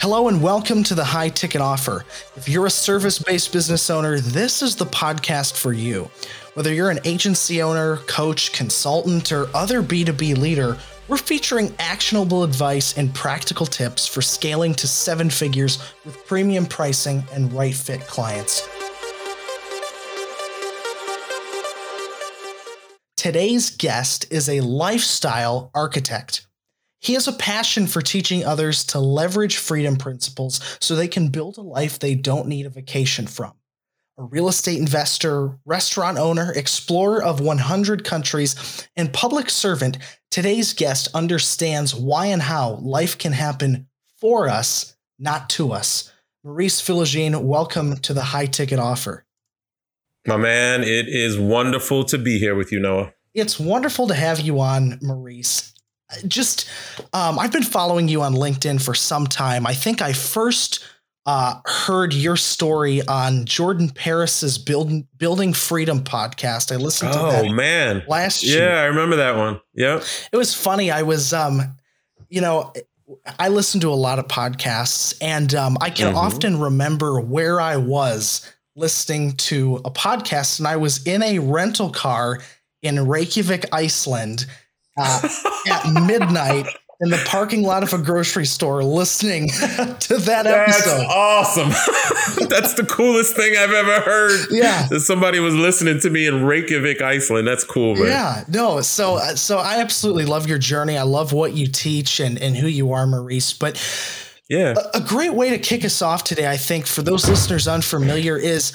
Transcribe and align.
Hello 0.00 0.28
and 0.28 0.42
welcome 0.42 0.82
to 0.82 0.94
the 0.94 1.04
High 1.04 1.28
Ticket 1.28 1.60
Offer. 1.60 2.04
If 2.34 2.48
you're 2.48 2.66
a 2.66 2.70
service 2.70 3.18
based 3.18 3.52
business 3.52 3.90
owner, 3.90 4.18
this 4.18 4.60
is 4.62 4.74
the 4.74 4.86
podcast 4.86 5.56
for 5.56 5.72
you. 5.72 6.10
Whether 6.54 6.72
you're 6.74 6.90
an 6.90 6.98
agency 7.04 7.62
owner, 7.62 7.98
coach, 8.08 8.52
consultant, 8.52 9.30
or 9.30 9.48
other 9.54 9.82
B2B 9.82 10.36
leader, 10.36 10.78
we're 11.06 11.16
featuring 11.16 11.74
actionable 11.78 12.42
advice 12.44 12.96
and 12.96 13.14
practical 13.14 13.66
tips 13.66 14.06
for 14.06 14.22
scaling 14.22 14.74
to 14.74 14.88
seven 14.88 15.30
figures 15.30 15.78
with 16.04 16.26
premium 16.26 16.66
pricing 16.66 17.22
and 17.32 17.52
right 17.52 17.74
fit 17.74 18.00
clients. 18.06 18.66
Today's 23.20 23.68
guest 23.68 24.24
is 24.30 24.48
a 24.48 24.62
lifestyle 24.62 25.70
architect. 25.74 26.46
He 27.00 27.12
has 27.12 27.28
a 27.28 27.34
passion 27.34 27.86
for 27.86 28.00
teaching 28.00 28.46
others 28.46 28.82
to 28.84 28.98
leverage 28.98 29.58
freedom 29.58 29.96
principles 29.96 30.78
so 30.80 30.96
they 30.96 31.06
can 31.06 31.28
build 31.28 31.58
a 31.58 31.60
life 31.60 31.98
they 31.98 32.14
don't 32.14 32.48
need 32.48 32.64
a 32.64 32.70
vacation 32.70 33.26
from. 33.26 33.52
A 34.16 34.22
real 34.22 34.48
estate 34.48 34.78
investor, 34.78 35.58
restaurant 35.66 36.16
owner, 36.16 36.50
explorer 36.52 37.22
of 37.22 37.42
100 37.42 38.04
countries, 38.04 38.88
and 38.96 39.12
public 39.12 39.50
servant, 39.50 39.98
today's 40.30 40.72
guest 40.72 41.08
understands 41.12 41.94
why 41.94 42.24
and 42.24 42.40
how 42.40 42.76
life 42.76 43.18
can 43.18 43.32
happen 43.32 43.86
for 44.18 44.48
us, 44.48 44.96
not 45.18 45.50
to 45.50 45.74
us. 45.74 46.10
Maurice 46.42 46.80
Philogene, 46.80 47.42
welcome 47.42 47.98
to 47.98 48.14
the 48.14 48.22
high 48.22 48.46
ticket 48.46 48.78
offer. 48.78 49.26
My 50.30 50.36
man, 50.36 50.82
it 50.82 51.08
is 51.08 51.38
wonderful 51.38 52.04
to 52.04 52.16
be 52.16 52.38
here 52.38 52.54
with 52.54 52.70
you, 52.72 52.80
Noah. 52.80 53.12
It's 53.34 53.58
wonderful 53.60 54.06
to 54.08 54.14
have 54.14 54.40
you 54.40 54.60
on, 54.60 54.98
Maurice 55.02 55.70
just 56.26 56.68
um, 57.12 57.38
I've 57.38 57.52
been 57.52 57.62
following 57.62 58.08
you 58.08 58.22
on 58.22 58.34
LinkedIn 58.34 58.82
for 58.82 58.94
some 58.94 59.26
time. 59.26 59.66
I 59.66 59.74
think 59.74 60.02
I 60.02 60.12
first 60.12 60.84
uh, 61.26 61.60
heard 61.66 62.12
your 62.12 62.36
story 62.36 63.06
on 63.06 63.44
Jordan 63.44 63.90
Paris's 63.90 64.58
Building 64.58 65.06
Building 65.18 65.52
Freedom 65.52 66.00
podcast. 66.02 66.72
I 66.72 66.76
listened 66.76 67.12
to 67.12 67.20
oh, 67.20 67.48
man 67.52 68.02
last 68.08 68.42
year. 68.42 68.68
Yeah, 68.68 68.80
I 68.80 68.84
remember 68.84 69.16
that 69.16 69.36
one. 69.36 69.60
Yeah, 69.74 70.02
it 70.32 70.36
was 70.36 70.54
funny. 70.54 70.90
I 70.90 71.02
was, 71.02 71.32
um, 71.32 71.76
you 72.28 72.40
know. 72.40 72.72
I 73.40 73.48
listen 73.48 73.80
to 73.80 73.88
a 73.88 73.98
lot 73.98 74.20
of 74.20 74.28
podcasts, 74.28 75.18
and 75.20 75.52
um, 75.56 75.76
I 75.80 75.90
can 75.90 76.06
mm-hmm. 76.06 76.16
often 76.16 76.60
remember 76.60 77.20
where 77.20 77.60
I 77.60 77.76
was 77.76 78.48
listening 78.80 79.32
to 79.32 79.76
a 79.84 79.90
podcast, 79.90 80.58
and 80.58 80.66
I 80.66 80.76
was 80.76 81.06
in 81.06 81.22
a 81.22 81.38
rental 81.38 81.90
car 81.90 82.40
in 82.82 83.06
Reykjavik, 83.06 83.66
Iceland, 83.72 84.46
uh, 84.98 85.28
at 85.70 85.92
midnight 86.06 86.66
in 87.00 87.08
the 87.08 87.22
parking 87.26 87.62
lot 87.62 87.82
of 87.82 87.92
a 87.94 87.98
grocery 87.98 88.44
store 88.44 88.84
listening 88.84 89.48
to 89.50 90.16
that 90.18 90.44
That's 90.44 90.86
episode. 90.86 91.06
awesome. 91.06 91.68
That's 92.48 92.74
the 92.74 92.84
coolest 92.84 93.36
thing 93.36 93.54
I've 93.56 93.72
ever 93.72 94.00
heard. 94.00 94.46
Yeah. 94.50 94.86
That 94.88 95.00
somebody 95.00 95.40
was 95.40 95.54
listening 95.54 96.00
to 96.00 96.10
me 96.10 96.26
in 96.26 96.44
Reykjavik, 96.44 97.00
Iceland. 97.00 97.48
That's 97.48 97.64
cool, 97.64 97.94
man. 97.94 98.06
Yeah. 98.06 98.44
No, 98.48 98.80
so 98.82 99.16
uh, 99.16 99.34
so 99.34 99.58
I 99.58 99.80
absolutely 99.80 100.26
love 100.26 100.46
your 100.46 100.58
journey. 100.58 100.98
I 100.98 101.02
love 101.02 101.32
what 101.32 101.54
you 101.54 101.66
teach 101.66 102.20
and 102.20 102.38
and 102.38 102.56
who 102.56 102.66
you 102.66 102.92
are, 102.92 103.06
Maurice. 103.06 103.52
But 103.54 103.76
yeah. 104.50 104.74
A, 104.92 104.98
a 104.98 105.00
great 105.00 105.32
way 105.32 105.50
to 105.50 105.58
kick 105.58 105.84
us 105.84 106.02
off 106.02 106.24
today, 106.24 106.46
I 106.46 106.56
think, 106.56 106.86
for 106.86 107.02
those 107.02 107.28
listeners 107.28 107.68
unfamiliar, 107.68 108.36
is 108.36 108.72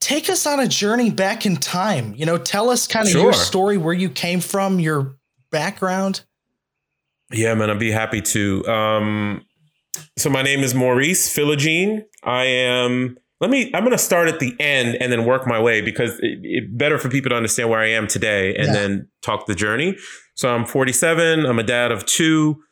take 0.00 0.28
us 0.28 0.46
on 0.46 0.58
a 0.58 0.66
journey 0.66 1.10
back 1.10 1.46
in 1.46 1.56
time. 1.56 2.12
You 2.16 2.26
know, 2.26 2.36
tell 2.36 2.70
us 2.70 2.88
kind 2.88 3.06
of 3.06 3.12
sure. 3.12 3.22
your 3.22 3.32
story, 3.32 3.78
where 3.78 3.94
you 3.94 4.10
came 4.10 4.40
from, 4.40 4.80
your 4.80 5.16
background? 5.52 6.24
Yeah, 7.32 7.54
man, 7.54 7.70
I'd 7.70 7.78
be 7.78 7.92
happy 7.92 8.20
to. 8.20 8.66
Um, 8.66 9.44
so 10.18 10.28
my 10.28 10.42
name 10.42 10.60
is 10.60 10.74
Maurice 10.74 11.34
Philogene. 11.34 12.02
I 12.24 12.44
am. 12.44 13.16
Let 13.40 13.50
me. 13.50 13.70
I'm 13.74 13.84
going 13.84 13.92
to 13.92 13.98
start 13.98 14.28
at 14.28 14.40
the 14.40 14.56
end 14.58 14.96
and 15.00 15.12
then 15.12 15.24
work 15.24 15.46
my 15.46 15.60
way 15.62 15.82
because 15.82 16.18
it's 16.20 16.40
it, 16.42 16.76
better 16.76 16.98
for 16.98 17.08
people 17.08 17.30
to 17.30 17.36
understand 17.36 17.70
where 17.70 17.80
I 17.80 17.90
am 17.90 18.08
today 18.08 18.56
and 18.56 18.66
yeah. 18.66 18.72
then 18.72 19.08
talk 19.22 19.46
the 19.46 19.54
journey. 19.54 19.96
So 20.34 20.52
I'm 20.52 20.66
47. 20.66 21.46
I'm 21.46 21.58
a 21.60 21.62
dad 21.62 21.92
of 21.92 22.04
two. 22.06 22.62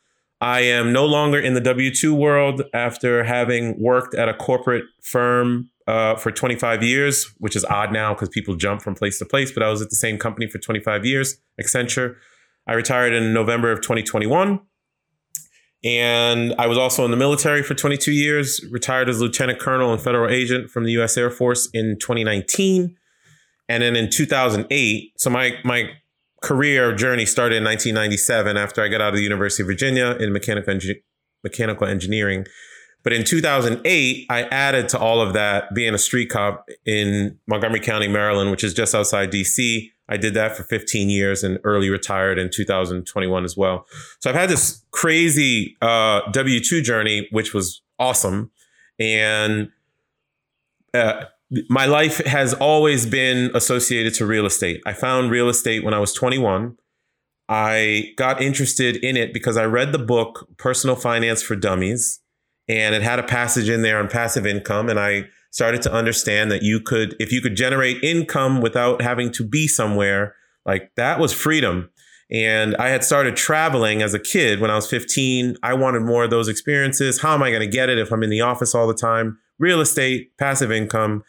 I 0.45 0.59
am 0.59 0.93
no 0.93 1.07
longer 1.07 1.39
in 1.39 1.55
the 1.55 1.59
W 1.61 1.89
2 1.89 2.13
world 2.13 2.61
after 2.71 3.23
having 3.23 3.81
worked 3.81 4.13
at 4.13 4.29
a 4.29 4.33
corporate 4.35 4.83
firm 5.01 5.71
uh, 5.87 6.17
for 6.17 6.29
25 6.29 6.83
years, 6.83 7.33
which 7.39 7.55
is 7.55 7.65
odd 7.65 7.91
now 7.91 8.13
because 8.13 8.29
people 8.29 8.55
jump 8.55 8.83
from 8.83 8.93
place 8.93 9.17
to 9.17 9.25
place, 9.25 9.51
but 9.51 9.63
I 9.63 9.71
was 9.71 9.81
at 9.81 9.89
the 9.89 9.95
same 9.95 10.19
company 10.19 10.47
for 10.47 10.59
25 10.59 11.03
years, 11.03 11.37
Accenture. 11.59 12.17
I 12.67 12.73
retired 12.73 13.11
in 13.11 13.33
November 13.33 13.71
of 13.71 13.81
2021. 13.81 14.59
And 15.83 16.53
I 16.59 16.67
was 16.67 16.77
also 16.77 17.03
in 17.05 17.09
the 17.09 17.17
military 17.17 17.63
for 17.63 17.73
22 17.73 18.11
years, 18.11 18.63
retired 18.69 19.09
as 19.09 19.19
lieutenant 19.19 19.57
colonel 19.57 19.91
and 19.91 19.99
federal 19.99 20.29
agent 20.29 20.69
from 20.69 20.83
the 20.83 20.91
US 21.01 21.17
Air 21.17 21.31
Force 21.31 21.69
in 21.73 21.97
2019. 21.99 22.95
And 23.67 23.81
then 23.81 23.95
in 23.95 24.11
2008, 24.11 25.13
so 25.17 25.31
my, 25.31 25.53
my 25.63 25.89
career 26.45 26.93
journey 26.93 27.25
started 27.25 27.55
in 27.55 27.63
1997 27.63 28.55
after 28.55 28.83
I 28.83 28.87
got 28.87 29.01
out 29.01 29.09
of 29.09 29.15
the 29.15 29.23
University 29.23 29.63
of 29.63 29.67
Virginia 29.67 30.15
in 30.19 30.31
mechanical, 30.31 30.75
engi- 30.75 31.01
mechanical 31.43 31.87
engineering. 31.87 32.45
But 33.03 33.13
in 33.13 33.23
2008, 33.23 34.27
I 34.29 34.43
added 34.43 34.87
to 34.89 34.99
all 34.99 35.21
of 35.21 35.33
that 35.33 35.73
being 35.73 35.95
a 35.95 35.97
street 35.97 36.29
cop 36.29 36.69
in 36.85 37.39
Montgomery 37.47 37.79
County, 37.79 38.07
Maryland, 38.07 38.51
which 38.51 38.63
is 38.63 38.75
just 38.75 38.93
outside 38.93 39.31
DC. 39.31 39.89
I 40.07 40.17
did 40.17 40.35
that 40.35 40.55
for 40.55 40.61
15 40.61 41.09
years 41.09 41.43
and 41.43 41.59
early 41.63 41.89
retired 41.89 42.37
in 42.37 42.51
2021 42.51 43.43
as 43.43 43.57
well. 43.57 43.87
So 44.19 44.29
I've 44.29 44.35
had 44.35 44.49
this 44.49 44.83
crazy 44.91 45.75
uh, 45.81 46.21
W 46.31 46.59
2 46.59 46.83
journey, 46.83 47.27
which 47.31 47.55
was 47.55 47.81
awesome. 47.97 48.51
And 48.99 49.71
uh, 50.93 51.25
my 51.69 51.85
life 51.85 52.17
has 52.25 52.53
always 52.53 53.05
been 53.05 53.51
associated 53.53 54.13
to 54.15 54.25
real 54.25 54.45
estate. 54.45 54.81
I 54.85 54.93
found 54.93 55.31
real 55.31 55.49
estate 55.49 55.83
when 55.83 55.93
I 55.93 55.99
was 55.99 56.13
21. 56.13 56.75
I 57.47 58.13
got 58.17 58.41
interested 58.41 58.97
in 58.97 59.15
it 59.15 59.33
because 59.33 59.55
I 59.55 59.65
read 59.65 59.91
the 59.91 59.99
book 59.99 60.47
Personal 60.57 60.95
Finance 60.95 61.43
for 61.43 61.55
Dummies, 61.55 62.19
and 62.67 62.95
it 62.95 63.03
had 63.03 63.19
a 63.19 63.23
passage 63.23 63.69
in 63.69 63.83
there 63.83 63.99
on 63.99 64.07
passive 64.07 64.47
income. 64.47 64.89
And 64.89 64.99
I 64.99 65.25
started 65.51 65.81
to 65.83 65.93
understand 65.93 66.51
that 66.51 66.63
you 66.63 66.79
could, 66.79 67.15
if 67.19 67.31
you 67.31 67.41
could 67.41 67.55
generate 67.55 68.03
income 68.03 68.61
without 68.61 69.01
having 69.01 69.31
to 69.33 69.47
be 69.47 69.67
somewhere, 69.67 70.35
like 70.65 70.91
that 70.95 71.19
was 71.19 71.31
freedom. 71.31 71.89
And 72.31 72.75
I 72.77 72.89
had 72.89 73.03
started 73.03 73.35
traveling 73.35 74.01
as 74.01 74.15
a 74.15 74.19
kid 74.19 74.59
when 74.59 74.71
I 74.71 74.75
was 74.75 74.89
15. 74.89 75.57
I 75.61 75.75
wanted 75.75 76.01
more 76.01 76.23
of 76.23 76.31
those 76.31 76.47
experiences. 76.47 77.21
How 77.21 77.35
am 77.35 77.43
I 77.43 77.51
going 77.51 77.61
to 77.61 77.67
get 77.67 77.89
it 77.89 77.99
if 77.99 78.11
I'm 78.11 78.23
in 78.23 78.31
the 78.31 78.41
office 78.41 78.73
all 78.73 78.87
the 78.87 78.95
time? 78.95 79.37
Real 79.59 79.79
estate, 79.79 80.35
passive 80.39 80.71
income. 80.71 81.23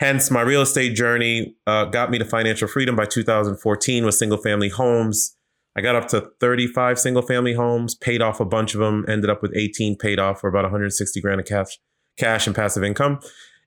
Hence, 0.00 0.30
my 0.30 0.42
real 0.42 0.62
estate 0.62 0.94
journey 0.94 1.56
uh, 1.66 1.86
got 1.86 2.10
me 2.10 2.18
to 2.18 2.24
financial 2.24 2.68
freedom 2.68 2.94
by 2.94 3.04
2014 3.04 4.04
with 4.04 4.14
single 4.14 4.38
family 4.38 4.68
homes. 4.68 5.36
I 5.76 5.80
got 5.80 5.96
up 5.96 6.08
to 6.08 6.30
35 6.40 6.98
single 6.98 7.22
family 7.22 7.54
homes, 7.54 7.94
paid 7.94 8.22
off 8.22 8.40
a 8.40 8.44
bunch 8.44 8.74
of 8.74 8.80
them, 8.80 9.04
ended 9.08 9.28
up 9.30 9.42
with 9.42 9.52
18 9.56 9.96
paid 9.96 10.18
off 10.18 10.40
for 10.40 10.48
about 10.48 10.64
160 10.64 11.20
grand 11.20 11.40
of 11.40 11.46
cash, 11.46 11.78
cash 12.16 12.46
and 12.46 12.54
passive 12.54 12.84
income. 12.84 13.18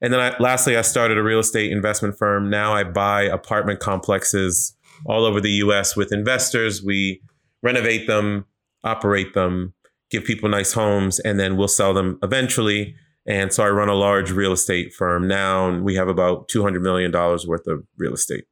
And 0.02 0.12
then 0.12 0.20
I, 0.20 0.36
lastly, 0.40 0.78
I 0.78 0.82
started 0.82 1.18
a 1.18 1.24
real 1.24 1.40
estate 1.40 1.72
investment 1.72 2.18
firm. 2.18 2.50
Now 2.50 2.74
I 2.74 2.84
buy 2.84 3.24
apartment 3.24 3.80
complexes 3.80 4.76
all 5.06 5.26
over 5.26 5.40
the 5.40 5.52
US 5.52 5.96
with 5.96 6.12
investors. 6.12 6.82
We 6.84 7.22
renovate 7.62 8.08
them, 8.08 8.46
operate 8.84 9.34
them, 9.34 9.74
give 10.10 10.24
people 10.24 10.50
nice 10.50 10.74
homes, 10.74 11.20
and 11.20 11.40
then 11.40 11.56
we'll 11.56 11.68
sell 11.68 11.94
them 11.94 12.20
eventually. 12.24 12.96
And 13.26 13.54
so 13.54 13.64
I 13.64 13.70
run 13.70 13.90
a 13.90 13.94
large 13.94 14.32
real 14.32 14.52
estate 14.52 14.94
firm 14.94 15.28
now, 15.28 15.70
and 15.70 15.84
we 15.84 15.96
have 15.96 16.08
about 16.08 16.50
$200 16.50 16.82
million 16.82 17.12
worth 17.12 17.68
of 17.68 17.86
real 17.98 18.14
estate. 18.14 18.46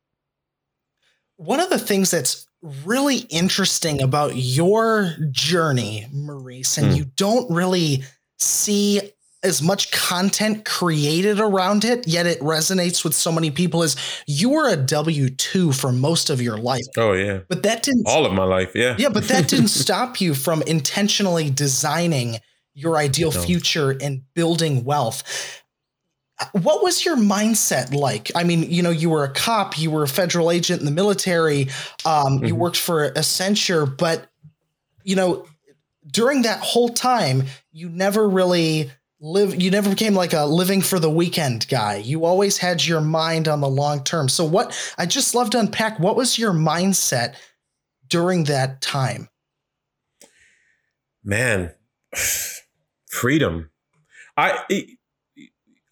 One 1.38 1.60
of 1.60 1.70
the 1.70 1.80
things 1.80 2.12
that's 2.12 2.48
really 2.86 3.20
interesting 3.30 4.02
about 4.02 4.36
your 4.36 5.16
journey, 5.32 6.08
Maurice, 6.12 6.78
and 6.78 6.92
mm. 6.92 6.98
you 6.98 7.06
don't 7.16 7.50
really 7.50 8.04
see 8.38 9.02
as 9.42 9.62
much 9.62 9.90
content 9.92 10.66
created 10.66 11.40
around 11.40 11.86
it, 11.86 12.06
yet 12.08 12.26
it 12.26 12.40
resonates 12.42 13.04
with 13.04 13.14
so 13.14 13.32
many 13.32 13.50
people 13.50 13.84
is 13.84 13.96
you 14.28 14.50
were 14.50 14.68
a 14.68 14.76
W 14.76 15.30
2 15.30 15.72
for 15.72 15.92
most 15.92 16.30
of 16.30 16.42
your 16.42 16.58
life. 16.58 16.86
Oh, 16.98 17.14
yeah. 17.14 17.40
But 17.48 17.64
that 17.64 17.84
didn't. 17.84 18.06
All 18.06 18.26
of 18.26 18.34
my 18.34 18.44
life, 18.44 18.72
yeah. 18.76 18.96
Yeah, 19.00 19.10
but 19.10 19.30
that 19.30 19.48
didn't 19.48 19.68
stop 19.70 20.20
you 20.20 20.34
from 20.34 20.62
intentionally 20.64 21.50
designing 21.50 22.40
your 22.80 22.98
ideal 22.98 23.32
no. 23.32 23.42
future 23.42 23.92
and 24.02 24.22
building 24.34 24.84
wealth. 24.84 25.64
What 26.54 26.82
was 26.82 27.04
your 27.04 27.18
mindset 27.18 27.94
like? 27.94 28.32
I 28.34 28.44
mean, 28.44 28.72
you 28.72 28.82
know, 28.82 28.92
you 28.92 29.10
were 29.10 29.26
a 29.26 29.34
cop, 29.34 29.78
you 29.78 29.92
were 29.92 30.04
a 30.04 30.08
federal 30.08 30.52
agent 30.52 30.80
in 30.80 30.86
the 30.86 30.92
military, 30.92 31.64
um, 32.06 32.38
mm-hmm. 32.38 32.46
you 32.46 32.56
worked 32.56 32.78
for 32.78 33.12
Accenture, 33.12 33.98
but, 33.98 34.28
you 35.04 35.18
know, 35.18 35.46
during 36.10 36.44
that 36.44 36.60
whole 36.62 36.90
time, 36.90 37.44
you 37.72 37.90
never 37.90 38.28
really 38.28 38.90
live 39.22 39.62
you 39.62 39.70
never 39.70 39.90
became 39.90 40.14
like 40.14 40.32
a 40.32 40.46
living 40.46 40.82
for 40.82 40.98
the 40.98 41.10
weekend 41.10 41.68
guy 41.68 41.98
you 41.98 42.24
always 42.24 42.58
had 42.58 42.86
your 42.86 43.02
mind 43.02 43.50
on 43.50 43.60
the 43.60 43.68
long 43.68 44.02
term 44.02 44.30
so 44.30 44.46
what 44.46 44.74
i 44.98 45.06
just 45.06 45.36
love 45.36 45.50
to 45.50 45.60
unpack 45.60 46.00
what 46.00 46.16
was 46.16 46.38
your 46.40 46.54
mindset 46.54 47.36
during 48.08 48.46
that 48.46 48.80
time 48.80 49.28
man, 51.24 51.74
freedom. 53.10 53.70
I 54.38 54.86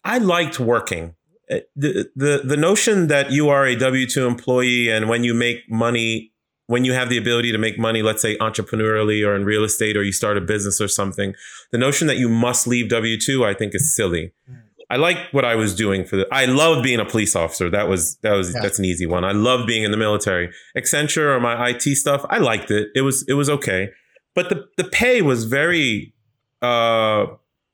I 0.04 0.18
liked 0.18 0.58
working. 0.58 1.14
Uh, 1.50 1.58
the, 1.76 2.10
the 2.14 2.42
the 2.44 2.56
notion 2.56 3.08
that 3.08 3.30
you 3.30 3.48
are 3.48 3.66
a 3.66 3.76
W 3.76 4.06
two 4.06 4.26
employee 4.26 4.90
and 4.90 5.08
when 5.08 5.24
you 5.24 5.34
make 5.34 5.70
money, 5.70 6.32
when 6.66 6.84
you 6.84 6.92
have 6.92 7.08
the 7.08 7.18
ability 7.18 7.52
to 7.52 7.58
make 7.58 7.78
money, 7.78 8.02
let's 8.02 8.22
say 8.22 8.36
entrepreneurially 8.38 9.26
or 9.26 9.34
in 9.34 9.44
real 9.44 9.64
estate 9.64 9.96
or 9.96 10.02
you 10.02 10.12
start 10.12 10.36
a 10.36 10.40
business 10.40 10.80
or 10.80 10.88
something, 10.88 11.34
the 11.72 11.78
notion 11.78 12.06
that 12.06 12.16
you 12.16 12.28
must 12.28 12.66
leave 12.66 12.88
W 12.88 13.18
two, 13.18 13.44
I 13.44 13.54
think, 13.54 13.74
is 13.74 13.94
silly. 13.94 14.32
Mm. 14.50 14.62
I 14.90 14.96
like 14.96 15.18
what 15.32 15.44
I 15.44 15.54
was 15.54 15.74
doing 15.74 16.04
for 16.04 16.16
the. 16.16 16.26
I 16.32 16.46
love 16.46 16.82
being 16.82 16.98
a 16.98 17.04
police 17.04 17.36
officer. 17.36 17.68
That 17.68 17.88
was 17.88 18.16
that 18.22 18.32
was 18.32 18.54
yeah. 18.54 18.60
that's 18.62 18.78
an 18.78 18.86
easy 18.86 19.06
one. 19.06 19.24
I 19.24 19.32
love 19.32 19.66
being 19.66 19.84
in 19.84 19.90
the 19.90 19.98
military. 19.98 20.50
Accenture 20.76 21.36
or 21.36 21.40
my 21.40 21.68
IT 21.68 21.82
stuff, 21.82 22.24
I 22.30 22.38
liked 22.38 22.70
it. 22.70 22.88
It 22.94 23.02
was 23.02 23.24
it 23.28 23.34
was 23.34 23.50
okay, 23.50 23.90
but 24.34 24.48
the 24.48 24.66
the 24.78 24.84
pay 24.84 25.20
was 25.20 25.44
very 25.44 26.14
uh, 26.62 27.26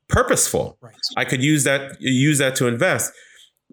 purposeful. 0.07 0.77
Right. 0.81 0.93
I 1.17 1.25
could 1.25 1.43
use 1.43 1.63
that 1.63 1.97
use 1.99 2.37
that 2.39 2.55
to 2.57 2.67
invest. 2.67 3.11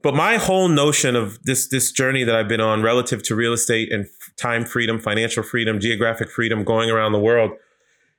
But 0.03 0.15
my 0.15 0.37
whole 0.37 0.69
notion 0.69 1.15
of 1.15 1.43
this 1.45 1.69
this 1.69 1.93
journey 1.93 2.25
that 2.25 2.35
I've 2.35 2.49
been 2.49 2.61
on 2.61 2.83
relative 2.83 3.23
to 3.25 3.35
real 3.35 3.53
estate 3.53 3.93
and 3.93 4.07
time 4.37 4.65
freedom, 4.65 4.99
financial 4.99 5.43
freedom, 5.43 5.79
geographic 5.79 6.31
freedom, 6.31 6.65
going 6.65 6.91
around 6.91 7.13
the 7.13 7.21
world, 7.21 7.53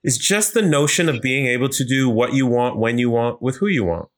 is 0.03 0.17
just 0.17 0.53
the 0.53 0.61
notion 0.61 1.09
of 1.09 1.21
being 1.21 1.47
able 1.47 1.69
to 1.69 1.83
do 1.83 2.09
what 2.09 2.33
you 2.33 2.45
want, 2.45 2.77
when 2.77 2.97
you 2.97 3.09
want, 3.09 3.41
with 3.41 3.57
who 3.57 3.67
you 3.67 3.83
want. 3.83 4.09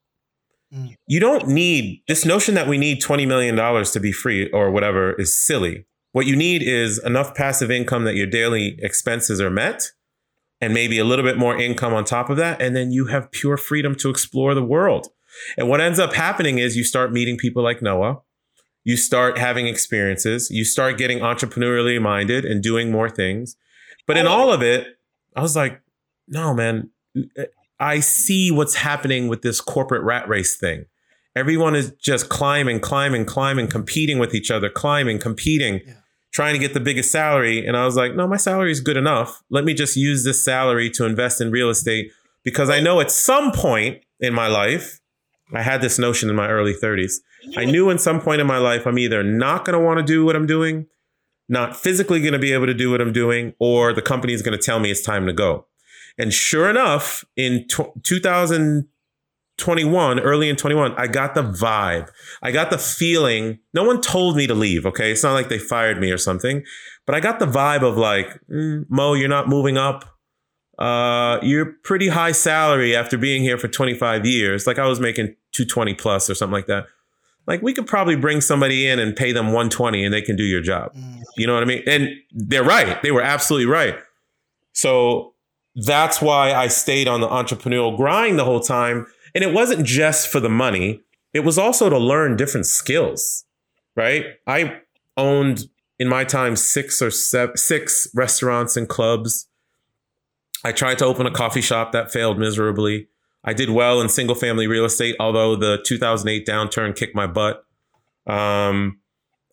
Mm. 0.73 0.95
You 1.07 1.19
don't 1.19 1.47
need 1.47 2.01
this 2.07 2.25
notion 2.25 2.55
that 2.55 2.67
we 2.67 2.77
need 2.77 3.01
$20 3.01 3.27
million 3.27 3.55
to 3.55 3.99
be 3.99 4.11
free 4.11 4.49
or 4.51 4.71
whatever 4.71 5.13
is 5.13 5.37
silly. 5.37 5.85
What 6.11 6.25
you 6.25 6.35
need 6.35 6.63
is 6.63 6.97
enough 7.03 7.35
passive 7.35 7.69
income 7.69 8.05
that 8.05 8.15
your 8.15 8.27
daily 8.27 8.77
expenses 8.79 9.41
are 9.41 9.49
met 9.49 9.91
and 10.61 10.73
maybe 10.73 10.97
a 10.97 11.03
little 11.03 11.25
bit 11.25 11.37
more 11.37 11.57
income 11.57 11.93
on 11.93 12.05
top 12.05 12.29
of 12.29 12.37
that. 12.37 12.61
And 12.61 12.75
then 12.75 12.91
you 12.91 13.07
have 13.07 13.31
pure 13.31 13.57
freedom 13.57 13.95
to 13.95 14.09
explore 14.09 14.53
the 14.53 14.63
world. 14.63 15.07
And 15.57 15.69
what 15.69 15.81
ends 15.81 15.99
up 15.99 16.13
happening 16.13 16.59
is 16.59 16.77
you 16.77 16.83
start 16.83 17.11
meeting 17.11 17.37
people 17.37 17.63
like 17.63 17.81
Noah. 17.81 18.19
You 18.83 18.97
start 18.97 19.37
having 19.37 19.67
experiences. 19.67 20.49
You 20.49 20.63
start 20.63 20.97
getting 20.97 21.19
entrepreneurially 21.19 22.01
minded 22.01 22.45
and 22.45 22.61
doing 22.61 22.91
more 22.91 23.09
things. 23.09 23.57
But 24.07 24.17
in 24.17 24.27
all 24.27 24.53
of 24.53 24.61
it, 24.61 24.87
I 25.35 25.41
was 25.41 25.55
like, 25.55 25.81
no, 26.27 26.53
man, 26.53 26.91
I 27.79 27.99
see 27.99 28.51
what's 28.51 28.75
happening 28.75 29.27
with 29.27 29.41
this 29.41 29.59
corporate 29.59 30.03
rat 30.03 30.29
race 30.29 30.55
thing. 30.55 30.85
Everyone 31.35 31.75
is 31.75 31.91
just 32.01 32.29
climbing, 32.29 32.79
climbing, 32.79 33.25
climbing, 33.25 33.67
competing 33.67 34.19
with 34.19 34.33
each 34.33 34.49
other, 34.49 34.69
climbing, 34.69 35.19
competing, 35.19 35.81
yeah. 35.85 35.95
Trying 36.35 36.51
to 36.51 36.59
get 36.59 36.73
the 36.73 36.81
biggest 36.81 37.13
salary. 37.13 37.65
And 37.65 37.77
I 37.77 37.85
was 37.85 37.95
like, 37.95 38.13
no, 38.13 38.27
my 38.27 38.35
salary 38.35 38.69
is 38.69 38.81
good 38.81 38.97
enough. 38.97 39.41
Let 39.49 39.63
me 39.63 39.73
just 39.73 39.95
use 39.95 40.25
this 40.25 40.43
salary 40.43 40.89
to 40.89 41.05
invest 41.05 41.39
in 41.39 41.49
real 41.49 41.69
estate 41.69 42.11
because 42.43 42.69
I 42.69 42.81
know 42.81 42.99
at 42.99 43.09
some 43.09 43.53
point 43.53 44.03
in 44.19 44.33
my 44.33 44.47
life, 44.47 44.99
I 45.53 45.61
had 45.61 45.79
this 45.79 45.97
notion 45.97 46.29
in 46.29 46.35
my 46.35 46.49
early 46.49 46.73
30s. 46.73 47.21
I 47.55 47.63
knew 47.63 47.89
in 47.89 47.97
some 47.99 48.19
point 48.19 48.41
in 48.41 48.47
my 48.47 48.57
life, 48.57 48.85
I'm 48.85 48.99
either 48.99 49.23
not 49.23 49.63
going 49.63 49.79
to 49.79 49.85
want 49.85 49.99
to 49.99 50.03
do 50.03 50.25
what 50.25 50.35
I'm 50.35 50.45
doing, 50.45 50.87
not 51.47 51.73
physically 51.73 52.19
going 52.19 52.33
to 52.33 52.39
be 52.39 52.51
able 52.51 52.65
to 52.65 52.73
do 52.73 52.91
what 52.91 52.99
I'm 52.99 53.13
doing, 53.13 53.53
or 53.57 53.93
the 53.93 54.01
company 54.01 54.33
is 54.33 54.41
going 54.41 54.57
to 54.57 54.61
tell 54.61 54.81
me 54.81 54.91
it's 54.91 55.03
time 55.03 55.25
to 55.27 55.33
go. 55.33 55.67
And 56.17 56.33
sure 56.33 56.69
enough, 56.69 57.23
in 57.37 57.65
t- 57.69 57.85
2021, 59.57 60.19
early 60.19 60.49
in 60.49 60.55
21, 60.55 60.93
I 60.97 61.07
got 61.07 61.33
the 61.33 61.43
vibe. 61.43 62.09
I 62.41 62.51
got 62.51 62.69
the 62.69 62.77
feeling. 62.77 63.59
No 63.73 63.83
one 63.83 64.01
told 64.01 64.35
me 64.35 64.47
to 64.47 64.53
leave. 64.53 64.85
Okay. 64.85 65.11
It's 65.11 65.23
not 65.23 65.33
like 65.33 65.49
they 65.49 65.59
fired 65.59 65.99
me 65.99 66.11
or 66.11 66.17
something, 66.17 66.63
but 67.05 67.15
I 67.15 67.19
got 67.19 67.39
the 67.39 67.45
vibe 67.45 67.83
of 67.83 67.97
like, 67.97 68.39
mm, 68.51 68.85
Mo, 68.89 69.13
you're 69.13 69.29
not 69.29 69.47
moving 69.47 69.77
up. 69.77 70.05
Uh, 70.77 71.39
you're 71.41 71.73
pretty 71.83 72.09
high 72.09 72.33
salary 72.33 72.95
after 72.95 73.17
being 73.17 73.43
here 73.43 73.57
for 73.57 73.69
25 73.69 74.25
years. 74.25 74.67
Like 74.67 74.77
I 74.77 74.87
was 74.87 74.99
making 74.99 75.27
220 75.53 75.93
plus 75.93 76.29
or 76.29 76.35
something 76.35 76.53
like 76.53 76.67
that. 76.67 76.87
Like 77.47 77.61
we 77.61 77.73
could 77.73 77.87
probably 77.87 78.17
bring 78.17 78.41
somebody 78.41 78.87
in 78.87 78.99
and 78.99 79.15
pay 79.15 79.31
them 79.31 79.47
120 79.47 80.03
and 80.03 80.13
they 80.13 80.21
can 80.21 80.35
do 80.35 80.43
your 80.43 80.61
job. 80.61 80.93
Mm. 80.93 81.21
You 81.37 81.47
know 81.47 81.53
what 81.53 81.63
I 81.63 81.65
mean? 81.65 81.83
And 81.87 82.09
they're 82.31 82.63
right. 82.63 83.01
They 83.01 83.11
were 83.11 83.21
absolutely 83.21 83.67
right. 83.67 83.95
So 84.73 85.33
that's 85.75 86.21
why 86.21 86.53
I 86.53 86.67
stayed 86.67 87.07
on 87.07 87.21
the 87.21 87.27
entrepreneurial 87.27 87.95
grind 87.95 88.39
the 88.39 88.45
whole 88.45 88.59
time. 88.59 89.07
And 89.35 89.43
it 89.43 89.53
wasn't 89.53 89.85
just 89.85 90.29
for 90.29 90.39
the 90.39 90.49
money, 90.49 91.01
it 91.33 91.41
was 91.41 91.57
also 91.57 91.89
to 91.89 91.97
learn 91.97 92.37
different 92.37 92.65
skills, 92.65 93.43
right? 93.95 94.25
I 94.47 94.79
owned 95.17 95.65
in 95.99 96.07
my 96.07 96.23
time 96.23 96.55
six 96.55 97.01
or 97.01 97.11
seven, 97.11 97.57
six 97.57 98.07
restaurants 98.15 98.77
and 98.77 98.87
clubs. 98.87 99.47
I 100.63 100.71
tried 100.71 100.97
to 100.99 101.05
open 101.05 101.27
a 101.27 101.31
coffee 101.31 101.61
shop 101.61 101.91
that 101.91 102.11
failed 102.11 102.39
miserably. 102.39 103.09
I 103.43 103.53
did 103.53 103.69
well 103.69 104.01
in 104.01 104.09
single 104.09 104.35
family 104.35 104.65
real 104.65 104.85
estate, 104.85 105.15
although 105.19 105.55
the 105.55 105.79
2008 105.85 106.47
downturn 106.47 106.95
kicked 106.95 107.15
my 107.15 107.27
butt. 107.27 107.65
Um, 108.25 108.99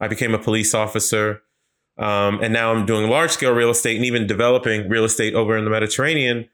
I 0.00 0.08
became 0.08 0.35
a 0.35 0.38
police 0.38 0.75
officer. 0.75 1.43
Um, 1.99 2.40
and 2.43 2.52
now 2.52 2.73
I'm 2.73 2.87
doing 2.87 3.11
large 3.11 3.32
scale 3.32 3.52
real 3.52 3.70
estate 3.70 3.96
and 3.96 4.05
even 4.06 4.26
developing 4.26 4.88
real 4.88 5.05
estate 5.05 5.35
over 5.35 5.56
in 5.58 5.64
the 5.64 5.70
Mediterranean. 5.70 6.49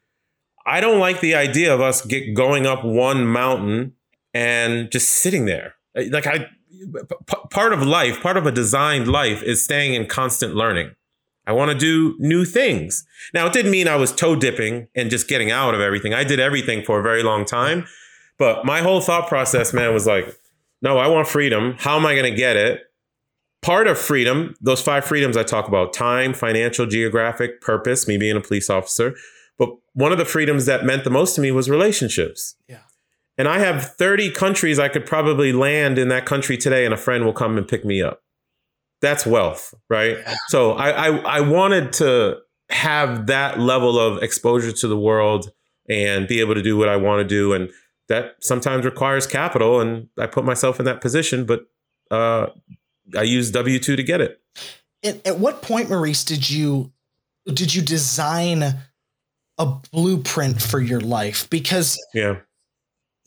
I 0.69 0.81
don't 0.81 0.99
like 0.99 1.21
the 1.21 1.35
idea 1.35 1.73
of 1.75 1.81
us 1.81 2.05
get 2.05 2.35
going 2.35 2.67
up 2.67 2.85
one 2.85 3.27
mountain 3.27 3.95
and 4.35 4.91
just 4.91 5.11
sitting 5.11 5.47
there. 5.47 5.75
Uh, 5.97 6.05
like 6.11 6.27
I, 6.27 6.39
p- 6.39 7.37
part 7.51 7.73
of 7.73 7.83
life, 7.83 8.21
part 8.21 8.37
of 8.37 8.47
a 8.47 8.53
designed 8.53 9.09
life 9.09 9.43
is 9.43 9.65
staying 9.65 9.95
in 9.95 10.07
constant 10.07 10.55
learning. 10.55 10.95
I 11.47 11.53
want 11.53 11.71
to 11.71 11.79
do 11.79 12.17
new 12.19 12.45
things. 12.45 13.07
Now, 13.33 13.47
it 13.47 13.55
didn't 13.55 13.71
mean 13.71 13.89
I 13.89 13.97
was 13.97 14.15
toe 14.15 14.37
dipping 14.37 14.89
and 14.95 15.09
just 15.09 15.29
getting 15.29 15.51
out 15.51 15.75
of 15.75 15.81
everything. 15.81 16.13
I 16.13 16.23
did 16.23 16.39
everything 16.39 16.85
for 16.85 17.01
a 17.01 17.03
very 17.03 17.23
long 17.23 17.47
time. 17.47 17.87
But 18.39 18.67
my 18.67 18.83
whole 18.83 19.01
thought 19.01 19.29
process, 19.29 19.73
man, 19.73 19.95
was 19.95 20.07
like, 20.07 20.39
no, 20.83 20.99
I 20.99 21.09
want 21.09 21.27
freedom. 21.27 21.75
How 21.79 21.97
am 21.97 22.05
I 22.05 22.15
going 22.15 22.31
to 22.31 22.37
get 22.37 22.57
it? 22.57 22.83
part 23.63 23.87
of 23.87 23.99
freedom, 23.99 24.55
those 24.61 24.81
five 24.81 25.05
freedoms 25.05 25.37
I 25.37 25.43
talk 25.43 25.69
about 25.69 25.93
time, 25.93 26.33
financial, 26.33 26.87
geographic, 26.87 27.61
purpose, 27.61 28.07
me 28.07 28.17
being 28.17 28.37
a 28.37 28.41
police 28.41 28.71
officer. 28.71 29.15
But 29.59 29.71
one 29.93 30.13
of 30.13 30.19
the 30.19 30.25
freedoms 30.25 30.67
that 30.67 30.85
meant 30.85 31.05
the 31.05 31.11
most 31.11 31.35
to 31.35 31.41
me 31.41 31.51
was 31.51 31.69
relationships. 31.69 32.55
Yeah. 32.69 32.79
And 33.37 33.49
I 33.49 33.59
have 33.59 33.95
30 33.97 34.31
countries 34.33 34.79
I 34.79 34.89
could 34.89 35.07
probably 35.07 35.53
land 35.53 35.99
in 35.99 36.09
that 36.09 36.27
country 36.27 36.57
today 36.57 36.85
and 36.85 36.95
a 36.95 36.97
friend 36.97 37.25
will 37.25 37.33
come 37.33 37.59
and 37.59 37.67
pick 37.67 37.85
me 37.85 38.03
up. 38.03 38.23
That's 39.01 39.25
wealth, 39.25 39.75
right? 39.89 40.19
Yeah. 40.19 40.35
So 40.49 40.73
I, 40.73 40.91
I 40.91 41.17
I 41.19 41.41
wanted 41.41 41.93
to 41.95 42.39
have 42.71 43.27
that 43.29 43.61
level 43.61 43.99
of 43.99 44.23
exposure 44.23 44.73
to 44.73 44.89
the 44.89 44.99
world 44.99 45.53
and 45.89 46.27
be 46.27 46.41
able 46.41 46.55
to 46.55 46.63
do 46.63 46.77
what 46.77 46.89
I 46.89 46.97
want 46.97 47.21
to 47.21 47.25
do. 47.25 47.53
And 47.53 47.71
that 48.09 48.37
sometimes 48.41 48.85
requires 48.85 49.27
capital. 49.27 49.81
And 49.81 50.09
I 50.19 50.27
put 50.27 50.45
myself 50.45 50.81
in 50.81 50.85
that 50.87 51.01
position, 51.01 51.47
but 51.47 51.67
uh, 52.11 52.49
I 53.17 53.23
used 53.23 53.55
W 53.55 53.79
two 53.79 53.95
to 53.95 54.03
get 54.03 54.21
it. 54.21 54.41
At, 55.05 55.25
at 55.25 55.39
what 55.39 55.63
point, 55.63 55.89
Maurice, 55.89 56.25
did 56.25 56.51
you 56.51 56.93
did 57.47 57.75
you 57.75 57.83
design 57.83 58.75
a 59.59 59.67
blueprint 59.93 60.61
for 60.63 60.81
your 60.81 61.01
life? 61.01 61.49
Because 61.51 61.99
yeah, 62.15 62.37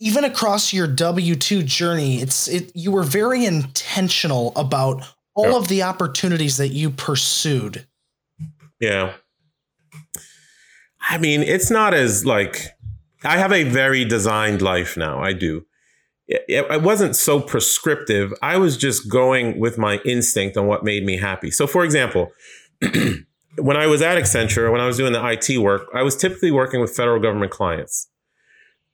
even 0.00 0.24
across 0.24 0.72
your 0.72 0.86
W 0.86 1.34
two 1.34 1.62
journey, 1.62 2.20
it's 2.20 2.48
it 2.48 2.72
you 2.74 2.92
were 2.92 3.02
very 3.02 3.44
intentional 3.44 4.52
about 4.56 5.02
all 5.34 5.50
yeah. 5.50 5.56
of 5.56 5.68
the 5.68 5.82
opportunities 5.82 6.56
that 6.56 6.68
you 6.68 6.90
pursued. 6.90 7.86
Yeah. 8.80 9.14
I 11.08 11.18
mean, 11.18 11.42
it's 11.42 11.70
not 11.70 11.94
as 11.94 12.24
like 12.24 12.68
I 13.24 13.38
have 13.38 13.52
a 13.52 13.64
very 13.64 14.04
designed 14.04 14.62
life 14.62 14.96
now. 14.96 15.20
I 15.20 15.32
do 15.32 15.64
it 16.28 16.82
wasn't 16.82 17.16
so 17.16 17.40
prescriptive. 17.40 18.32
I 18.42 18.56
was 18.56 18.76
just 18.76 19.10
going 19.10 19.58
with 19.58 19.78
my 19.78 19.98
instinct 20.04 20.56
on 20.56 20.66
what 20.66 20.84
made 20.84 21.04
me 21.04 21.18
happy. 21.18 21.50
So, 21.50 21.66
for 21.66 21.84
example, 21.84 22.32
when 23.56 23.76
I 23.76 23.86
was 23.86 24.02
at 24.02 24.16
Accenture, 24.16 24.70
when 24.72 24.80
I 24.80 24.86
was 24.86 24.96
doing 24.96 25.12
the 25.12 25.24
IT 25.24 25.58
work, 25.58 25.88
I 25.94 26.02
was 26.02 26.16
typically 26.16 26.50
working 26.50 26.80
with 26.80 26.94
federal 26.94 27.20
government 27.20 27.52
clients. 27.52 28.08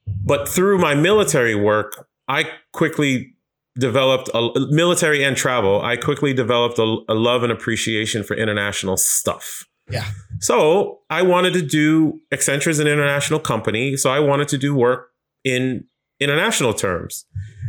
But 0.06 0.48
through 0.48 0.78
my 0.78 0.94
military 0.94 1.54
work, 1.54 2.08
I 2.28 2.50
quickly 2.72 3.34
developed 3.78 4.28
a 4.34 4.50
military 4.70 5.22
and 5.22 5.36
travel. 5.36 5.80
I 5.82 5.96
quickly 5.96 6.32
developed 6.32 6.78
a, 6.78 6.98
a 7.08 7.14
love 7.14 7.42
and 7.42 7.52
appreciation 7.52 8.24
for 8.24 8.34
international 8.36 8.96
stuff. 8.96 9.66
Yeah. 9.90 10.04
So 10.40 11.00
I 11.08 11.22
wanted 11.22 11.54
to 11.54 11.62
do 11.62 12.20
Accenture 12.32 12.68
is 12.68 12.78
an 12.78 12.86
international 12.86 13.40
company. 13.40 13.96
So 13.96 14.10
I 14.10 14.20
wanted 14.20 14.48
to 14.48 14.58
do 14.58 14.74
work 14.74 15.12
in 15.44 15.84
international 16.20 16.74
terms 16.74 17.24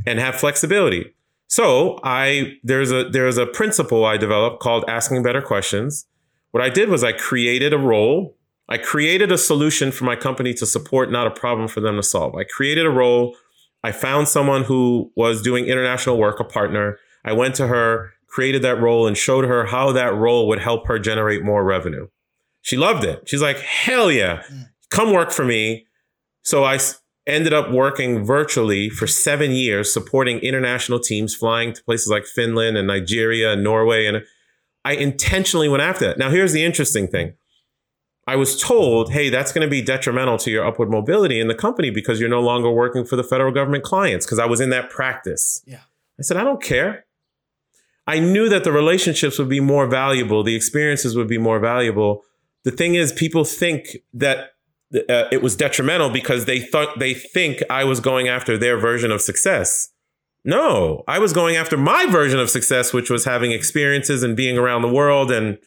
and 0.06 0.20
have 0.20 0.36
flexibility. 0.36 1.14
So 1.48 2.00
I 2.04 2.58
there's 2.64 2.92
a 2.92 3.10
there's 3.10 3.38
a 3.38 3.46
principle 3.46 4.06
I 4.06 4.18
developed 4.18 4.60
called 4.62 4.84
asking 4.88 5.24
better 5.24 5.42
questions. 5.42 6.06
What 6.52 6.64
I 6.64 6.70
did 6.70 6.90
was 6.90 7.04
I 7.04 7.12
created 7.12 7.74
a 7.74 7.78
role. 7.78 8.38
I 8.68 8.78
created 8.78 9.32
a 9.32 9.38
solution 9.38 9.92
for 9.92 10.06
my 10.06 10.16
company 10.16 10.54
to 10.56 10.66
support, 10.66 11.12
not 11.12 11.28
a 11.28 11.32
problem 11.32 11.68
for 11.68 11.82
them 11.82 11.96
to 11.96 12.04
solve. 12.04 12.36
I 12.36 12.44
created 12.44 12.86
a 12.86 12.92
role. 12.92 13.36
I 13.84 13.92
found 13.92 14.28
someone 14.28 14.64
who 14.64 15.12
was 15.16 15.42
doing 15.42 15.66
international 15.66 16.18
work, 16.18 16.40
a 16.40 16.44
partner. 16.44 17.00
I 17.26 17.34
went 17.34 17.56
to 17.56 17.68
her, 17.68 18.12
created 18.28 18.62
that 18.64 18.80
role, 18.80 19.08
and 19.08 19.18
showed 19.18 19.46
her 19.46 19.66
how 19.66 19.92
that 19.94 20.14
role 20.16 20.48
would 20.48 20.60
help 20.60 20.88
her 20.88 21.00
generate 21.00 21.44
more 21.44 21.64
revenue. 21.64 22.08
She 22.62 22.78
loved 22.78 23.04
it. 23.04 23.28
She's 23.28 23.42
like, 23.42 23.60
hell 23.60 24.12
yeah. 24.12 24.44
Mm 24.52 24.70
come 24.90 25.14
work 25.14 25.32
for 25.32 25.46
me. 25.46 25.86
So 26.44 26.64
I 26.64 26.80
ended 27.28 27.54
up 27.54 27.72
working 27.72 28.26
virtually 28.26 28.90
for 28.90 29.08
seven 29.08 29.52
years, 29.52 29.94
supporting 29.94 30.40
international 30.40 31.00
teams, 31.00 31.36
flying 31.36 31.74
to 31.74 31.84
places 31.84 32.08
like 32.08 32.26
Finland 32.26 32.78
and 32.78 32.88
Nigeria 32.88 33.54
and 33.54 33.64
Norway. 33.64 34.06
And 34.06 34.24
I 34.86 34.94
intentionally 34.94 35.70
went 35.70 35.84
after 35.84 36.08
that. 36.08 36.18
Now, 36.18 36.30
here's 36.30 36.54
the 36.54 36.64
interesting 36.64 37.08
thing. 37.08 37.34
I 38.28 38.36
was 38.36 38.62
told, 38.62 39.12
hey, 39.12 39.30
that's 39.30 39.52
going 39.52 39.66
to 39.66 39.70
be 39.70 39.82
detrimental 39.82 40.38
to 40.40 40.52
your 40.52 40.64
upward 40.66 40.92
mobility 40.92 41.40
in 41.40 41.48
the 41.48 41.56
company 41.56 41.90
because 41.90 42.20
you're 42.20 42.30
no 42.30 42.42
longer 42.42 42.70
working 42.70 43.04
for 43.04 43.16
the 43.16 43.24
federal 43.24 43.52
government 43.52 43.84
clients 43.84 44.26
because 44.26 44.38
I 44.38 44.46
was 44.46 44.62
in 44.62 44.70
that 44.70 44.90
practice. 44.90 45.64
Yeah. 45.66 45.80
I 46.20 46.22
said, 46.22 46.38
I 46.38 46.44
don't 46.44 46.62
care. 46.62 47.06
I 48.06 48.20
knew 48.20 48.48
that 48.50 48.64
the 48.64 48.72
relationships 48.72 49.40
would 49.40 49.50
be 49.50 49.60
more 49.60 49.88
valuable, 49.88 50.44
the 50.44 50.56
experiences 50.56 51.16
would 51.16 51.28
be 51.28 51.38
more 51.38 51.60
valuable. 51.60 52.24
The 52.64 52.72
thing 52.72 52.96
is, 52.96 53.12
people 53.14 53.46
think 53.46 53.98
that 54.14 54.54
uh, 54.94 55.26
it 55.32 55.42
was 55.42 55.56
detrimental 55.56 56.10
because 56.10 56.46
they 56.46 56.60
thought 56.60 57.00
they 57.00 57.14
think 57.14 57.62
I 57.70 57.84
was 57.84 58.00
going 58.00 58.28
after 58.28 58.58
their 58.58 58.78
version 58.78 59.12
of 59.12 59.22
success. 59.22 59.90
No, 60.46 61.04
I 61.08 61.20
was 61.20 61.34
going 61.34 61.56
after 61.56 61.78
my 61.78 62.06
version 62.06 62.40
of 62.40 62.50
success, 62.50 62.94
which 62.94 63.10
was 63.10 63.26
having 63.26 63.52
experiences 63.52 64.24
and 64.24 64.36
being 64.36 64.58
around 64.58 64.82
the 64.82 64.94
world 64.94 65.32
and 65.32 65.58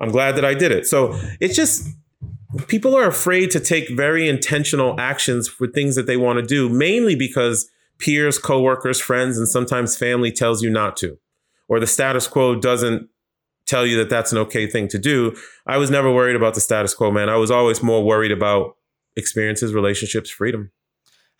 I'm 0.00 0.10
glad 0.10 0.36
that 0.36 0.44
I 0.44 0.54
did 0.54 0.72
it. 0.72 0.86
So 0.86 1.18
it's 1.40 1.54
just 1.54 1.88
people 2.66 2.96
are 2.96 3.06
afraid 3.06 3.50
to 3.52 3.60
take 3.60 3.88
very 3.90 4.28
intentional 4.28 4.98
actions 4.98 5.48
for 5.48 5.66
things 5.66 5.96
that 5.96 6.06
they 6.06 6.16
want 6.16 6.38
to 6.38 6.44
do, 6.44 6.68
mainly 6.68 7.14
because 7.14 7.68
peers, 7.98 8.38
coworkers, 8.38 9.00
friends, 9.00 9.38
and 9.38 9.48
sometimes 9.48 9.96
family 9.96 10.32
tells 10.32 10.62
you 10.62 10.70
not 10.70 10.96
to, 10.98 11.18
or 11.68 11.80
the 11.80 11.86
status 11.86 12.26
quo 12.26 12.54
doesn't 12.56 13.08
tell 13.66 13.86
you 13.86 13.96
that 13.96 14.10
that's 14.10 14.32
an 14.32 14.38
okay 14.38 14.66
thing 14.68 14.88
to 14.88 14.98
do. 14.98 15.34
I 15.66 15.78
was 15.78 15.90
never 15.90 16.12
worried 16.12 16.36
about 16.36 16.54
the 16.54 16.60
status 16.60 16.92
quo, 16.92 17.10
man. 17.10 17.28
I 17.28 17.36
was 17.36 17.50
always 17.50 17.82
more 17.82 18.04
worried 18.04 18.32
about 18.32 18.76
experiences, 19.16 19.72
relationships, 19.72 20.28
freedom. 20.28 20.70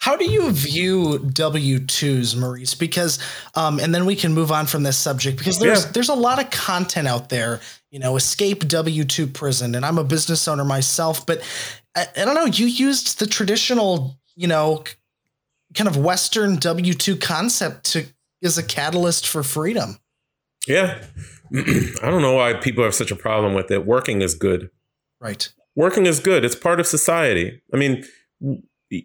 How 0.04 0.16
do 0.16 0.30
you 0.30 0.50
view 0.50 1.18
W 1.32 1.78
twos, 1.78 2.36
Maurice? 2.36 2.74
Because, 2.74 3.18
um, 3.54 3.80
and 3.80 3.94
then 3.94 4.04
we 4.04 4.14
can 4.14 4.34
move 4.34 4.52
on 4.52 4.66
from 4.66 4.82
this 4.82 4.98
subject 4.98 5.38
because 5.38 5.58
there's 5.58 5.86
yeah. 5.86 5.92
there's 5.92 6.10
a 6.10 6.14
lot 6.14 6.38
of 6.38 6.50
content 6.50 7.08
out 7.08 7.30
there. 7.30 7.60
You 7.90 8.00
know, 8.00 8.14
escape 8.16 8.68
W 8.68 9.04
two 9.04 9.26
prison, 9.26 9.74
and 9.74 9.82
I'm 9.82 9.96
a 9.96 10.04
business 10.04 10.46
owner 10.46 10.62
myself, 10.62 11.24
but 11.24 11.40
I, 11.96 12.06
I 12.18 12.26
don't 12.26 12.34
know. 12.34 12.44
You 12.44 12.66
used 12.66 13.18
the 13.18 13.26
traditional, 13.26 14.18
you 14.36 14.46
know, 14.46 14.84
kind 15.72 15.88
of 15.88 15.96
Western 15.96 16.56
W 16.56 16.92
two 16.92 17.16
concept 17.16 17.92
to 17.92 18.04
as 18.42 18.58
a 18.58 18.62
catalyst 18.62 19.26
for 19.26 19.42
freedom. 19.42 19.96
Yeah, 20.68 21.02
I 21.56 22.10
don't 22.10 22.20
know 22.20 22.34
why 22.34 22.52
people 22.52 22.84
have 22.84 22.94
such 22.94 23.10
a 23.10 23.16
problem 23.16 23.54
with 23.54 23.70
it. 23.70 23.86
Working 23.86 24.20
is 24.20 24.34
good. 24.34 24.68
Right. 25.18 25.50
Working 25.74 26.04
is 26.04 26.20
good. 26.20 26.44
It's 26.44 26.54
part 26.54 26.78
of 26.78 26.86
society. 26.86 27.62
I 27.72 27.78
mean 27.78 28.04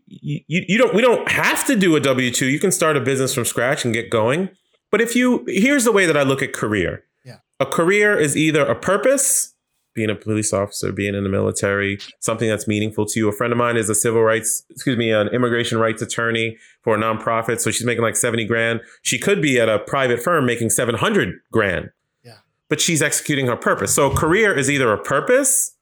you, 0.08 0.42
you 0.48 0.78
don't 0.78 0.94
we 0.94 1.02
don't 1.02 1.30
have 1.30 1.66
to 1.68 1.76
do 1.76 1.96
a 1.96 2.02
w2 2.02 2.52
you 2.52 2.60
can 2.60 2.72
start 2.72 2.96
a 2.98 3.02
business 3.02 3.34
from 3.34 3.46
scratch 3.46 3.84
and 3.86 3.94
get 3.94 4.10
going. 4.10 4.50
But 4.92 5.02
if 5.02 5.16
you 5.16 5.44
here's 5.48 5.84
the 5.84 5.92
way 5.92 6.06
that 6.06 6.18
i 6.18 6.24
look 6.24 6.42
at 6.42 6.54
career. 6.54 7.04
Yeah. 7.26 7.38
a 7.60 7.66
career 7.66 8.18
is 8.18 8.36
either 8.36 8.66
a 8.66 8.76
purpose 8.76 9.54
being 9.96 10.10
a 10.10 10.16
police 10.16 10.54
officer 10.54 10.92
being 10.92 11.16
in 11.16 11.24
the 11.24 11.30
military 11.30 11.98
something 12.20 12.48
that's 12.48 12.68
meaningful 12.68 13.06
to 13.06 13.20
you. 13.20 13.28
A 13.28 13.32
friend 13.32 13.52
of 13.52 13.58
mine 13.58 13.76
is 13.76 13.90
a 13.90 13.96
civil 13.96 14.22
rights 14.24 14.64
excuse 14.70 14.98
me 14.98 15.12
an 15.12 15.28
immigration 15.30 15.78
rights 15.78 16.02
attorney 16.02 16.58
for 16.84 16.96
a 16.96 17.00
nonprofit. 17.00 17.60
So 17.60 17.72
she's 17.72 17.86
making 17.86 18.04
like 18.04 18.16
70 18.16 18.46
grand. 18.46 18.82
She 19.02 19.18
could 19.20 19.42
be 19.42 19.60
at 19.60 19.68
a 19.70 19.80
private 19.80 20.22
firm 20.22 20.46
making 20.46 20.70
700 20.70 21.36
grand. 21.52 21.90
Yeah. 22.24 22.38
but 22.70 22.80
she's 22.80 23.02
executing 23.02 23.48
her 23.48 23.56
purpose. 23.58 23.94
So 23.94 24.10
career 24.10 24.58
is 24.58 24.70
either 24.70 24.92
a 24.94 24.98
purpose 24.98 25.76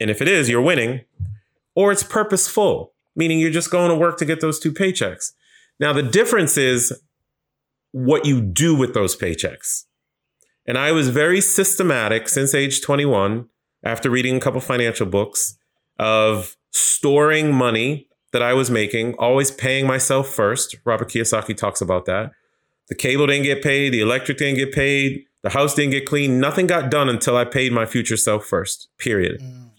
and 0.00 0.10
if 0.10 0.20
it 0.22 0.28
is 0.28 0.48
you're 0.48 0.62
winning 0.62 1.02
or 1.74 1.92
it's 1.92 2.02
purposeful 2.02 2.92
meaning 3.20 3.38
you're 3.38 3.50
just 3.50 3.70
going 3.70 3.90
to 3.90 3.94
work 3.94 4.16
to 4.16 4.24
get 4.24 4.40
those 4.40 4.58
two 4.58 4.72
paychecks. 4.72 5.32
Now, 5.78 5.92
the 5.92 6.02
difference 6.02 6.56
is 6.56 6.98
what 7.92 8.24
you 8.24 8.40
do 8.40 8.74
with 8.74 8.94
those 8.94 9.14
paychecks. 9.14 9.84
And 10.66 10.78
I 10.78 10.90
was 10.92 11.10
very 11.10 11.42
systematic 11.42 12.28
since 12.30 12.54
age 12.54 12.80
21, 12.80 13.46
after 13.84 14.08
reading 14.08 14.36
a 14.36 14.40
couple 14.40 14.60
financial 14.62 15.04
books, 15.04 15.58
of 15.98 16.56
storing 16.70 17.52
money 17.52 18.08
that 18.32 18.42
I 18.42 18.54
was 18.54 18.70
making, 18.70 19.16
always 19.18 19.50
paying 19.50 19.86
myself 19.86 20.26
first. 20.28 20.76
Robert 20.86 21.10
Kiyosaki 21.10 21.54
talks 21.54 21.82
about 21.82 22.06
that. 22.06 22.30
The 22.88 22.94
cable 22.94 23.26
didn't 23.26 23.44
get 23.44 23.62
paid, 23.62 23.92
the 23.92 24.00
electric 24.00 24.38
didn't 24.38 24.56
get 24.56 24.72
paid, 24.72 25.24
the 25.42 25.50
house 25.50 25.74
didn't 25.74 25.92
get 25.92 26.06
cleaned. 26.06 26.40
Nothing 26.40 26.66
got 26.66 26.90
done 26.90 27.10
until 27.10 27.36
I 27.36 27.44
paid 27.44 27.70
my 27.70 27.84
future 27.84 28.16
self 28.16 28.46
first, 28.46 28.88
period. 28.98 29.40
Mm 29.40 29.69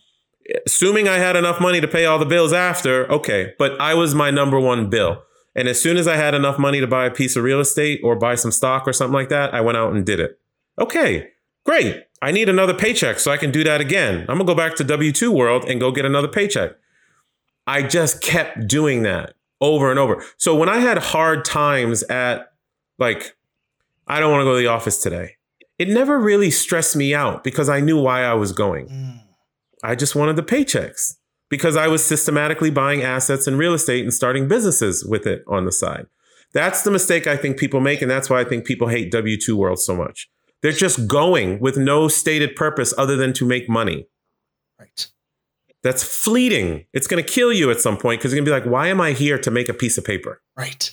assuming 0.65 1.07
I 1.07 1.17
had 1.17 1.35
enough 1.35 1.59
money 1.59 1.81
to 1.81 1.87
pay 1.87 2.05
all 2.05 2.19
the 2.19 2.25
bills 2.25 2.53
after, 2.53 3.09
okay, 3.11 3.53
but 3.57 3.79
I 3.79 3.93
was 3.93 4.15
my 4.15 4.31
number 4.31 4.59
one 4.59 4.89
bill. 4.89 5.23
And 5.55 5.67
as 5.67 5.81
soon 5.81 5.97
as 5.97 6.07
I 6.07 6.15
had 6.15 6.33
enough 6.33 6.57
money 6.57 6.79
to 6.79 6.87
buy 6.87 7.05
a 7.05 7.11
piece 7.11 7.35
of 7.35 7.43
real 7.43 7.59
estate 7.59 7.99
or 8.03 8.15
buy 8.15 8.35
some 8.35 8.51
stock 8.51 8.87
or 8.87 8.93
something 8.93 9.13
like 9.13 9.29
that, 9.29 9.53
I 9.53 9.61
went 9.61 9.77
out 9.77 9.93
and 9.93 10.05
did 10.05 10.19
it. 10.19 10.39
Okay, 10.79 11.29
great. 11.65 12.03
I 12.21 12.31
need 12.31 12.49
another 12.49 12.73
paycheck 12.73 13.19
so 13.19 13.31
I 13.31 13.37
can 13.37 13.51
do 13.51 13.63
that 13.63 13.81
again. 13.81 14.21
I'm 14.29 14.37
gonna 14.37 14.45
go 14.45 14.55
back 14.55 14.75
to 14.75 14.83
W 14.83 15.11
2 15.11 15.31
world 15.31 15.65
and 15.65 15.79
go 15.79 15.91
get 15.91 16.05
another 16.05 16.27
paycheck. 16.27 16.71
I 17.67 17.83
just 17.83 18.21
kept 18.21 18.67
doing 18.67 19.03
that 19.03 19.33
over 19.59 19.89
and 19.89 19.99
over. 19.99 20.23
So 20.37 20.55
when 20.55 20.69
I 20.69 20.79
had 20.79 20.97
hard 20.97 21.43
times 21.43 22.03
at, 22.03 22.53
like, 22.97 23.35
I 24.07 24.19
don't 24.19 24.31
wanna 24.31 24.45
go 24.45 24.55
to 24.55 24.61
the 24.61 24.67
office 24.67 24.99
today, 24.99 25.37
it 25.77 25.89
never 25.89 26.19
really 26.19 26.51
stressed 26.51 26.95
me 26.95 27.13
out 27.13 27.43
because 27.43 27.67
I 27.67 27.79
knew 27.79 27.99
why 27.99 28.23
I 28.23 28.35
was 28.35 28.51
going. 28.51 28.87
Mm. 28.87 29.20
I 29.83 29.95
just 29.95 30.15
wanted 30.15 30.35
the 30.35 30.43
paychecks 30.43 31.15
because 31.49 31.75
I 31.75 31.87
was 31.87 32.03
systematically 32.03 32.69
buying 32.69 33.01
assets 33.01 33.47
and 33.47 33.57
real 33.57 33.73
estate 33.73 34.03
and 34.03 34.13
starting 34.13 34.47
businesses 34.47 35.05
with 35.05 35.27
it 35.27 35.43
on 35.47 35.65
the 35.65 35.71
side. 35.71 36.07
That's 36.53 36.83
the 36.83 36.91
mistake 36.91 37.27
I 37.27 37.37
think 37.37 37.57
people 37.57 37.79
make. 37.79 38.01
And 38.01 38.11
that's 38.11 38.29
why 38.29 38.41
I 38.41 38.43
think 38.43 38.65
people 38.65 38.87
hate 38.87 39.11
W 39.11 39.37
2 39.37 39.55
world 39.55 39.79
so 39.79 39.95
much. 39.95 40.29
They're 40.61 40.71
just 40.71 41.07
going 41.07 41.59
with 41.59 41.77
no 41.77 42.07
stated 42.07 42.55
purpose 42.55 42.93
other 42.97 43.15
than 43.15 43.33
to 43.33 43.45
make 43.45 43.67
money. 43.67 44.07
Right. 44.79 45.07
That's 45.83 46.03
fleeting. 46.03 46.85
It's 46.93 47.07
going 47.07 47.23
to 47.23 47.29
kill 47.29 47.51
you 47.51 47.71
at 47.71 47.81
some 47.81 47.97
point 47.97 48.19
because 48.19 48.31
you're 48.31 48.43
going 48.43 48.45
to 48.45 48.51
be 48.51 48.69
like, 48.69 48.71
why 48.71 48.87
am 48.87 49.01
I 49.01 49.13
here 49.13 49.39
to 49.39 49.49
make 49.49 49.69
a 49.69 49.73
piece 49.73 49.97
of 49.97 50.05
paper? 50.05 50.41
Right. 50.55 50.91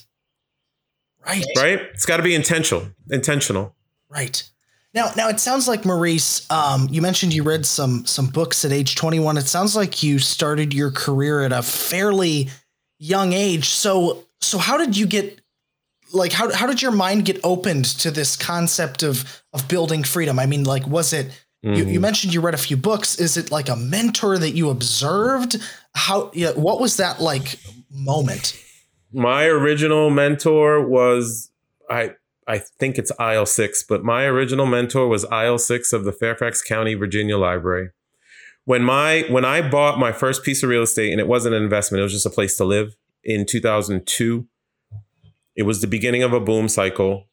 Right. 1.26 1.44
Right. 1.56 1.80
It's 1.92 2.06
got 2.06 2.16
to 2.16 2.22
be 2.22 2.34
intentional. 2.34 2.88
Intentional. 3.10 3.74
Right. 4.08 4.48
Now, 4.94 5.10
now 5.16 5.28
it 5.28 5.38
sounds 5.38 5.68
like 5.68 5.84
Maurice. 5.84 6.50
Um, 6.50 6.88
you 6.90 7.02
mentioned 7.02 7.34
you 7.34 7.42
read 7.42 7.66
some 7.66 8.06
some 8.06 8.26
books 8.26 8.64
at 8.64 8.72
age 8.72 8.96
21. 8.96 9.36
It 9.36 9.46
sounds 9.46 9.76
like 9.76 10.02
you 10.02 10.18
started 10.18 10.72
your 10.72 10.90
career 10.90 11.42
at 11.42 11.52
a 11.52 11.62
fairly 11.62 12.48
young 12.98 13.32
age. 13.32 13.68
So, 13.68 14.24
so 14.40 14.58
how 14.58 14.78
did 14.78 14.96
you 14.96 15.06
get? 15.06 15.40
Like, 16.12 16.32
how 16.32 16.52
how 16.54 16.66
did 16.66 16.80
your 16.80 16.92
mind 16.92 17.26
get 17.26 17.38
opened 17.44 17.84
to 18.00 18.10
this 18.10 18.34
concept 18.34 19.02
of 19.02 19.42
of 19.52 19.68
building 19.68 20.04
freedom? 20.04 20.38
I 20.38 20.46
mean, 20.46 20.64
like, 20.64 20.86
was 20.86 21.12
it? 21.12 21.26
Mm-hmm. 21.64 21.74
You, 21.74 21.74
you 21.74 21.84
mm-hmm. 21.84 22.00
mentioned 22.00 22.34
you 22.34 22.40
read 22.40 22.54
a 22.54 22.58
few 22.58 22.76
books. 22.76 23.18
Is 23.18 23.36
it 23.36 23.50
like 23.50 23.68
a 23.68 23.76
mentor 23.76 24.38
that 24.38 24.52
you 24.52 24.70
observed? 24.70 25.56
How? 25.94 26.30
Yeah, 26.32 26.52
what 26.52 26.80
was 26.80 26.96
that 26.96 27.20
like 27.20 27.58
moment? 27.90 28.58
My 29.12 29.44
original 29.44 30.08
mentor 30.08 30.80
was 30.86 31.50
I 31.90 32.14
I 32.48 32.58
think 32.58 32.98
it's 32.98 33.12
aisle 33.18 33.44
six, 33.44 33.82
but 33.82 34.02
my 34.02 34.24
original 34.24 34.64
mentor 34.64 35.06
was 35.06 35.26
aisle 35.26 35.58
six 35.58 35.92
of 35.92 36.04
the 36.04 36.12
Fairfax 36.12 36.62
County, 36.62 36.94
Virginia 36.94 37.36
Library. 37.36 37.90
When 38.64 38.82
my 38.82 39.24
when 39.28 39.44
I 39.44 39.68
bought 39.68 39.98
my 39.98 40.12
first 40.12 40.42
piece 40.42 40.62
of 40.62 40.70
real 40.70 40.82
estate, 40.82 41.12
and 41.12 41.20
it 41.20 41.28
wasn't 41.28 41.54
an 41.54 41.62
investment, 41.62 42.00
it 42.00 42.04
was 42.04 42.12
just 42.12 42.26
a 42.26 42.30
place 42.30 42.56
to 42.56 42.64
live 42.64 42.96
in 43.22 43.44
2002. 43.44 44.48
It 45.56 45.62
was 45.64 45.82
the 45.82 45.86
beginning 45.86 46.22
of 46.22 46.32
a 46.32 46.40
boom 46.40 46.68
cycle. 46.68 47.26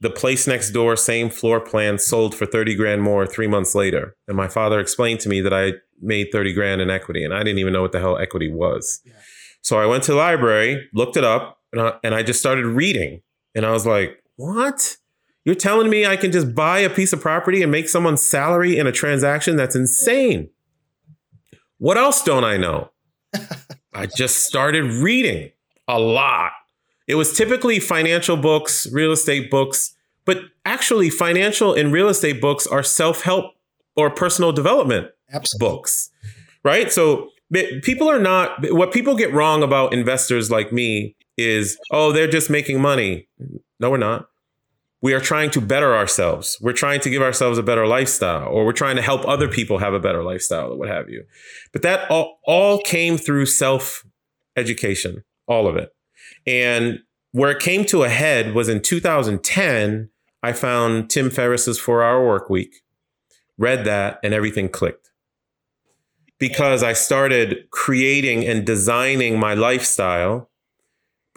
The 0.00 0.10
place 0.10 0.46
next 0.46 0.70
door, 0.70 0.96
same 0.96 1.28
floor 1.28 1.60
plan, 1.60 1.98
sold 1.98 2.34
for 2.34 2.46
30 2.46 2.76
grand 2.76 3.02
more 3.02 3.26
three 3.26 3.48
months 3.48 3.74
later. 3.74 4.16
And 4.28 4.36
my 4.36 4.48
father 4.48 4.78
explained 4.78 5.20
to 5.20 5.28
me 5.28 5.40
that 5.40 5.52
I 5.52 5.72
made 6.00 6.28
30 6.30 6.54
grand 6.54 6.80
in 6.80 6.88
equity, 6.88 7.24
and 7.24 7.34
I 7.34 7.40
didn't 7.42 7.58
even 7.58 7.72
know 7.72 7.82
what 7.82 7.92
the 7.92 7.98
hell 7.98 8.16
equity 8.16 8.50
was. 8.50 9.02
Yeah. 9.04 9.12
So 9.60 9.78
I 9.78 9.86
went 9.86 10.04
to 10.04 10.12
the 10.12 10.18
library, 10.18 10.88
looked 10.94 11.16
it 11.16 11.24
up, 11.24 11.58
and 11.72 11.82
I, 11.82 11.94
and 12.04 12.14
I 12.14 12.22
just 12.22 12.38
started 12.38 12.64
reading 12.64 13.22
and 13.54 13.66
I 13.66 13.72
was 13.72 13.86
like, 13.86 14.22
what? 14.36 14.96
You're 15.44 15.54
telling 15.54 15.88
me 15.88 16.04
I 16.06 16.16
can 16.16 16.30
just 16.30 16.54
buy 16.54 16.80
a 16.80 16.90
piece 16.90 17.12
of 17.12 17.20
property 17.20 17.62
and 17.62 17.72
make 17.72 17.88
someone's 17.88 18.22
salary 18.22 18.78
in 18.78 18.86
a 18.86 18.92
transaction? 18.92 19.56
That's 19.56 19.74
insane. 19.74 20.50
What 21.78 21.96
else 21.96 22.22
don't 22.22 22.44
I 22.44 22.56
know? 22.56 22.90
I 23.94 24.06
just 24.06 24.38
started 24.38 24.84
reading 24.84 25.50
a 25.86 25.98
lot. 25.98 26.52
It 27.06 27.14
was 27.14 27.32
typically 27.32 27.80
financial 27.80 28.36
books, 28.36 28.86
real 28.92 29.12
estate 29.12 29.50
books, 29.50 29.94
but 30.26 30.42
actually, 30.66 31.08
financial 31.08 31.72
and 31.72 31.90
real 31.90 32.10
estate 32.10 32.38
books 32.38 32.66
are 32.66 32.82
self 32.82 33.22
help 33.22 33.54
or 33.96 34.10
personal 34.10 34.52
development 34.52 35.08
Absolutely. 35.32 35.66
books, 35.66 36.10
right? 36.62 36.92
So 36.92 37.30
people 37.82 38.10
are 38.10 38.18
not, 38.18 38.70
what 38.72 38.92
people 38.92 39.16
get 39.16 39.32
wrong 39.32 39.62
about 39.62 39.94
investors 39.94 40.50
like 40.50 40.70
me 40.70 41.16
is, 41.38 41.78
oh, 41.90 42.12
they're 42.12 42.28
just 42.28 42.50
making 42.50 42.82
money. 42.82 43.28
No, 43.80 43.90
we're 43.90 43.96
not. 43.96 44.28
we 45.00 45.14
are 45.14 45.20
trying 45.20 45.50
to 45.52 45.60
better 45.60 45.94
ourselves. 45.94 46.58
We're 46.60 46.72
trying 46.72 47.00
to 47.02 47.10
give 47.10 47.22
ourselves 47.22 47.56
a 47.58 47.62
better 47.62 47.86
lifestyle, 47.86 48.48
or 48.48 48.64
we're 48.64 48.72
trying 48.72 48.96
to 48.96 49.02
help 49.02 49.26
other 49.26 49.48
people 49.48 49.78
have 49.78 49.94
a 49.94 50.00
better 50.00 50.24
lifestyle, 50.24 50.72
or 50.72 50.76
what 50.76 50.88
have 50.88 51.08
you. 51.08 51.24
But 51.72 51.82
that 51.82 52.10
all, 52.10 52.40
all 52.44 52.80
came 52.82 53.16
through 53.16 53.46
self 53.46 54.04
education, 54.56 55.22
all 55.46 55.68
of 55.68 55.76
it. 55.76 55.94
And 56.46 57.00
where 57.30 57.50
it 57.50 57.60
came 57.60 57.84
to 57.86 58.02
a 58.02 58.08
head 58.08 58.54
was 58.54 58.68
in 58.68 58.80
2010. 58.82 60.10
I 60.42 60.52
found 60.52 61.10
Tim 61.10 61.30
Ferriss's 61.30 61.80
Four 61.80 62.02
Hour 62.02 62.24
Work 62.26 62.48
Week, 62.48 62.82
read 63.56 63.84
that, 63.84 64.20
and 64.22 64.32
everything 64.32 64.68
clicked. 64.68 65.10
Because 66.38 66.84
I 66.84 66.92
started 66.92 67.68
creating 67.70 68.44
and 68.44 68.64
designing 68.64 69.38
my 69.38 69.54
lifestyle 69.54 70.48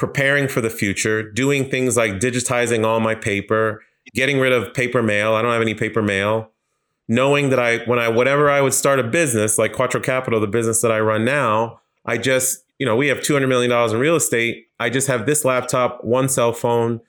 preparing 0.01 0.47
for 0.47 0.61
the 0.61 0.69
future, 0.71 1.21
doing 1.21 1.69
things 1.69 1.95
like 1.95 2.13
digitizing 2.13 2.83
all 2.83 2.99
my 2.99 3.13
paper, 3.13 3.83
getting 4.15 4.39
rid 4.39 4.51
of 4.51 4.73
paper 4.73 5.03
mail. 5.03 5.35
I 5.35 5.43
don't 5.43 5.51
have 5.51 5.61
any 5.61 5.75
paper 5.75 6.01
mail. 6.01 6.49
Knowing 7.07 7.51
that 7.51 7.59
I, 7.59 7.83
when 7.85 7.99
I, 7.99 8.07
whatever 8.07 8.49
I 8.49 8.61
would 8.61 8.73
start 8.73 8.97
a 8.97 9.03
business 9.03 9.59
like 9.59 9.73
Quattro 9.73 10.01
Capital, 10.01 10.39
the 10.39 10.47
business 10.47 10.81
that 10.81 10.91
I 10.91 10.99
run 11.01 11.23
now, 11.23 11.81
I 12.03 12.17
just, 12.17 12.65
you 12.79 12.85
know, 12.87 12.95
we 12.95 13.09
have 13.09 13.19
$200 13.19 13.47
million 13.47 13.71
in 13.71 13.99
real 13.99 14.15
estate. 14.15 14.69
I 14.79 14.89
just 14.89 15.07
have 15.07 15.27
this 15.27 15.45
laptop, 15.45 16.03
one 16.03 16.27
cell 16.29 16.51
phone, 16.51 17.01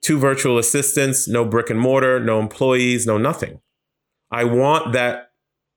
two 0.00 0.18
virtual 0.18 0.58
assistants, 0.58 1.28
no 1.28 1.44
brick 1.44 1.70
and 1.70 1.78
mortar, 1.78 2.18
no 2.18 2.40
employees, 2.40 3.06
no 3.06 3.16
nothing. 3.16 3.60
I 4.32 4.42
want 4.42 4.92
that 4.92 5.30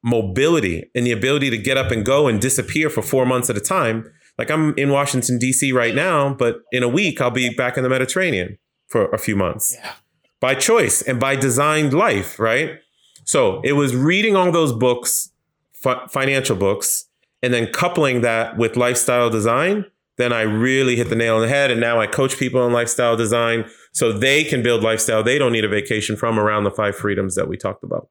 mobility 0.04 0.90
and 0.96 1.06
the 1.06 1.12
ability 1.12 1.52
to 1.52 1.58
get 1.60 1.78
up 1.78 1.92
and 1.92 2.04
go 2.04 2.28
and 2.28 2.42
disappear 2.42 2.90
for 2.90 3.04
four 3.04 3.28
months 3.28 3.52
at 3.52 3.58
a 3.58 3.62
time 3.62 4.12
like 4.42 4.50
I'm 4.50 4.74
in 4.76 4.90
Washington 4.90 5.38
D.C. 5.38 5.72
right 5.72 5.94
now, 5.94 6.34
but 6.34 6.64
in 6.72 6.82
a 6.82 6.88
week 6.88 7.22
I'll 7.22 7.30
be 7.30 7.54
back 7.54 7.78
in 7.78 7.84
the 7.84 7.90
Mediterranean 7.90 8.58
for 8.88 9.06
a 9.10 9.20
few 9.20 9.36
months. 9.36 9.76
Yeah. 9.76 9.94
By 10.40 10.56
choice 10.56 11.04
and 11.04 11.20
by 11.20 11.36
designed 11.36 11.94
life, 11.94 12.40
right? 12.40 12.80
So 13.24 13.62
it 13.64 13.74
was 13.74 13.96
reading 13.96 14.36
all 14.36 14.52
those 14.52 14.74
books, 14.74 15.30
fi- 15.74 16.08
financial 16.08 16.56
books, 16.56 17.06
and 17.44 17.54
then 17.54 17.72
coupling 17.72 18.22
that 18.22 18.58
with 18.58 18.76
lifestyle 18.76 19.30
design. 19.30 19.86
Then 20.18 20.34
I 20.34 20.42
really 20.42 20.96
hit 20.96 21.10
the 21.10 21.16
nail 21.16 21.36
on 21.36 21.42
the 21.44 21.48
head. 21.48 21.70
And 21.70 21.80
now 21.80 22.02
I 22.02 22.08
coach 22.08 22.40
people 22.40 22.66
in 22.66 22.74
lifestyle 22.74 23.16
design 23.16 23.70
so 23.94 24.12
they 24.12 24.44
can 24.44 24.64
build 24.64 24.82
lifestyle 24.82 25.22
they 25.22 25.38
don't 25.38 25.52
need 25.52 25.66
a 25.66 25.70
vacation 25.70 26.16
from 26.16 26.40
around 26.40 26.64
the 26.64 26.72
five 26.72 26.96
freedoms 26.96 27.36
that 27.36 27.48
we 27.48 27.58
talked 27.58 27.84
about. 27.84 28.10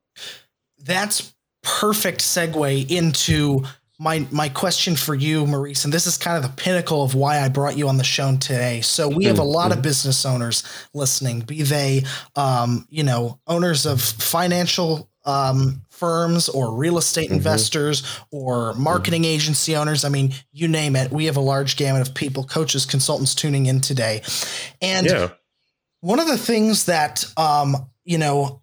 That's 0.79 1.35
perfect 1.63 2.21
segue 2.21 2.89
into 2.89 3.65
my 4.01 4.27
my 4.31 4.49
question 4.49 4.97
for 4.97 5.15
you, 5.15 5.47
Maurice, 5.47 5.85
and 5.85 5.93
this 5.93 6.07
is 6.07 6.17
kind 6.17 6.43
of 6.43 6.43
the 6.43 6.57
pinnacle 6.57 7.05
of 7.05 7.15
why 7.15 7.39
I 7.39 7.51
brought 7.51 7.77
you 7.77 7.87
on 7.87 7.99
the 7.99 8.05
show 8.05 8.35
today. 8.39 8.81
So 8.81 9.09
we 9.09 9.25
have 9.27 9.39
a 9.39 9.45
lot 9.45 9.71
mm-hmm. 9.71 9.79
of 9.79 9.83
business 9.83 10.25
owners 10.25 10.65
listening, 10.95 11.41
be 11.41 11.63
they 11.63 12.05
um, 12.35 12.87
you 12.89 13.05
know 13.05 13.39
owners 13.47 13.85
of 13.85 14.01
financial 14.01 15.11
um, 15.27 15.83
firms 15.91 16.49
or 16.49 16.75
real 16.75 16.97
estate 16.97 17.27
mm-hmm. 17.27 17.35
investors 17.35 18.03
or 18.33 18.73
marketing 18.73 19.23
mm-hmm. 19.23 19.33
agency 19.33 19.77
owners. 19.77 20.07
I 20.07 20.09
mean, 20.09 20.33
you 20.51 20.67
name 20.67 20.97
it. 20.97 21.13
We 21.13 21.27
have 21.27 21.37
a 21.37 21.41
large 21.41 21.77
gamut 21.77 22.09
of 22.09 22.15
people, 22.15 22.45
coaches, 22.45 22.87
consultants 22.87 23.35
tuning 23.35 23.67
in 23.67 23.83
today, 23.83 24.23
and 24.81 25.07
yeah. 25.07 25.29
one 26.01 26.21
of 26.21 26.27
the 26.27 26.39
things 26.39 26.87
that 26.87 27.31
um, 27.37 27.77
you 28.05 28.17
know 28.17 28.60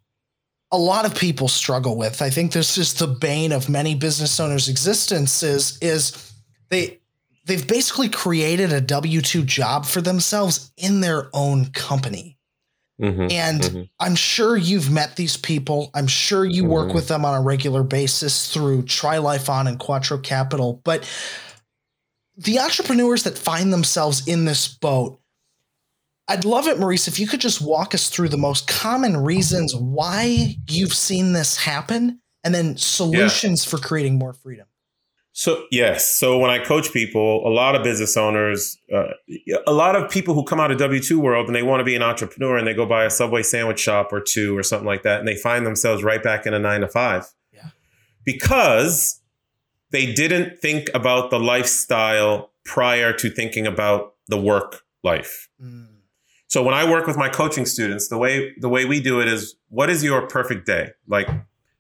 a 0.72 0.78
lot 0.78 1.06
of 1.06 1.16
people 1.16 1.48
struggle 1.48 1.98
with. 1.98 2.22
I 2.22 2.30
think 2.30 2.52
this 2.52 2.78
is 2.78 2.94
the 2.96 3.08
bane 3.08 3.52
of 3.52 3.70
many 3.70 3.96
business 3.96 4.40
owners' 4.40 4.70
existence 4.70 5.44
is 5.44 5.78
is 5.82 6.34
they 6.70 7.00
they've 7.46 7.68
basically 7.68 8.10
created 8.10 8.74
a 8.74 8.82
W 8.82 9.22
two 9.22 9.44
job 9.44 9.86
for 9.86 10.02
themselves 10.02 10.72
in 10.78 11.02
their 11.02 11.30
own 11.34 11.68
company. 11.68 12.38
Mm-hmm, 13.02 13.28
and 13.32 13.62
mm-hmm. 13.62 13.82
I'm 14.00 14.16
sure 14.16 14.58
you've 14.58 14.90
met 14.90 15.16
these 15.16 15.38
people. 15.38 15.92
I'm 15.94 16.08
sure 16.08 16.44
you 16.44 16.64
mm-hmm. 16.64 16.72
work 16.72 16.94
with 16.94 17.08
them 17.08 17.26
on 17.26 17.36
a 17.36 17.42
regular 17.42 17.84
basis 17.84 18.52
through 18.52 18.84
Try 18.84 19.20
Life 19.20 19.50
On 19.50 19.68
and 19.68 19.78
Quattro 19.78 20.18
Capital. 20.18 20.82
But 20.84 21.08
the 22.36 22.60
entrepreneurs 22.60 23.24
that 23.24 23.38
find 23.38 23.72
themselves 23.72 24.28
in 24.28 24.46
this 24.46 24.68
boat, 24.68 25.20
I'd 26.28 26.44
love 26.44 26.68
it, 26.68 26.80
Maurice, 26.80 27.08
if 27.08 27.20
you 27.20 27.28
could 27.28 27.40
just 27.40 27.62
walk 27.62 27.96
us 27.96 28.10
through 28.10 28.30
the 28.30 28.38
most 28.38 28.68
common 28.68 29.18
reasons 29.18 29.74
why 29.76 30.56
you've 30.70 30.94
seen 30.94 31.34
this 31.34 31.56
happen 31.56 32.20
and 32.44 32.54
then 32.54 32.78
solutions 32.78 33.66
yeah. 33.66 33.70
for 33.70 33.78
creating 33.78 34.18
more 34.18 34.34
freedom. 34.34 34.68
So, 35.32 35.66
yes. 35.72 36.10
So, 36.10 36.40
when 36.40 36.50
I 36.50 36.58
coach 36.58 36.92
people, 36.92 37.48
a 37.48 37.54
lot 37.54 37.76
of 37.76 37.84
business 37.84 38.18
owners, 38.18 38.76
uh, 38.92 39.10
a 39.68 39.72
lot 39.72 39.96
of 39.96 40.10
people 40.10 40.34
who 40.34 40.44
come 40.44 40.60
out 40.60 40.72
of 40.72 40.80
W 40.80 41.00
2 41.00 41.20
world 41.20 41.46
and 41.46 41.56
they 41.56 41.62
want 41.62 41.80
to 41.80 41.84
be 41.84 41.96
an 41.96 42.02
entrepreneur 42.02 42.58
and 42.58 42.66
they 42.66 42.74
go 42.74 42.88
buy 42.88 43.06
a 43.06 43.10
Subway 43.12 43.44
sandwich 43.44 43.80
shop 43.80 44.12
or 44.12 44.20
two 44.20 44.58
or 44.58 44.64
something 44.64 44.88
like 44.88 45.04
that, 45.04 45.20
and 45.20 45.28
they 45.28 45.36
find 45.36 45.64
themselves 45.64 46.04
right 46.04 46.24
back 46.24 46.48
in 46.48 46.56
a 46.56 46.60
nine 46.60 46.82
to 46.82 46.88
five. 46.88 47.28
Yeah. 47.54 47.70
Because 48.26 49.22
they 49.92 50.12
didn't 50.12 50.60
think 50.60 50.90
about 50.96 51.30
the 51.30 51.40
lifestyle 51.40 52.52
prior 52.66 53.14
to 53.14 53.30
thinking 53.30 53.68
about 53.68 54.16
the 54.28 54.38
work 54.38 54.82
life. 55.04 55.50
Mm. 55.64 55.97
So 56.48 56.64
when 56.64 56.74
I 56.74 56.90
work 56.90 57.08
with 57.08 57.18
my 57.18 57.30
coaching 57.30 57.66
students, 57.66 58.08
the 58.08 58.18
way 58.18 58.54
the 58.58 58.70
way 58.70 58.86
we 58.86 59.02
do 59.02 59.20
it 59.20 59.28
is, 59.28 59.56
what 59.70 59.90
is 59.90 60.04
your 60.04 60.28
perfect 60.28 60.66
day? 60.66 60.92
Like, 61.08 61.28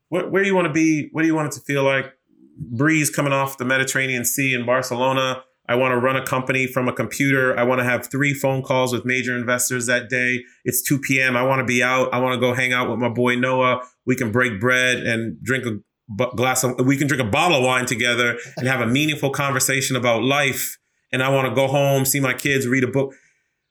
wh- 0.09 0.29
where 0.29 0.43
do 0.43 0.45
you 0.45 0.55
want 0.55 0.67
to 0.67 0.73
be? 0.73 1.09
What 1.11 1.21
do 1.21 1.27
you 1.27 1.35
want 1.35 1.53
it 1.53 1.57
to 1.57 1.61
feel 1.61 1.83
like? 1.83 2.13
Breeze 2.59 3.09
coming 3.09 3.33
off 3.33 3.57
the 3.57 3.65
Mediterranean 3.65 4.25
Sea 4.25 4.53
in 4.53 4.65
Barcelona. 4.65 5.43
I 5.69 5.75
want 5.75 5.91
to 5.91 5.97
run 5.97 6.15
a 6.15 6.25
company 6.25 6.65
from 6.65 6.87
a 6.87 6.93
computer. 6.93 7.57
I 7.57 7.63
want 7.63 7.79
to 7.79 7.83
have 7.83 8.09
three 8.09 8.33
phone 8.33 8.63
calls 8.63 8.93
with 8.93 9.05
major 9.05 9.37
investors 9.37 9.85
that 9.87 10.09
day. 10.09 10.43
It's 10.63 10.81
2 10.81 10.99
p.m. 10.99 11.35
I 11.35 11.43
want 11.43 11.59
to 11.59 11.65
be 11.65 11.83
out. 11.83 12.13
I 12.13 12.19
want 12.19 12.33
to 12.33 12.39
go 12.39 12.53
hang 12.53 12.73
out 12.73 12.89
with 12.89 12.99
my 12.99 13.09
boy 13.09 13.35
Noah. 13.35 13.81
We 14.05 14.15
can 14.15 14.31
break 14.31 14.61
bread 14.61 14.99
and 14.99 15.41
drink 15.43 15.65
a 15.65 16.25
glass 16.35 16.63
of, 16.63 16.85
we 16.85 16.95
can 16.95 17.07
drink 17.07 17.21
a 17.21 17.29
bottle 17.29 17.57
of 17.57 17.63
wine 17.63 17.85
together 17.85 18.37
and 18.55 18.67
have 18.67 18.79
a 18.79 18.87
meaningful 18.87 19.29
conversation 19.29 19.97
about 19.97 20.23
life. 20.23 20.77
And 21.11 21.21
I 21.21 21.29
want 21.29 21.49
to 21.49 21.55
go 21.55 21.67
home, 21.67 22.05
see 22.05 22.21
my 22.21 22.33
kids, 22.33 22.65
read 22.65 22.85
a 22.85 22.87
book 22.87 23.13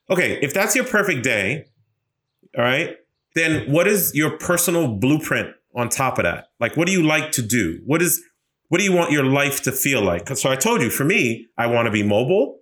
okay, 0.09 0.39
if 0.41 0.53
that's 0.53 0.75
your 0.75 0.85
perfect 0.85 1.23
day, 1.23 1.65
all 2.57 2.63
right, 2.63 2.97
then 3.35 3.71
what 3.71 3.87
is 3.87 4.13
your 4.15 4.37
personal 4.37 4.87
blueprint 4.87 5.53
on 5.75 5.89
top 5.89 6.17
of 6.17 6.23
that? 6.23 6.49
Like, 6.59 6.75
what 6.75 6.87
do 6.87 6.93
you 6.93 7.03
like 7.03 7.31
to 7.33 7.41
do? 7.41 7.81
What 7.85 8.01
is, 8.01 8.23
what 8.69 8.79
do 8.79 8.83
you 8.83 8.91
want 8.91 9.11
your 9.11 9.23
life 9.23 9.61
to 9.63 9.71
feel 9.71 10.01
like? 10.01 10.27
So 10.29 10.49
I 10.49 10.55
told 10.55 10.81
you, 10.81 10.89
for 10.89 11.03
me, 11.03 11.47
I 11.57 11.67
want 11.67 11.85
to 11.85 11.91
be 11.91 12.03
mobile. 12.03 12.59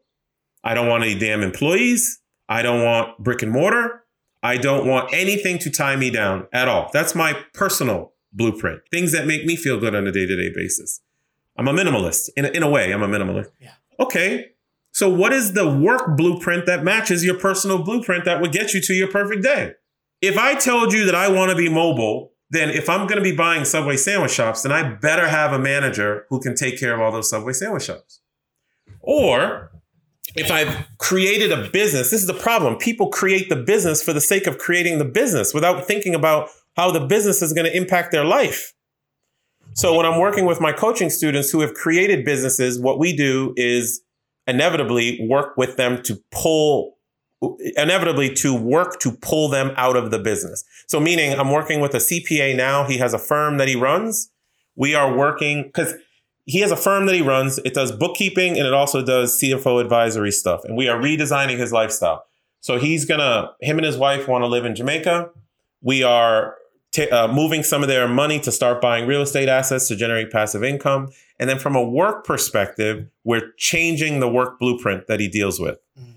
I 0.64 0.74
don't 0.74 0.88
want 0.88 1.04
any 1.04 1.18
damn 1.18 1.42
employees. 1.42 2.20
I 2.50 2.62
don't 2.62 2.84
want 2.84 3.18
brick 3.20 3.42
and 3.42 3.52
mortar. 3.52 4.04
I 4.44 4.58
don't 4.58 4.88
want 4.88 5.14
anything 5.14 5.58
to 5.60 5.70
tie 5.70 5.96
me 5.96 6.12
down 6.12 6.48
at 6.54 6.68
all. 6.68 6.90
That's 6.94 7.16
my 7.16 7.34
personal 7.54 8.14
blueprint. 8.34 8.82
Things 8.92 9.12
that 9.12 9.26
make 9.26 9.46
me 9.46 9.56
feel 9.56 9.80
good 9.80 9.96
on 9.96 10.06
a 10.06 10.12
day 10.12 10.26
to 10.26 10.36
day 10.36 10.52
basis. 10.54 11.02
I'm 11.58 11.68
a 11.68 11.74
minimalist. 11.74 12.30
In 12.36 12.46
a, 12.46 12.50
in 12.50 12.64
a 12.64 12.70
way, 12.70 12.92
I'm 12.92 13.02
a 13.02 13.08
minimalist. 13.08 13.50
Yeah. 13.60 13.72
Okay. 14.00 14.52
So, 14.96 15.10
what 15.10 15.34
is 15.34 15.52
the 15.52 15.70
work 15.70 16.16
blueprint 16.16 16.68
that 16.68 16.86
matches 16.86 17.22
your 17.22 17.38
personal 17.38 17.84
blueprint 17.84 18.24
that 18.24 18.40
would 18.40 18.54
get 18.54 18.74
you 18.74 18.80
to 18.80 18.94
your 18.94 19.10
perfect 19.10 19.44
day? 19.44 19.74
If 20.22 20.38
I 20.38 20.56
told 20.56 20.94
you 20.94 21.06
that 21.06 21.14
I 21.14 21.28
want 21.28 21.52
to 21.52 21.58
be 21.58 21.68
mobile, 21.68 22.32
then 22.50 22.70
if 22.70 22.88
I'm 22.88 23.06
going 23.06 23.18
to 23.18 23.22
be 23.22 23.36
buying 23.36 23.66
Subway 23.66 23.98
sandwich 23.98 24.32
shops, 24.32 24.62
then 24.62 24.72
I 24.72 24.84
better 24.84 25.28
have 25.28 25.52
a 25.52 25.60
manager 25.60 26.26
who 26.30 26.40
can 26.40 26.56
take 26.56 26.80
care 26.80 26.96
of 26.96 27.02
all 27.02 27.12
those 27.12 27.30
Subway 27.30 27.52
sandwich 27.52 27.84
shops. 27.84 28.22
Or 29.02 29.70
if 30.34 30.50
I've 30.50 30.88
created 30.98 31.52
a 31.52 31.70
business, 31.72 32.12
this 32.12 32.22
is 32.22 32.28
the 32.28 32.34
problem. 32.34 32.78
People 32.78 33.10
create 33.10 33.50
the 33.50 33.58
business 33.58 34.02
for 34.02 34.14
the 34.14 34.22
sake 34.22 34.48
of 34.48 34.60
creating 34.60 34.98
the 34.98 35.04
business 35.04 35.54
without 35.54 35.86
thinking 35.86 36.16
about 36.16 36.48
how 36.78 36.90
the 36.90 37.02
business 37.02 37.42
is 37.42 37.52
going 37.52 37.66
to 37.66 37.76
impact 37.76 38.14
their 38.14 38.24
life. 38.24 38.74
So 39.74 39.94
when 39.94 40.06
I'm 40.06 40.22
working 40.22 40.46
with 40.46 40.62
my 40.62 40.72
coaching 40.72 41.10
students 41.10 41.52
who 41.52 41.60
have 41.60 41.74
created 41.74 42.24
businesses, 42.24 42.80
what 42.80 42.98
we 42.98 43.14
do 43.14 43.54
is 43.58 44.00
inevitably 44.48 45.26
work 45.28 45.58
with 45.58 45.78
them 45.78 46.02
to 46.04 46.22
pull 46.32 46.96
inevitably 47.76 48.34
to 48.34 48.56
work 48.56 49.00
to 49.00 49.12
pull 49.12 49.50
them 49.50 49.72
out 49.76 49.96
of 49.96 50.10
the 50.10 50.18
business. 50.18 50.64
So 50.88 51.00
meaning 51.00 51.38
I'm 51.38 51.52
working 51.52 51.80
with 51.80 51.94
a 51.94 51.98
CPA 52.00 52.56
now, 52.56 52.86
he 52.86 52.98
has 52.98 53.14
a 53.14 53.20
firm 53.20 53.58
that 53.58 53.68
he 53.68 53.76
runs. 53.76 54.32
We 54.76 54.96
are 54.96 55.16
working 55.16 55.72
cuz 55.72 55.94
he 56.46 56.60
has 56.60 56.72
a 56.72 56.76
firm 56.78 57.08
that 57.08 57.16
he 57.16 57.22
runs. 57.22 57.60
It 57.60 57.74
does 57.74 57.92
bookkeeping 57.92 58.58
and 58.58 58.68
it 58.68 58.74
also 58.74 59.04
does 59.04 59.40
CFO 59.40 59.82
advisory 59.82 60.32
stuff. 60.32 60.64
And 60.64 60.78
we 60.78 60.88
are 60.88 61.00
redesigning 61.00 61.58
his 61.58 61.74
lifestyle. 61.74 62.26
So 62.62 62.80
he's 62.80 63.06
going 63.06 63.20
to 63.20 63.52
him 63.62 63.78
and 63.78 63.86
his 63.86 63.98
wife 63.98 64.28
want 64.28 64.44
to 64.44 64.48
live 64.48 64.66
in 64.66 64.76
Jamaica. 64.76 65.30
We 65.82 66.04
are 66.04 66.56
t- 66.96 67.10
uh, 67.10 67.28
moving 67.28 67.62
some 67.62 67.82
of 67.82 67.90
their 67.90 68.08
money 68.08 68.40
to 68.40 68.52
start 68.52 68.82
buying 68.82 69.06
real 69.06 69.22
estate 69.22 69.50
assets 69.50 69.88
to 69.90 69.96
generate 69.96 70.32
passive 70.32 70.64
income. 70.64 71.10
And 71.40 71.50
then 71.50 71.60
from 71.60 71.76
a 71.76 71.84
work 71.84 72.26
perspective, 72.26 73.08
we're 73.26 73.52
changing 73.58 74.22
the 74.22 74.30
work 74.30 74.60
blueprint 74.60 75.08
that 75.08 75.20
he 75.20 75.28
deals 75.28 75.60
with. 75.60 75.78
Mm. 76.00 76.14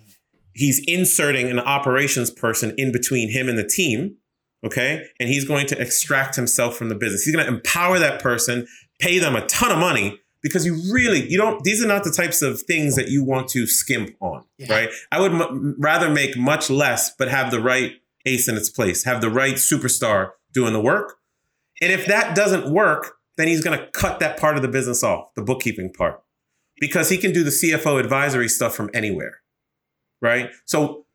He's 0.55 0.83
inserting 0.87 1.51
an 1.51 1.59
operations 1.59 2.31
person 2.31 2.75
in 2.79 2.93
between 2.93 3.31
him 3.31 3.49
and 3.49 3.59
the 3.59 3.67
team. 3.67 4.17
Okay. 4.64 5.05
And 5.19 5.29
he's 5.29 5.45
going 5.45 5.67
to 5.69 5.81
extract 5.81 6.37
himself 6.37 6.77
from 6.77 6.88
the 6.88 6.95
business. 6.95 7.25
He's 7.25 7.35
going 7.35 7.47
to 7.47 7.53
empower 7.53 7.99
that 7.99 8.21
person, 8.21 8.67
pay 9.01 9.19
them 9.19 9.37
a 9.37 9.45
ton 9.47 9.73
of 9.73 9.79
money 9.79 10.21
because 10.43 10.64
you 10.64 10.81
really, 10.93 11.29
you 11.29 11.37
don't, 11.37 11.62
these 11.64 11.83
are 11.85 11.88
not 11.88 12.05
the 12.05 12.11
types 12.11 12.43
of 12.43 12.62
things 12.62 12.95
that 12.95 13.09
you 13.09 13.25
want 13.25 13.49
to 13.49 13.67
skimp 13.67 14.11
on. 14.21 14.45
Yeah. 14.59 14.73
Right. 14.73 14.91
I 15.11 15.21
would 15.21 15.33
m- 15.33 15.77
rather 15.79 16.09
make 16.09 16.37
much 16.37 16.71
less, 16.71 17.12
but 17.17 17.29
have 17.29 17.51
the 17.51 17.61
right 17.61 17.93
ace 18.27 18.49
in 18.49 18.57
its 18.57 18.69
place, 18.69 19.05
have 19.05 19.21
the 19.21 19.31
right 19.31 19.55
superstar 19.55 20.33
doing 20.53 20.73
the 20.73 20.81
work. 20.81 21.17
And 21.81 21.93
if 21.93 22.07
that 22.07 22.35
doesn't 22.35 22.73
work, 22.73 23.15
then 23.37 23.49
he's 23.49 23.63
going 23.63 23.79
to 23.79 23.87
cut 23.93 24.21
that 24.21 24.39
part 24.39 24.57
of 24.57 24.63
the 24.63 24.69
business 24.69 25.03
off, 25.03 25.35
the 25.35 25.43
bookkeeping 25.43 25.93
part, 25.93 26.23
because 26.81 27.09
he 27.09 27.19
can 27.19 27.33
do 27.33 27.45
the 27.45 27.51
CFO 27.51 28.01
advisory 28.01 28.49
stuff 28.49 28.75
from 28.75 28.91
anywhere. 28.93 29.41
Right. 30.21 30.51
So 30.65 31.07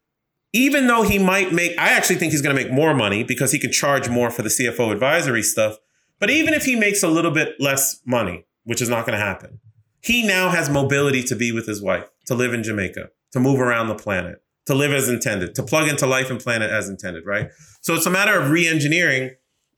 even 0.53 0.87
though 0.87 1.01
he 1.01 1.19
might 1.19 1.51
make, 1.51 1.77
I 1.77 1.89
actually 1.89 2.15
think 2.15 2.31
he's 2.31 2.41
going 2.41 2.55
to 2.55 2.63
make 2.63 2.71
more 2.71 2.93
money 2.93 3.23
because 3.23 3.51
he 3.51 3.59
can 3.59 3.71
charge 3.71 4.07
more 4.07 4.29
for 4.29 4.43
the 4.43 4.49
CFO 4.49 4.91
advisory 4.91 5.43
stuff. 5.43 5.77
But 6.19 6.29
even 6.29 6.53
if 6.53 6.65
he 6.65 6.75
makes 6.75 7.03
a 7.03 7.09
little 7.09 7.31
bit 7.31 7.55
less 7.59 7.99
money, 8.05 8.45
which 8.63 8.81
is 8.81 8.87
not 8.87 9.05
going 9.05 9.17
to 9.17 9.25
happen, 9.25 9.59
he 9.99 10.25
now 10.25 10.49
has 10.49 10.69
mobility 10.69 11.23
to 11.23 11.35
be 11.35 11.51
with 11.51 11.65
his 11.65 11.81
wife, 11.81 12.09
to 12.27 12.35
live 12.35 12.53
in 12.53 12.63
Jamaica, 12.63 13.09
to 13.31 13.39
move 13.39 13.59
around 13.59 13.87
the 13.87 13.95
planet, 13.95 14.42
to 14.65 14.73
live 14.73 14.91
as 14.93 15.09
intended, 15.09 15.55
to 15.55 15.63
plug 15.63 15.87
into 15.87 16.07
life 16.07 16.29
and 16.29 16.39
planet 16.39 16.71
as 16.71 16.89
intended, 16.89 17.25
right? 17.25 17.49
So 17.81 17.93
it's 17.93 18.05
a 18.05 18.09
matter 18.09 18.39
of 18.39 18.49
re 18.49 18.67
engineering 18.67 19.31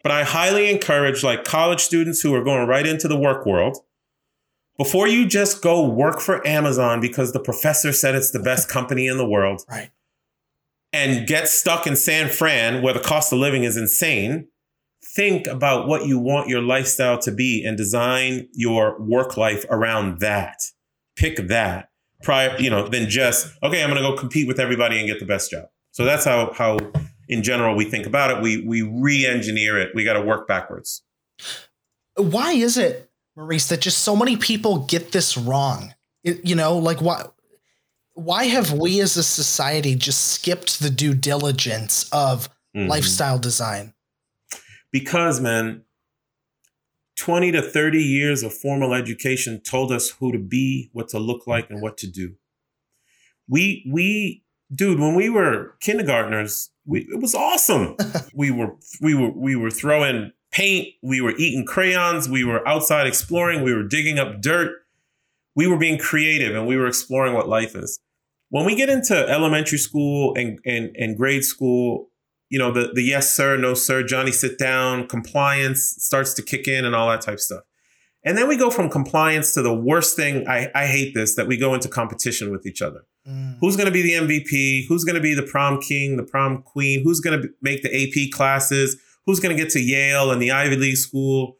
but 0.05 0.11
I 0.11 0.23
highly 0.23 0.69
encourage 0.69 1.23
like 1.23 1.45
college 1.45 1.79
students 1.79 2.21
who 2.21 2.31
are 2.35 2.43
going 2.43 2.67
right 2.67 2.85
into 2.85 3.07
the 3.07 3.17
work 3.17 3.43
world. 3.43 3.79
Before 4.77 5.07
you 5.07 5.25
just 5.25 5.63
go 5.63 5.83
work 5.83 6.19
for 6.19 6.47
Amazon 6.47 7.01
because 7.01 7.33
the 7.33 7.39
professor 7.39 7.91
said 7.91 8.13
it's 8.13 8.29
the 8.29 8.37
best 8.37 8.69
company 8.69 9.07
in 9.07 9.17
the 9.17 9.27
world. 9.27 9.63
Right. 9.67 9.89
And 10.93 11.25
get 11.25 11.47
stuck 11.47 11.87
in 11.87 11.95
San 11.95 12.29
Fran 12.29 12.83
where 12.83 12.93
the 12.93 12.99
cost 12.99 13.33
of 13.33 13.39
living 13.39 13.63
is 13.63 13.77
insane. 13.77 14.47
Think 15.03 15.47
about 15.47 15.87
what 15.87 16.05
you 16.05 16.19
want 16.19 16.49
your 16.49 16.61
lifestyle 16.61 17.17
to 17.21 17.31
be 17.31 17.65
and 17.65 17.75
design 17.75 18.47
your 18.53 19.01
work 19.01 19.37
life 19.37 19.65
around 19.71 20.19
that. 20.19 20.65
Pick 21.15 21.47
that 21.47 21.89
prior, 22.23 22.55
you 22.59 22.69
know, 22.69 22.87
than 22.87 23.09
just, 23.09 23.53
okay, 23.63 23.83
I'm 23.83 23.89
going 23.89 24.01
to 24.01 24.07
go 24.07 24.15
compete 24.15 24.47
with 24.47 24.59
everybody 24.59 24.99
and 24.99 25.07
get 25.07 25.19
the 25.19 25.25
best 25.25 25.51
job. 25.51 25.65
So 25.91 26.03
that's 26.03 26.25
how, 26.25 26.51
how 26.53 26.77
in 27.27 27.43
general 27.43 27.75
we 27.75 27.85
think 27.85 28.05
about 28.05 28.31
it. 28.31 28.41
We 28.41 28.65
we 28.65 28.81
re-engineer 28.81 29.77
it. 29.79 29.95
We 29.95 30.03
got 30.03 30.13
to 30.13 30.21
work 30.21 30.47
backwards. 30.47 31.03
Why 32.15 32.53
is 32.53 32.77
it, 32.77 33.09
Maurice, 33.35 33.67
that 33.69 33.81
just 33.81 33.99
so 33.99 34.15
many 34.15 34.37
people 34.37 34.79
get 34.79 35.11
this 35.11 35.37
wrong? 35.37 35.93
It, 36.23 36.45
you 36.45 36.55
know, 36.55 36.77
like 36.77 37.01
why 37.01 37.23
why 38.13 38.45
have 38.45 38.73
we 38.73 39.01
as 39.01 39.17
a 39.17 39.23
society 39.23 39.95
just 39.95 40.33
skipped 40.33 40.79
the 40.79 40.89
due 40.89 41.13
diligence 41.13 42.09
of 42.11 42.49
mm-hmm. 42.75 42.89
lifestyle 42.89 43.39
design? 43.39 43.93
Because, 44.91 45.41
man, 45.41 45.83
20 47.15 47.51
to 47.53 47.61
30 47.61 48.01
years 48.01 48.43
of 48.43 48.53
formal 48.53 48.93
education 48.93 49.61
told 49.61 49.91
us 49.91 50.09
who 50.09 50.31
to 50.31 50.39
be, 50.39 50.89
what 50.93 51.09
to 51.09 51.19
look 51.19 51.47
like, 51.47 51.69
and 51.69 51.81
what 51.81 51.97
to 51.97 52.07
do. 52.07 52.35
We 53.47 53.89
we 53.91 54.43
dude, 54.73 54.99
when 54.99 55.15
we 55.15 55.29
were 55.29 55.75
kindergartners, 55.79 56.69
we, 56.85 57.01
it 57.01 57.21
was 57.21 57.35
awesome. 57.35 57.95
we 58.33 58.51
were 58.51 58.75
we 59.01 59.15
were 59.15 59.31
we 59.31 59.55
were 59.55 59.71
throwing 59.71 60.31
paint, 60.51 60.87
we 61.01 61.21
were 61.21 61.35
eating 61.37 61.65
crayons, 61.65 62.29
we 62.29 62.43
were 62.43 62.67
outside 62.67 63.07
exploring, 63.07 63.63
we 63.63 63.73
were 63.73 63.83
digging 63.83 64.19
up 64.19 64.41
dirt. 64.41 64.71
We 65.55 65.67
were 65.67 65.77
being 65.77 65.97
creative 65.97 66.53
and 66.55 66.67
we 66.67 66.75
were 66.75 66.87
exploring 66.87 67.33
what 67.33 67.47
life 67.47 67.75
is. 67.75 67.99
When 68.49 68.65
we 68.65 68.75
get 68.75 68.89
into 68.89 69.15
elementary 69.15 69.77
school 69.77 70.33
and 70.35 70.59
and, 70.65 70.95
and 70.97 71.17
grade 71.17 71.45
school, 71.45 72.09
you 72.49 72.59
know, 72.59 72.71
the 72.71 72.91
the 72.93 73.03
yes 73.03 73.33
sir, 73.33 73.57
no 73.57 73.73
sir, 73.73 74.03
Johnny 74.03 74.31
sit 74.31 74.57
down, 74.57 75.07
compliance 75.07 75.95
starts 75.99 76.33
to 76.35 76.41
kick 76.41 76.67
in 76.67 76.85
and 76.85 76.95
all 76.95 77.09
that 77.09 77.21
type 77.21 77.39
stuff. 77.39 77.63
And 78.25 78.35
then 78.35 78.47
we 78.47 78.57
go 78.57 78.71
from 78.71 78.89
compliance 78.89 79.53
to 79.53 79.61
the 79.61 79.73
worst 79.73 80.15
thing. 80.15 80.47
I, 80.47 80.71
I 80.73 80.87
hate 80.87 81.13
this 81.13 81.35
that 81.35 81.47
we 81.47 81.57
go 81.57 81.75
into 81.75 81.87
competition 81.87 82.49
with 82.51 82.65
each 82.65 82.81
other. 82.81 83.05
Mm. 83.27 83.57
Who's 83.59 83.75
going 83.75 83.85
to 83.85 83.91
be 83.91 84.01
the 84.01 84.13
MVP? 84.13 84.87
Who's 84.87 85.03
going 85.03 85.15
to 85.15 85.21
be 85.21 85.35
the 85.35 85.43
prom 85.43 85.79
king, 85.79 86.17
the 86.17 86.23
prom 86.23 86.63
queen? 86.63 87.03
Who's 87.03 87.19
going 87.19 87.39
to 87.39 87.49
make 87.61 87.83
the 87.83 87.93
AP 87.93 88.31
classes? 88.31 88.97
Who's 89.27 89.39
going 89.39 89.55
to 89.55 89.61
get 89.61 89.71
to 89.73 89.79
Yale 89.79 90.31
and 90.31 90.41
the 90.41 90.51
Ivy 90.51 90.75
League 90.75 90.97
school? 90.97 91.57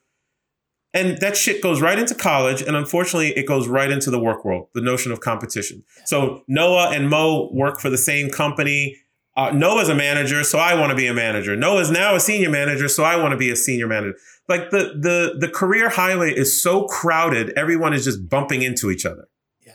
And 0.96 1.18
that 1.20 1.36
shit 1.36 1.62
goes 1.62 1.82
right 1.82 2.00
into 2.00 2.16
college. 2.16 2.62
And 2.62 2.76
unfortunately, 2.76 3.38
it 3.38 3.46
goes 3.46 3.68
right 3.68 3.92
into 3.92 4.10
the 4.10 4.20
work 4.20 4.44
world, 4.44 4.70
the 4.74 4.82
notion 4.82 5.12
of 5.12 5.20
competition. 5.20 5.84
So 6.06 6.44
Noah 6.48 6.92
and 6.92 7.10
Mo 7.10 7.50
work 7.54 7.80
for 7.80 7.90
the 7.90 7.98
same 7.98 8.30
company. 8.30 8.98
Uh, 9.38 9.52
Noah's 9.52 9.90
a 9.90 9.96
manager, 9.96 10.44
so 10.46 10.60
I 10.60 10.80
want 10.80 10.92
to 10.92 10.96
be 10.96 11.08
a 11.08 11.14
manager. 11.14 11.56
Noah's 11.58 11.92
now 11.92 12.16
a 12.16 12.20
senior 12.22 12.50
manager, 12.50 12.88
so 12.88 13.04
I 13.04 13.18
want 13.18 13.32
to 13.32 13.38
be 13.38 13.50
a 13.50 13.56
senior 13.56 13.88
manager. 13.88 14.16
Like 14.48 14.70
the 14.70 14.94
the 14.98 15.36
the 15.40 15.50
career 15.50 15.90
highway 15.90 16.32
is 16.34 16.62
so 16.62 16.86
crowded, 16.86 17.52
everyone 17.58 17.94
is 17.94 18.06
just 18.06 18.30
bumping 18.30 18.62
into 18.62 18.90
each 18.92 19.06
other. 19.06 19.28
Yeah. 19.66 19.74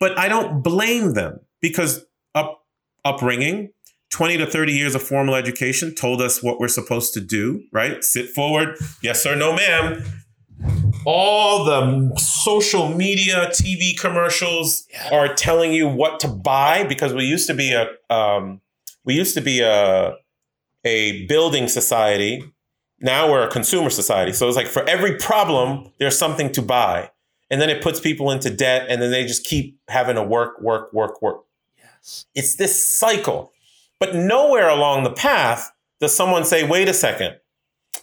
But 0.00 0.18
I 0.18 0.28
don't 0.28 0.62
blame 0.62 1.14
them 1.14 1.40
because 1.62 2.04
up 2.34 2.66
upbringing, 3.06 3.70
20 4.10 4.36
to 4.38 4.46
30 4.46 4.72
years 4.72 4.94
of 4.94 5.02
formal 5.02 5.34
education 5.34 5.94
told 5.94 6.20
us 6.20 6.42
what 6.42 6.60
we're 6.60 6.68
supposed 6.68 7.14
to 7.14 7.20
do, 7.20 7.62
right? 7.72 8.04
Sit 8.04 8.30
forward, 8.30 8.76
yes 9.02 9.22
sir, 9.22 9.34
no 9.34 9.54
ma'am. 9.54 10.04
All 11.06 11.64
the 11.64 12.16
social 12.16 12.88
media, 12.88 13.48
TV 13.50 13.98
commercials 13.98 14.86
yeah. 14.90 15.10
are 15.12 15.34
telling 15.34 15.72
you 15.72 15.88
what 15.88 16.20
to 16.20 16.28
buy 16.28 16.84
because 16.84 17.12
we 17.12 17.24
used 17.24 17.46
to 17.48 17.54
be 17.54 17.72
a 17.72 17.88
um, 18.14 18.60
we 19.04 19.14
used 19.14 19.34
to 19.34 19.40
be 19.40 19.60
a 19.60 20.16
a 20.84 21.26
building 21.26 21.68
society. 21.68 22.44
Now 23.00 23.30
we're 23.30 23.42
a 23.42 23.50
consumer 23.50 23.90
society. 23.90 24.32
So 24.32 24.46
it's 24.46 24.56
like 24.56 24.66
for 24.66 24.88
every 24.88 25.16
problem, 25.16 25.90
there's 25.98 26.18
something 26.18 26.52
to 26.52 26.62
buy. 26.62 27.10
And 27.50 27.60
then 27.60 27.70
it 27.70 27.82
puts 27.82 28.00
people 28.00 28.30
into 28.30 28.50
debt 28.50 28.86
and 28.88 29.00
then 29.00 29.10
they 29.10 29.24
just 29.24 29.44
keep 29.44 29.78
having 29.88 30.16
to 30.16 30.22
work, 30.22 30.60
work, 30.60 30.92
work, 30.92 31.20
work. 31.22 31.44
Yes. 31.76 32.26
It's 32.34 32.56
this 32.56 32.94
cycle. 32.94 33.52
But 34.00 34.14
nowhere 34.14 34.68
along 34.68 35.04
the 35.04 35.12
path 35.12 35.70
does 36.00 36.14
someone 36.14 36.44
say, 36.44 36.66
wait 36.66 36.88
a 36.88 36.94
second, 36.94 37.36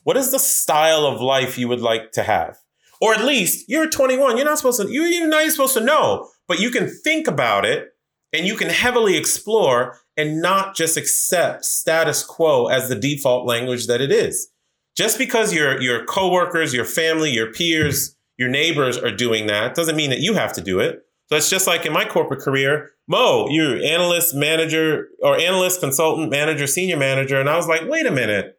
what 0.04 0.18
is 0.18 0.32
the 0.32 0.40
style 0.40 1.06
of 1.06 1.22
life 1.22 1.58
you 1.58 1.68
would 1.68 1.82
like 1.82 2.12
to 2.14 2.24
have? 2.24 2.58
Or 3.02 3.14
at 3.14 3.26
least 3.26 3.68
you're 3.68 3.90
21. 3.90 4.38
You're 4.38 4.46
not 4.46 4.58
supposed 4.58 4.82
to, 4.82 4.92
you're 4.92 5.08
even 5.08 5.30
not 5.30 5.42
even 5.42 5.52
supposed 5.52 5.74
to 5.74 5.84
know, 5.84 6.30
but 6.48 6.60
you 6.60 6.70
can 6.70 6.88
think 6.88 7.28
about 7.28 7.66
it 7.66 7.90
and 8.32 8.46
you 8.46 8.56
can 8.56 8.70
heavily 8.70 9.18
explore 9.18 10.00
and 10.22 10.42
not 10.42 10.76
just 10.76 10.98
accept 10.98 11.66
status 11.66 12.24
quo 12.24 12.68
as 12.68 12.88
the 12.88 12.96
default 12.96 13.48
language 13.48 13.88
that 13.88 14.02
it 14.02 14.12
is. 14.12 14.50
Just 14.96 15.18
because 15.18 15.54
your 15.54 15.82
your 15.82 16.06
coworkers, 16.06 16.74
your 16.74 16.86
family, 16.86 17.32
your 17.32 17.52
peers, 17.52 18.16
your 18.38 18.50
neighbors 18.50 18.98
are 18.98 19.16
doing 19.16 19.48
that 19.48 19.74
doesn't 19.74 19.96
mean 19.96 20.12
that 20.12 20.20
you 20.20 20.34
have 20.36 20.54
to 20.54 20.62
do 20.62 20.80
it. 20.80 21.06
So 21.28 21.38
it's 21.38 21.50
just 21.50 21.66
like 21.66 21.86
in 21.86 21.94
my 21.94 22.06
corporate 22.06 22.42
career, 22.42 22.92
Mo, 23.08 23.48
you're 23.50 23.78
analyst, 23.78 24.36
manager, 24.36 25.08
or 25.24 25.38
analyst, 25.38 25.80
consultant, 25.80 26.30
manager, 26.30 26.68
senior 26.68 26.98
manager, 26.98 27.40
and 27.40 27.50
I 27.50 27.56
was 27.56 27.68
like, 27.68 27.88
wait 27.88 28.06
a 28.06 28.12
minute. 28.12 28.58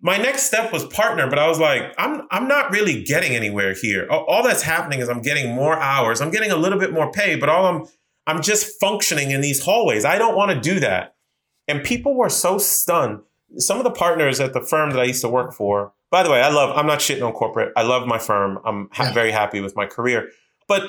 My 0.00 0.16
next 0.16 0.44
step 0.44 0.72
was 0.72 0.84
partner, 0.84 1.28
but 1.28 1.38
I 1.38 1.48
was 1.48 1.58
like, 1.58 1.92
I'm 1.98 2.22
I'm 2.30 2.48
not 2.48 2.70
really 2.70 3.02
getting 3.02 3.34
anywhere 3.34 3.74
here. 3.74 4.06
All 4.08 4.42
that's 4.42 4.62
happening 4.62 5.00
is 5.00 5.08
I'm 5.08 5.22
getting 5.22 5.54
more 5.54 5.78
hours. 5.78 6.20
I'm 6.20 6.30
getting 6.30 6.50
a 6.50 6.56
little 6.56 6.78
bit 6.78 6.92
more 6.92 7.10
pay, 7.10 7.34
but 7.36 7.48
all 7.48 7.66
I'm 7.66 7.86
I'm 8.26 8.42
just 8.42 8.80
functioning 8.80 9.30
in 9.30 9.40
these 9.40 9.62
hallways. 9.62 10.04
I 10.04 10.18
don't 10.18 10.36
want 10.36 10.50
to 10.50 10.60
do 10.60 10.80
that. 10.80 11.14
And 11.68 11.82
people 11.84 12.14
were 12.14 12.28
so 12.28 12.58
stunned. 12.58 13.20
Some 13.58 13.78
of 13.78 13.84
the 13.84 13.90
partners 13.90 14.40
at 14.40 14.52
the 14.52 14.60
firm 14.60 14.90
that 14.90 15.00
I 15.00 15.04
used 15.04 15.20
to 15.22 15.28
work 15.28 15.52
for, 15.52 15.92
by 16.10 16.22
the 16.22 16.30
way, 16.30 16.40
I 16.40 16.50
love, 16.50 16.76
I'm 16.76 16.86
not 16.86 17.00
shitting 17.00 17.26
on 17.26 17.32
corporate. 17.32 17.72
I 17.76 17.82
love 17.82 18.06
my 18.06 18.18
firm. 18.18 18.58
I'm 18.64 18.88
ha- 18.92 19.12
very 19.12 19.30
happy 19.30 19.60
with 19.60 19.76
my 19.76 19.86
career. 19.86 20.30
But 20.68 20.82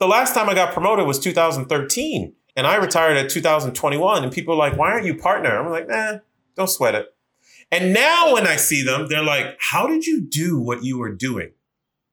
the 0.00 0.06
last 0.06 0.34
time 0.34 0.48
I 0.48 0.54
got 0.54 0.72
promoted 0.72 1.06
was 1.06 1.18
2013 1.18 2.34
and 2.56 2.66
I 2.66 2.76
retired 2.76 3.16
at 3.16 3.30
2021. 3.30 4.24
And 4.24 4.32
people 4.32 4.54
are 4.54 4.58
like, 4.58 4.76
why 4.76 4.92
aren't 4.92 5.06
you 5.06 5.16
partner? 5.16 5.58
I'm 5.58 5.70
like, 5.70 5.88
nah, 5.88 6.18
don't 6.56 6.70
sweat 6.70 6.94
it. 6.94 7.06
And 7.70 7.92
now 7.92 8.34
when 8.34 8.46
I 8.46 8.56
see 8.56 8.84
them, 8.84 9.08
they're 9.08 9.22
like, 9.22 9.56
how 9.58 9.86
did 9.86 10.06
you 10.06 10.20
do 10.20 10.60
what 10.60 10.84
you 10.84 10.98
were 10.98 11.12
doing? 11.12 11.52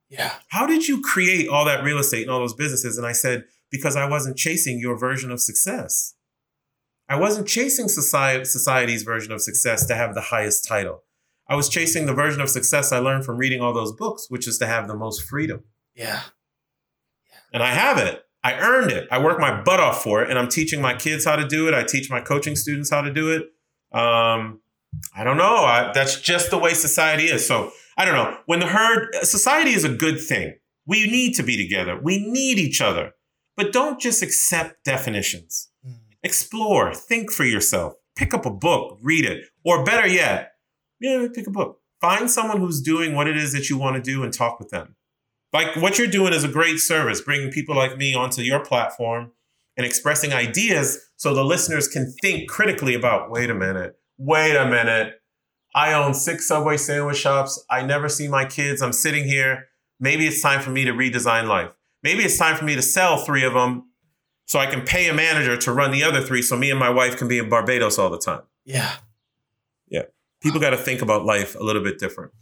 Yeah. 0.08 0.32
How 0.48 0.66
did 0.66 0.88
you 0.88 1.00
create 1.00 1.48
all 1.48 1.64
that 1.64 1.84
real 1.84 1.98
estate 1.98 2.22
and 2.22 2.30
all 2.30 2.40
those 2.40 2.54
businesses? 2.54 2.98
And 2.98 3.06
I 3.06 3.12
said, 3.12 3.44
because 3.72 3.96
I 3.96 4.08
wasn't 4.08 4.36
chasing 4.36 4.78
your 4.78 4.96
version 4.96 5.32
of 5.32 5.40
success. 5.40 6.14
I 7.08 7.16
wasn't 7.16 7.48
chasing 7.48 7.88
society, 7.88 8.44
society's 8.44 9.02
version 9.02 9.32
of 9.32 9.42
success 9.42 9.86
to 9.86 9.96
have 9.96 10.14
the 10.14 10.20
highest 10.20 10.68
title. 10.68 11.02
I 11.48 11.56
was 11.56 11.68
chasing 11.68 12.06
the 12.06 12.14
version 12.14 12.40
of 12.40 12.48
success 12.48 12.92
I 12.92 12.98
learned 12.98 13.24
from 13.24 13.38
reading 13.38 13.60
all 13.60 13.72
those 13.72 13.92
books, 13.92 14.26
which 14.28 14.46
is 14.46 14.58
to 14.58 14.66
have 14.66 14.86
the 14.86 14.94
most 14.94 15.22
freedom. 15.22 15.64
Yeah. 15.96 16.20
yeah. 17.30 17.38
And 17.52 17.62
I 17.62 17.72
have 17.72 17.98
it. 17.98 18.22
I 18.44 18.54
earned 18.54 18.90
it. 18.90 19.08
I 19.10 19.22
work 19.22 19.38
my 19.40 19.62
butt 19.62 19.80
off 19.80 20.02
for 20.02 20.22
it, 20.22 20.30
and 20.30 20.38
I'm 20.38 20.48
teaching 20.48 20.80
my 20.80 20.94
kids 20.94 21.24
how 21.24 21.36
to 21.36 21.46
do 21.46 21.68
it. 21.68 21.74
I 21.74 21.82
teach 21.84 22.10
my 22.10 22.20
coaching 22.20 22.56
students 22.56 22.90
how 22.90 23.02
to 23.02 23.12
do 23.12 23.30
it. 23.30 23.42
Um, 23.96 24.60
I 25.14 25.24
don't 25.24 25.36
know. 25.36 25.56
I, 25.56 25.92
that's 25.94 26.20
just 26.20 26.50
the 26.50 26.58
way 26.58 26.74
society 26.74 27.24
is. 27.24 27.46
So 27.46 27.72
I 27.96 28.04
don't 28.04 28.14
know. 28.14 28.36
When 28.46 28.60
the 28.60 28.66
herd, 28.66 29.14
society 29.22 29.70
is 29.70 29.84
a 29.84 29.88
good 29.88 30.20
thing. 30.20 30.54
We 30.86 31.06
need 31.06 31.34
to 31.34 31.42
be 31.42 31.56
together. 31.56 31.98
We 32.00 32.18
need 32.30 32.58
each 32.58 32.80
other. 32.80 33.12
But 33.62 33.72
don't 33.72 34.00
just 34.00 34.22
accept 34.22 34.84
definitions. 34.84 35.70
Mm. 35.86 35.98
Explore, 36.24 36.94
think 36.94 37.30
for 37.30 37.44
yourself, 37.44 37.94
pick 38.16 38.34
up 38.34 38.44
a 38.44 38.50
book, 38.50 38.98
read 39.00 39.24
it, 39.24 39.44
or 39.64 39.84
better 39.84 40.08
yet, 40.08 40.54
yeah, 41.00 41.28
pick 41.32 41.46
a 41.46 41.50
book. 41.50 41.78
Find 42.00 42.28
someone 42.28 42.58
who's 42.58 42.80
doing 42.80 43.14
what 43.14 43.28
it 43.28 43.36
is 43.36 43.52
that 43.52 43.70
you 43.70 43.78
want 43.78 43.94
to 43.94 44.02
do 44.02 44.24
and 44.24 44.32
talk 44.32 44.58
with 44.58 44.70
them. 44.70 44.96
Like 45.52 45.76
what 45.76 45.96
you're 45.96 46.08
doing 46.08 46.32
is 46.32 46.42
a 46.42 46.48
great 46.48 46.78
service, 46.78 47.20
bringing 47.20 47.52
people 47.52 47.76
like 47.76 47.96
me 47.96 48.14
onto 48.14 48.42
your 48.42 48.64
platform 48.64 49.30
and 49.76 49.86
expressing 49.86 50.32
ideas 50.32 50.98
so 51.16 51.32
the 51.32 51.44
listeners 51.44 51.86
can 51.86 52.12
think 52.20 52.50
critically 52.50 52.94
about 52.94 53.30
wait 53.30 53.48
a 53.48 53.54
minute, 53.54 53.94
wait 54.18 54.56
a 54.56 54.66
minute. 54.66 55.20
I 55.72 55.92
own 55.92 56.14
six 56.14 56.48
Subway 56.48 56.78
sandwich 56.78 57.18
shops. 57.18 57.64
I 57.70 57.82
never 57.82 58.08
see 58.08 58.26
my 58.26 58.44
kids. 58.44 58.82
I'm 58.82 58.92
sitting 58.92 59.24
here. 59.24 59.68
Maybe 60.00 60.26
it's 60.26 60.42
time 60.42 60.60
for 60.62 60.70
me 60.70 60.84
to 60.84 60.92
redesign 60.92 61.46
life. 61.46 61.70
Maybe 62.02 62.24
it's 62.24 62.36
time 62.38 62.56
for 62.56 62.64
me 62.64 62.74
to 62.74 62.82
sell 62.82 63.18
three 63.18 63.44
of 63.44 63.54
them 63.54 63.90
so 64.46 64.58
I 64.58 64.66
can 64.66 64.82
pay 64.82 65.08
a 65.08 65.14
manager 65.14 65.56
to 65.56 65.72
run 65.72 65.92
the 65.92 66.04
other 66.04 66.20
three 66.20 66.42
so 66.42 66.56
me 66.56 66.70
and 66.70 66.78
my 66.78 66.90
wife 66.90 67.16
can 67.16 67.28
be 67.28 67.38
in 67.38 67.48
Barbados 67.48 67.98
all 67.98 68.10
the 68.10 68.18
time. 68.18 68.42
Yeah. 68.64 68.92
Yeah. 69.88 70.02
People 70.42 70.60
got 70.60 70.70
to 70.70 70.76
think 70.76 71.02
about 71.02 71.24
life 71.24 71.54
a 71.54 71.62
little 71.62 71.82
bit 71.82 71.98
different. 71.98 72.32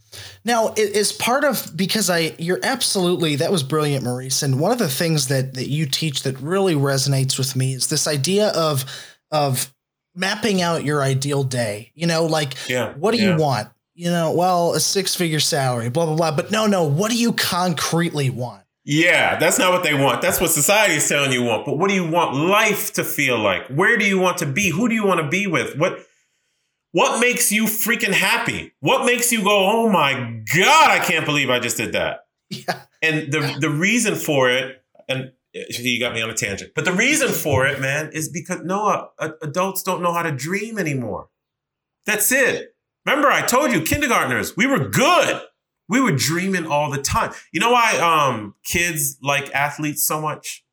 Now, 0.45 0.69
it 0.69 0.97
is 0.97 1.13
part 1.13 1.45
of 1.45 1.71
because 1.77 2.09
I 2.09 2.35
you're 2.39 2.61
absolutely 2.63 3.37
that 3.37 3.53
was 3.53 3.63
brilliant, 3.63 4.05
Maurice. 4.05 4.43
And 4.43 4.59
one 4.59 4.73
of 4.73 4.79
the 4.79 4.89
things 4.89 5.29
that 5.29 5.55
that 5.55 5.69
you 5.69 5.87
teach 5.87 6.23
that 6.23 6.39
really 6.41 6.75
resonates 6.75 7.37
with 7.37 7.55
me 7.55 7.75
is 7.75 7.89
this 7.89 8.09
idea 8.09 8.49
of 8.49 8.85
of 9.31 9.73
mapping 10.15 10.63
out 10.63 10.85
your 10.85 11.03
ideal 11.03 11.45
day. 11.45 11.93
You 11.95 12.07
know, 12.07 12.25
like 12.25 12.55
Yeah. 12.69 12.95
what 12.95 13.15
do 13.15 13.23
yeah. 13.23 13.37
you 13.37 13.41
want? 13.41 13.69
You 13.95 14.11
know, 14.11 14.33
well, 14.33 14.73
a 14.73 14.81
six 14.81 15.15
figure 15.15 15.41
salary, 15.41 15.91
blah 15.91 16.07
blah 16.07 16.17
blah. 16.17 16.33
But 16.35 16.51
no, 16.51 16.67
no, 16.67 16.85
what 16.85 17.11
do 17.11 17.19
you 17.19 17.35
concretely 17.35 18.31
want? 18.31 18.63
Yeah, 18.85 19.39
that's 19.39 19.59
not 19.59 19.73
what 19.73 19.83
they 19.83 19.95
want. 19.95 20.23
That's 20.23 20.41
what 20.41 20.51
society 20.51 20.95
is 20.95 21.09
telling 21.09 21.33
you 21.33 21.43
want. 21.43 21.67
But 21.67 21.77
what 21.77 21.89
do 21.89 21.95
you 21.95 22.09
want 22.09 22.35
life 22.35 22.95
to 22.95 23.05
feel 23.05 23.39
like? 23.39 23.67
Where 23.69 23.97
do 23.99 24.05
you 24.07 24.19
want 24.19 24.39
to 24.39 24.47
be? 24.47 24.71
Who 24.71 24.89
do 24.89 24.95
you 24.95 25.07
want 25.07 25.21
to 25.21 25.29
be 25.29 25.47
with? 25.47 25.77
What 25.77 26.01
what 26.93 27.21
makes 27.21 27.53
you 27.53 27.65
freaking 27.65 28.13
happy? 28.13 28.73
What 28.81 29.05
makes 29.05 29.31
you 29.31 29.45
go, 29.45 29.71
"Oh 29.71 29.91
my 29.91 30.43
god, 30.55 30.91
I 30.91 30.99
can't 30.99 31.27
believe 31.27 31.51
I 31.51 31.61
just 31.61 31.77
did 31.77 31.93
that." 31.93 32.21
Yeah. 32.49 32.83
And 33.03 33.33
the 33.33 33.57
the 33.61 33.71
reason 33.71 34.15
for 34.15 34.51
it 34.51 34.83
and 35.09 35.33
you 35.53 35.99
got 36.01 36.15
me 36.15 36.23
on 36.23 36.31
a 36.31 36.35
tangent. 36.35 36.73
But 36.75 36.85
the 36.85 36.93
reason 36.93 37.29
for 37.29 37.67
it, 37.67 37.81
man, 37.81 38.11
is 38.13 38.29
because 38.29 38.61
no 38.65 39.11
uh, 39.19 39.31
adults 39.43 39.83
don't 39.83 40.03
know 40.03 40.13
how 40.13 40.23
to 40.23 40.33
dream 40.33 40.79
anymore. 40.79 41.29
That's 42.07 42.31
it. 42.33 42.75
Remember 43.05 43.29
I 43.29 43.43
told 43.43 43.73
you 43.73 43.83
kindergartners, 43.83 44.57
we 44.57 44.67
were 44.67 44.89
good 44.89 45.43
we 45.91 46.01
were 46.01 46.13
dreaming 46.13 46.67
all 46.67 46.89
the 46.89 47.03
time. 47.03 47.33
You 47.53 47.61
know 47.61 47.73
why 47.73 47.99
um, 47.99 48.55
kids 48.65 49.19
like 49.23 49.53
athletes 49.53 50.07
so 50.07 50.21
much? 50.21 50.65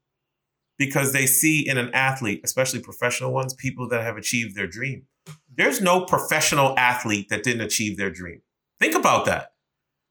Because 0.78 1.12
they 1.12 1.26
see 1.26 1.68
in 1.68 1.80
an 1.80 1.90
athlete, 1.92 2.42
especially 2.44 2.80
professional 2.80 3.34
ones, 3.34 3.56
people 3.56 3.90
that 3.90 4.04
have 4.04 4.16
achieved 4.16 4.56
their 4.56 4.68
dream. 4.68 5.08
There's 5.54 5.82
no 5.82 6.06
professional 6.06 6.78
athlete 6.78 7.30
that 7.30 7.42
didn't 7.42 7.62
achieve 7.62 7.98
their 7.98 8.12
dream. 8.12 8.44
Think 8.80 8.94
about 8.94 9.26
that. 9.26 9.54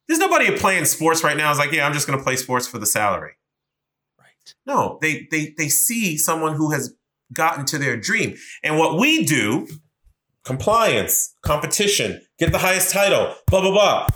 There's 0.08 0.18
nobody 0.18 0.50
playing 0.58 0.86
sports 0.86 1.22
right 1.22 1.36
now 1.36 1.52
is 1.52 1.58
like, 1.58 1.70
yeah, 1.70 1.86
I'm 1.86 1.92
just 1.92 2.08
going 2.08 2.18
to 2.18 2.24
play 2.24 2.34
sports 2.34 2.66
for 2.66 2.78
the 2.78 2.86
salary. 2.86 3.34
Right. 4.18 4.54
No, 4.66 4.98
they 5.00 5.28
they 5.30 5.54
they 5.56 5.68
see 5.68 6.18
someone 6.18 6.56
who 6.56 6.72
has 6.72 6.94
gotten 7.32 7.64
to 7.66 7.78
their 7.78 7.96
dream. 7.96 8.36
And 8.64 8.76
what 8.76 8.98
we 8.98 9.24
do, 9.24 9.68
compliance, 10.44 11.36
competition, 11.42 12.22
get 12.40 12.50
the 12.50 12.58
highest 12.58 12.92
title, 12.92 13.36
blah 13.46 13.60
blah 13.60 13.70
blah 13.70 14.08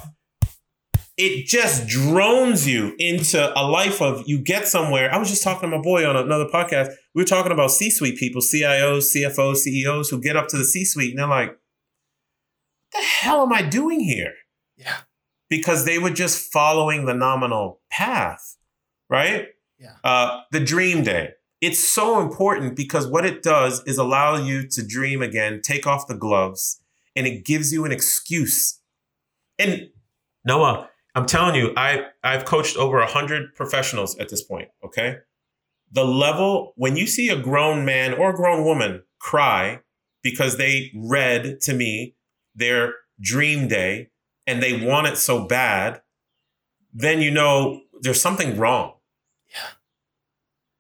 it 1.21 1.47
just 1.47 1.87
drones 1.87 2.67
you 2.67 2.95
into 2.99 3.53
a 3.55 3.61
life 3.63 4.01
of 4.01 4.25
you 4.27 4.39
get 4.39 4.67
somewhere. 4.67 5.13
I 5.13 5.19
was 5.19 5.29
just 5.29 5.45
talking 5.45 5.71
to 5.71 5.77
my 5.77 5.83
boy 5.83 6.09
on 6.09 6.17
another 6.17 6.47
podcast. 6.47 6.95
We 7.15 7.21
were 7.21 7.27
talking 7.27 7.53
about 7.53 7.73
C 7.73 7.91
suite 7.91 8.17
people, 8.17 8.41
CIOs, 8.41 9.15
CFOs, 9.15 9.57
CEOs 9.57 10.09
who 10.09 10.19
get 10.19 10.37
up 10.37 10.49
to 10.49 10.57
the 10.57 10.65
C 10.65 10.83
suite 10.83 11.11
and 11.11 11.19
they're 11.19 11.27
like, 11.27 11.51
what 11.51 11.59
the 13.01 13.07
hell 13.07 13.43
am 13.43 13.53
I 13.53 13.61
doing 13.61 14.01
here? 14.01 14.33
Yeah. 14.79 14.97
Because 15.51 15.85
they 15.85 15.99
were 15.99 16.11
just 16.11 16.51
following 16.51 17.05
the 17.05 17.13
nominal 17.13 17.81
path, 17.91 18.57
right? 19.11 19.49
Yeah. 19.79 19.97
Uh, 20.03 20.41
the 20.53 20.61
dream 20.61 21.03
day. 21.03 21.33
It's 21.61 21.81
so 21.81 22.21
important 22.21 22.77
because 22.77 23.07
what 23.07 23.27
it 23.27 23.43
does 23.43 23.83
is 23.85 23.99
allow 23.99 24.37
you 24.37 24.67
to 24.69 24.87
dream 24.87 25.21
again, 25.21 25.61
take 25.63 25.87
off 25.87 26.07
the 26.07 26.17
gloves, 26.17 26.81
and 27.15 27.27
it 27.27 27.45
gives 27.45 27.75
you 27.75 27.85
an 27.85 27.93
excuse. 27.93 28.81
And 29.59 29.91
Noah, 30.47 30.90
I'm 31.15 31.27
telling 31.27 31.55
you, 31.55 31.73
I 31.77 32.07
I've 32.23 32.45
coached 32.45 32.77
over 32.77 33.01
a 33.01 33.07
hundred 33.07 33.55
professionals 33.55 34.17
at 34.19 34.29
this 34.29 34.43
point. 34.43 34.69
Okay, 34.85 35.17
the 35.91 36.05
level 36.05 36.73
when 36.77 36.97
you 36.97 37.07
see 37.07 37.29
a 37.29 37.41
grown 37.41 37.85
man 37.85 38.15
or 38.15 38.31
a 38.31 38.35
grown 38.35 38.65
woman 38.65 39.03
cry 39.19 39.81
because 40.23 40.57
they 40.57 40.93
read 40.95 41.61
to 41.63 41.75
me 41.75 42.15
their 42.55 42.95
dream 43.21 43.69
day 43.69 44.11
and 44.47 44.63
they 44.63 44.85
want 44.85 45.07
it 45.07 45.17
so 45.17 45.45
bad, 45.47 46.03
then 46.93 47.21
you 47.21 47.31
know 47.31 47.81
there's 48.01 48.21
something 48.21 48.57
wrong. 48.57 48.95
Yeah. 49.51 49.69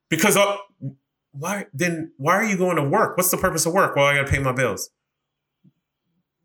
Because 0.09 0.37
uh, 0.37 0.57
why 1.33 1.66
then? 1.73 2.12
Why 2.16 2.35
are 2.35 2.45
you 2.45 2.57
going 2.57 2.77
to 2.77 2.85
work? 2.85 3.16
What's 3.16 3.31
the 3.31 3.37
purpose 3.37 3.66
of 3.66 3.73
work? 3.73 3.97
Well, 3.97 4.07
I 4.07 4.14
got 4.14 4.27
to 4.27 4.33
pay 4.33 4.38
my 4.38 4.53
bills. 4.53 4.90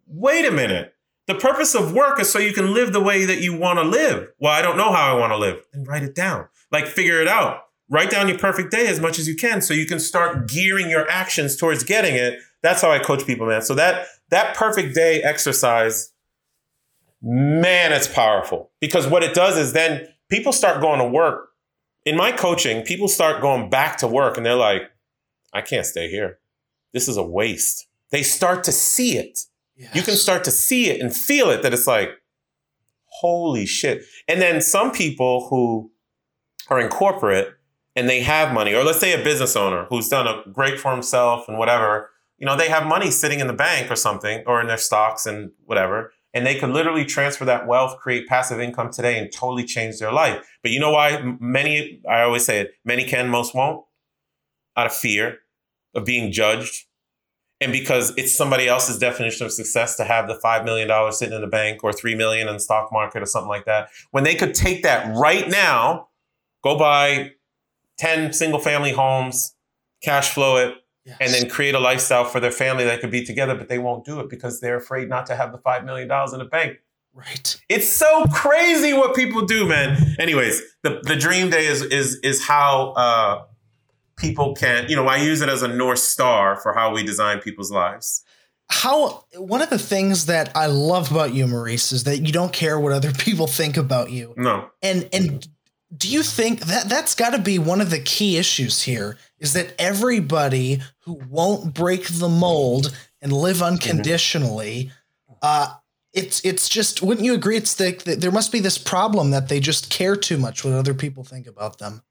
Wait 0.08 0.46
a 0.46 0.52
minute. 0.52 0.95
The 1.28 1.36
purpose 1.36 1.74
of 1.74 1.94
work 1.94 2.20
is 2.20 2.32
so 2.32 2.38
you 2.38 2.54
can 2.54 2.74
live 2.74 2.94
the 2.94 3.02
way 3.02 3.26
that 3.26 3.42
you 3.42 3.58
want 3.58 3.80
to 3.80 3.84
live. 3.84 4.30
Well, 4.40 4.54
I 4.54 4.62
don't 4.62 4.78
know 4.78 4.92
how 4.92 5.16
I 5.16 5.20
want 5.20 5.32
to 5.32 5.38
live. 5.38 5.64
Then 5.74 5.84
write 5.84 6.04
it 6.04 6.14
down. 6.14 6.48
Like 6.72 6.86
figure 6.86 7.20
it 7.22 7.28
out. 7.28 7.64
Write 7.90 8.10
down 8.10 8.28
your 8.28 8.38
perfect 8.38 8.72
day 8.72 8.88
as 8.88 9.00
much 9.00 9.20
as 9.20 9.28
you 9.28 9.36
can 9.36 9.62
so 9.62 9.74
you 9.74 9.86
can 9.86 10.00
start 10.00 10.48
gearing 10.48 10.90
your 10.90 11.10
actions 11.10 11.56
towards 11.56 11.84
getting 11.84 12.16
it. 12.16 12.40
That's 12.62 12.82
how 12.82 12.92
I 12.92 13.00
coach 13.00 13.26
people, 13.26 13.48
man. 13.48 13.62
So 13.62 13.76
that 13.76 14.08
that 14.30 14.56
perfect 14.56 14.96
day 14.96 15.22
exercise, 15.22 16.12
man, 17.22 17.92
it's 17.94 18.08
powerful. 18.08 18.72
Because 18.80 19.08
what 19.08 19.24
it 19.24 19.34
does 19.34 19.58
is 19.58 19.74
then 19.74 20.08
people 20.30 20.52
start 20.52 20.82
going 20.82 21.00
to 21.00 21.08
work. 21.08 21.50
In 22.06 22.18
my 22.18 22.32
coaching, 22.32 22.84
people 22.84 23.08
start 23.08 23.42
going 23.42 23.70
back 23.70 23.98
to 23.98 24.08
work 24.08 24.38
and 24.38 24.46
they're 24.46 24.56
like, 24.56 24.84
I 25.54 25.62
can't 25.62 25.86
stay 25.86 26.10
here. 26.10 26.40
This 26.94 27.08
is 27.08 27.18
a 27.18 27.24
waste. 27.24 27.88
They 28.12 28.24
start 28.24 28.64
to 28.66 28.72
see 28.72 29.18
it 29.18 29.46
you 29.76 30.02
can 30.02 30.16
start 30.16 30.44
to 30.46 30.52
see 30.52 30.90
it 30.90 31.02
and 31.02 31.16
feel 31.16 31.50
it 31.50 31.62
that 31.64 31.74
it's 31.74 31.88
like, 31.88 32.12
holy 33.06 33.66
shit. 33.66 34.04
And 34.28 34.42
then 34.42 34.62
some 34.62 34.92
people 34.92 35.48
who 35.50 35.92
are 36.70 36.80
in 36.80 36.90
corporate 36.90 37.54
and 37.96 38.10
they 38.10 38.22
have 38.22 38.54
money, 38.54 38.74
or 38.74 38.84
let's 38.84 39.00
say 39.00 39.20
a 39.20 39.24
business 39.24 39.56
owner 39.56 39.86
who's 39.90 40.10
done 40.10 40.28
a 40.28 40.44
great 40.52 40.80
for 40.80 40.92
himself 40.92 41.48
and 41.48 41.58
whatever, 41.58 42.10
you 42.38 42.46
know, 42.46 42.58
they 42.58 42.68
have 42.68 42.86
money 42.86 43.12
sitting 43.12 43.40
in 43.40 43.48
the 43.48 43.54
bank 43.54 43.90
or 43.90 43.96
something, 43.96 44.44
or 44.46 44.60
in 44.60 44.68
their 44.68 44.78
stocks 44.78 45.26
and 45.26 45.52
whatever, 45.64 46.12
and 46.34 46.46
they 46.46 46.56
could 46.56 46.72
literally 46.72 47.06
transfer 47.06 47.46
that 47.46 47.66
wealth, 47.66 47.98
create 48.00 48.28
passive 48.28 48.60
income 48.60 48.92
today, 48.92 49.18
and 49.18 49.32
totally 49.32 49.64
change 49.64 50.00
their 50.00 50.12
life. 50.12 50.46
But 50.62 50.72
you 50.72 50.80
know 50.82 50.92
why 50.92 51.38
many, 51.40 52.02
I 52.10 52.24
always 52.24 52.46
say 52.46 52.60
it, 52.60 52.72
many 52.84 53.06
can, 53.06 53.30
most 53.30 53.56
won't? 53.56 53.86
Out 54.76 54.88
of 54.88 54.94
fear 54.94 55.38
of 55.94 56.04
being 56.04 56.34
judged, 56.34 56.85
and 57.66 57.72
because 57.72 58.14
it's 58.16 58.32
somebody 58.32 58.68
else's 58.68 59.00
definition 59.00 59.44
of 59.44 59.52
success 59.52 59.96
to 59.96 60.04
have 60.04 60.28
the 60.28 60.36
$5 60.36 60.64
million 60.66 61.12
sitting 61.12 61.34
in 61.34 61.42
the 61.42 61.48
bank 61.48 61.84
or 61.84 61.92
3 61.92 62.14
million 62.14 62.48
in 62.48 62.54
the 62.54 62.60
stock 62.60 62.92
market 62.92 63.24
or 63.24 63.26
something 63.26 63.50
like 63.50 63.66
that 63.66 63.90
when 64.12 64.24
they 64.24 64.36
could 64.36 64.54
take 64.54 64.84
that 64.84 65.12
right 65.18 65.50
now 65.50 66.08
go 66.64 66.78
buy 66.78 67.32
10 67.98 68.34
single 68.34 68.60
family 68.60 68.92
homes 68.92 69.56
cash 70.04 70.30
flow 70.32 70.58
it 70.58 70.76
yes. 71.06 71.18
and 71.20 71.34
then 71.34 71.50
create 71.50 71.74
a 71.74 71.80
lifestyle 71.80 72.24
for 72.24 72.40
their 72.40 72.52
family 72.52 72.84
that 72.84 73.02
could 73.02 73.10
be 73.10 73.26
together 73.26 73.56
but 73.56 73.68
they 73.68 73.80
won't 73.80 74.06
do 74.06 74.20
it 74.20 74.30
because 74.30 74.62
they're 74.62 74.78
afraid 74.78 75.10
not 75.10 75.26
to 75.26 75.36
have 75.36 75.52
the 75.52 75.58
$5 75.58 75.84
million 75.86 76.04
in 76.34 76.40
the 76.40 76.46
bank. 76.46 76.78
Right. 77.16 77.60
It's 77.68 77.90
so 77.90 78.26
crazy 78.26 78.94
what 78.94 79.16
people 79.16 79.44
do 79.44 79.68
man. 79.68 79.98
Anyways 80.20 80.62
the, 80.84 81.00
the 81.02 81.16
dream 81.16 81.50
day 81.50 81.66
is 81.66 81.82
is 81.82 82.18
is 82.18 82.46
how 82.46 82.92
uh 82.92 83.44
people 84.18 84.56
can, 84.56 84.88
you 84.90 84.96
know, 84.96 85.08
I 85.08 85.18
use 85.18 85.42
it 85.42 85.50
as 85.50 85.62
a 85.62 85.68
North 85.68 86.00
Star 86.00 86.56
for 86.58 86.74
how 86.74 86.94
we 86.94 87.04
design 87.04 87.40
people's 87.40 87.72
lives. 87.72 88.24
How 88.70 89.26
one 89.36 89.62
of 89.62 89.70
the 89.70 89.78
things 89.78 90.26
that 90.26 90.52
I 90.56 90.66
love 90.68 91.12
about 91.12 91.34
you, 91.34 91.46
Maurice, 91.46 91.92
is 91.92 92.04
that 92.06 92.20
you 92.20 92.32
don't 92.32 92.54
care 92.54 92.80
what 92.80 92.94
other 92.94 93.12
people 93.18 93.48
think 93.48 93.78
about 93.78 94.12
you. 94.12 94.34
No. 94.38 94.70
And 94.82 95.08
and 95.14 95.48
do 95.96 96.10
you 96.10 96.24
think 96.24 96.62
that 96.62 96.90
that's 96.90 97.16
got 97.16 97.32
to 97.32 97.40
be 97.40 97.60
one 97.60 97.82
of 97.82 97.90
the 97.90 98.00
key 98.00 98.38
issues 98.38 98.82
here 98.82 99.18
is 99.40 99.54
that 99.54 99.74
everybody 99.78 100.82
who 101.02 101.14
won't 101.30 101.74
break 101.74 102.08
the 102.08 102.30
mold 102.30 102.96
and 103.22 103.32
live 103.32 103.62
unconditionally 103.62 104.92
mm-hmm. 105.30 105.34
uh 105.42 105.74
it's 106.14 106.44
it's 106.46 106.68
just 106.70 107.02
wouldn't 107.02 107.26
you 107.26 107.34
agree 107.34 107.58
it's 107.58 107.76
the, 107.76 107.92
the, 108.06 108.16
there 108.16 108.32
must 108.32 108.52
be 108.52 108.60
this 108.60 108.78
problem 108.78 109.32
that 109.32 109.50
they 109.50 109.60
just 109.60 109.90
care 109.90 110.16
too 110.16 110.38
much 110.38 110.64
what 110.64 110.74
other 110.74 110.94
people 110.94 111.24
think 111.24 111.46
about 111.46 111.78
them 111.78 112.02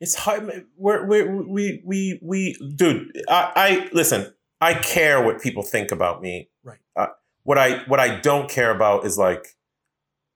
it's 0.00 0.14
hard. 0.14 0.66
We're, 0.76 1.06
we're, 1.06 1.42
we 1.46 1.82
we 1.84 2.18
we 2.22 2.56
dude. 2.74 3.12
I, 3.28 3.52
I 3.56 3.88
listen. 3.92 4.32
I 4.60 4.74
care 4.74 5.22
what 5.22 5.40
people 5.40 5.62
think 5.62 5.92
about 5.92 6.22
me. 6.22 6.48
Right. 6.64 6.78
Uh, 6.94 7.08
what 7.42 7.58
I 7.58 7.82
what 7.84 8.00
I 8.00 8.20
don't 8.20 8.48
care 8.48 8.70
about 8.70 9.04
is 9.04 9.18
like 9.18 9.56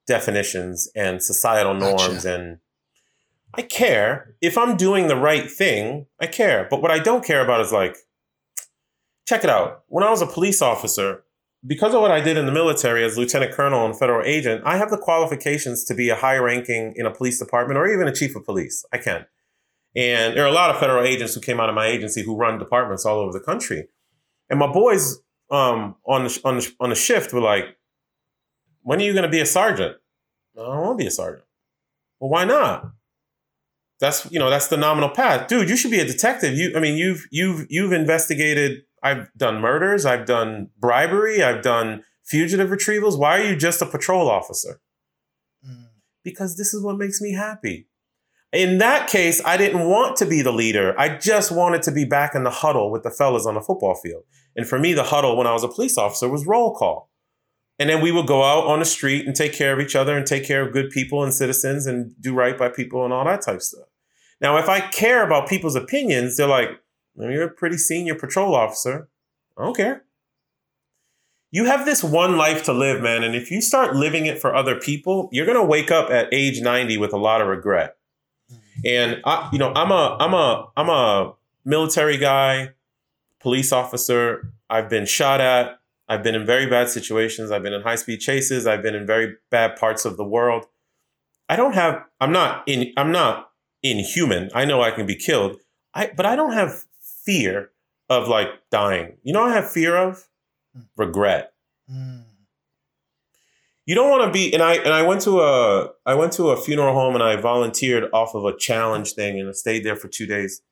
definitions 0.07 0.90
and 0.94 1.23
societal 1.23 1.75
norms 1.75 2.25
gotcha. 2.25 2.35
and 2.35 2.59
I 3.55 3.62
care 3.62 4.35
if 4.40 4.57
I'm 4.57 4.77
doing 4.77 5.09
the 5.09 5.16
right 5.16 5.51
thing. 5.51 6.07
I 6.20 6.27
care, 6.27 6.66
but 6.70 6.83
what 6.83 6.90
I 6.90 6.99
don't 6.99 7.25
care 7.25 7.42
about 7.42 7.61
is 7.61 7.73
like 7.73 7.96
check 9.27 9.44
it 9.44 9.51
out. 9.51 9.85
When 9.88 10.05
I 10.05 10.11
was 10.11 10.23
a 10.23 10.27
police 10.27 10.61
officer, 10.61 11.23
because 11.66 11.94
of 11.94 12.01
what 12.01 12.11
I 12.11 12.20
did 12.20 12.37
in 12.37 12.46
the 12.46 12.53
military 12.53 13.05
as 13.05 13.18
lieutenant 13.18 13.53
colonel 13.53 13.85
and 13.85 13.99
federal 13.99 14.25
agent, 14.25 14.62
I 14.64 14.77
have 14.77 14.90
the 14.90 14.99
qualifications 14.99 15.85
to 15.85 15.94
be 15.94 16.09
a 16.09 16.16
high 16.16 16.37
ranking 16.37 16.94
in 16.96 17.07
a 17.07 17.11
police 17.11 17.38
department 17.38 17.79
or 17.79 17.87
even 17.87 18.09
a 18.09 18.12
chief 18.12 18.35
of 18.35 18.44
police. 18.44 18.85
I 18.92 18.99
can. 18.99 19.27
And 19.96 20.37
there 20.37 20.44
are 20.44 20.48
a 20.48 20.53
lot 20.53 20.70
of 20.70 20.79
federal 20.79 21.05
agents 21.05 21.35
who 21.35 21.40
came 21.40 21.59
out 21.59 21.68
of 21.68 21.74
my 21.74 21.87
agency 21.87 22.22
who 22.22 22.37
run 22.37 22.59
departments 22.59 23.05
all 23.05 23.18
over 23.18 23.33
the 23.33 23.44
country. 23.44 23.88
And 24.48 24.59
my 24.59 24.70
boys 24.70 25.18
um, 25.50 25.96
on 26.07 26.24
the 26.24 26.40
on 26.44 26.57
the 26.59 26.72
on 26.81 26.90
the 26.90 26.94
shift 26.94 27.33
were 27.33 27.40
like, 27.40 27.76
"When 28.83 29.00
are 29.00 29.05
you 29.05 29.12
going 29.12 29.24
to 29.24 29.29
be 29.29 29.40
a 29.40 29.46
sergeant?" 29.46 29.96
I 30.57 30.62
don't 30.62 30.81
want 30.81 30.98
to 30.98 31.03
be 31.03 31.09
a 31.09 31.11
sergeant. 31.11 31.46
Well, 32.18 32.31
why 32.31 32.44
not? 32.44 32.92
That's 33.98 34.31
you 34.31 34.38
know 34.38 34.48
that's 34.48 34.68
the 34.68 34.76
nominal 34.76 35.11
path, 35.11 35.48
dude. 35.48 35.68
You 35.68 35.76
should 35.76 35.90
be 35.90 36.00
a 36.00 36.07
detective. 36.07 36.57
You, 36.57 36.72
I 36.76 36.81
mean, 36.81 36.96
you've 36.96 37.26
you've 37.31 37.66
you've 37.68 37.92
investigated. 37.92 38.83
I've 39.03 39.33
done 39.37 39.61
murders. 39.61 40.07
I've 40.07 40.26
done 40.26 40.70
bribery. 40.79 41.42
I've 41.42 41.62
done 41.62 42.05
fugitive 42.24 42.70
retrievals. 42.70 43.18
Why 43.18 43.40
are 43.40 43.44
you 43.44 43.57
just 43.57 43.83
a 43.83 43.87
patrol 43.87 44.31
officer? 44.31 44.81
Mm. 45.66 45.88
Because 46.22 46.57
this 46.57 46.72
is 46.72 46.83
what 46.83 46.96
makes 46.96 47.20
me 47.20 47.33
happy. 47.33 47.88
In 48.52 48.78
that 48.78 49.08
case, 49.08 49.40
I 49.44 49.56
didn't 49.56 49.88
want 49.88 50.16
to 50.16 50.26
be 50.26 50.42
the 50.42 50.52
leader. 50.52 50.98
I 50.98 51.16
just 51.16 51.52
wanted 51.52 51.82
to 51.82 51.92
be 51.92 52.04
back 52.04 52.34
in 52.34 52.42
the 52.42 52.50
huddle 52.50 52.90
with 52.90 53.04
the 53.04 53.10
fellas 53.10 53.46
on 53.46 53.54
the 53.54 53.60
football 53.60 53.94
field. 53.94 54.24
And 54.56 54.66
for 54.66 54.78
me, 54.78 54.92
the 54.92 55.04
huddle 55.04 55.36
when 55.36 55.46
I 55.46 55.52
was 55.52 55.62
a 55.62 55.68
police 55.68 55.96
officer 55.96 56.28
was 56.28 56.46
roll 56.46 56.74
call. 56.74 57.10
And 57.78 57.88
then 57.88 58.02
we 58.02 58.12
would 58.12 58.26
go 58.26 58.42
out 58.42 58.66
on 58.66 58.80
the 58.80 58.84
street 58.84 59.26
and 59.26 59.34
take 59.34 59.52
care 59.52 59.72
of 59.72 59.80
each 59.80 59.94
other 59.96 60.16
and 60.16 60.26
take 60.26 60.44
care 60.44 60.66
of 60.66 60.72
good 60.72 60.90
people 60.90 61.22
and 61.22 61.32
citizens 61.32 61.86
and 61.86 62.12
do 62.20 62.34
right 62.34 62.58
by 62.58 62.68
people 62.68 63.04
and 63.04 63.12
all 63.12 63.24
that 63.24 63.42
type 63.42 63.62
stuff. 63.62 63.86
Now, 64.40 64.58
if 64.58 64.68
I 64.68 64.80
care 64.80 65.24
about 65.24 65.48
people's 65.48 65.76
opinions, 65.76 66.36
they're 66.36 66.46
like, 66.46 66.70
well, 67.14 67.30
you're 67.30 67.44
a 67.44 67.50
pretty 67.50 67.78
senior 67.78 68.14
patrol 68.14 68.54
officer. 68.54 69.08
I 69.56 69.64
don't 69.64 69.76
care. 69.76 70.04
You 71.52 71.64
have 71.66 71.84
this 71.84 72.02
one 72.02 72.36
life 72.36 72.64
to 72.64 72.72
live, 72.72 73.00
man. 73.00 73.24
And 73.24 73.34
if 73.34 73.50
you 73.50 73.60
start 73.60 73.96
living 73.96 74.26
it 74.26 74.40
for 74.40 74.54
other 74.54 74.76
people, 74.76 75.28
you're 75.32 75.46
going 75.46 75.58
to 75.58 75.64
wake 75.64 75.90
up 75.90 76.10
at 76.10 76.28
age 76.32 76.60
90 76.60 76.96
with 76.98 77.12
a 77.12 77.18
lot 77.18 77.40
of 77.40 77.48
regret. 77.48 77.96
And 78.85 79.21
I, 79.25 79.49
you 79.53 79.59
know, 79.59 79.73
I'm 79.75 79.90
a 79.90 80.16
I'm 80.21 80.35
a 80.35 80.69
I'm 80.77 80.88
a 80.88 81.35
military 81.64 82.16
guy, 82.16 82.71
police 83.40 83.73
officer. 83.73 84.53
I've 84.69 84.88
been 84.88 85.07
shot 85.07 85.40
at. 85.40 85.81
I've 86.09 86.23
been 86.23 86.35
in 86.35 86.45
very 86.45 86.66
bad 86.66 86.88
situations. 86.88 87.51
I've 87.51 87.62
been 87.62 87.73
in 87.73 87.83
high 87.83 87.97
speed 87.97 88.21
chases. 88.21 88.66
I've 88.66 88.83
been 88.83 88.95
in 88.95 89.07
very 89.07 89.37
bad 89.51 89.77
parts 89.77 90.05
of 90.05 90.16
the 90.16 90.25
world. 90.25 90.66
I 91.49 91.57
don't 91.57 91.75
have 91.75 92.05
I'm 92.21 92.33
not 92.33 92.64
in 92.66 92.93
I'm 92.97 93.12
not 93.12 93.51
inhuman. 93.83 94.51
I 94.55 94.64
know 94.64 94.83
I 94.83 94.90
can 94.90 95.07
be 95.07 95.16
killed. 95.16 95.59
I 95.95 96.11
but 96.16 96.27
I 96.27 96.37
don't 96.37 96.53
have 96.53 96.85
fear 97.01 97.71
of 98.09 98.29
like 98.29 98.49
dying. 98.71 99.16
You 99.23 99.33
know 99.33 99.43
I 99.43 99.53
have 99.53 99.71
fear 99.71 99.97
of 99.97 100.29
hmm. 100.75 100.83
regret. 100.97 101.53
Mm 101.90 102.30
you 103.90 103.96
don't 103.96 104.09
want 104.09 104.22
to 104.22 104.31
be 104.31 104.55
and 104.55 104.62
i 104.62 104.74
and 104.74 104.94
i 104.94 105.03
went 105.03 105.20
to 105.20 105.40
a 105.40 105.88
i 106.07 106.14
went 106.14 106.33
to 106.33 106.50
a 106.50 106.57
funeral 106.57 106.94
home 106.94 107.14
and 107.14 107.24
i 107.24 107.35
volunteered 107.35 108.05
off 108.12 108.37
of 108.37 108.44
a 108.44 108.57
challenge 108.57 109.14
thing 109.14 109.40
and 109.40 109.48
i 109.48 109.53
stayed 109.53 109.83
there 109.85 109.96
for 109.96 110.07
two 110.07 110.26
days. 110.26 110.62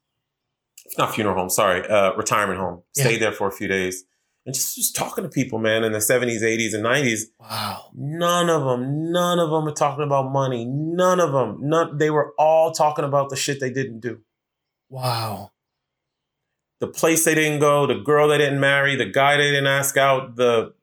Not 0.96 1.16
funeral 1.16 1.36
home 1.36 1.50
sorry 1.50 1.84
uh, 1.88 2.14
retirement 2.14 2.60
home. 2.60 2.82
Yeah. 2.94 3.04
stayed 3.04 3.20
there 3.20 3.32
for 3.32 3.48
a 3.48 3.50
few 3.50 3.66
days 3.66 4.04
and 4.46 4.54
just 4.54 4.76
just 4.76 4.94
talking 4.94 5.24
to 5.24 5.30
people 5.30 5.58
man 5.58 5.82
in 5.82 5.90
the 5.90 5.98
70s 5.98 6.42
80s 6.42 6.74
and 6.74 6.84
90s 6.84 7.22
wow. 7.40 7.90
None 7.92 8.48
of 8.48 8.62
them 8.64 9.10
none 9.10 9.40
of 9.40 9.50
them 9.50 9.66
are 9.66 9.72
talking 9.72 10.04
about 10.04 10.30
money. 10.30 10.64
None 10.64 11.18
of 11.18 11.32
them 11.32 11.58
none 11.60 11.98
they 11.98 12.10
were 12.10 12.32
all 12.38 12.70
talking 12.70 13.04
about 13.04 13.30
the 13.30 13.36
shit 13.36 13.58
they 13.58 13.72
didn't 13.72 13.98
do. 13.98 14.20
Wow. 14.88 15.50
The 16.78 16.86
place 16.86 17.24
they 17.24 17.34
didn't 17.34 17.58
go 17.58 17.84
the 17.84 17.96
girl 17.96 18.28
they 18.28 18.38
didn't 18.38 18.60
marry 18.60 18.94
the 18.94 19.06
guy 19.06 19.36
they 19.36 19.50
didn't 19.50 19.66
ask 19.66 19.96
out 19.96 20.36
the 20.36 20.77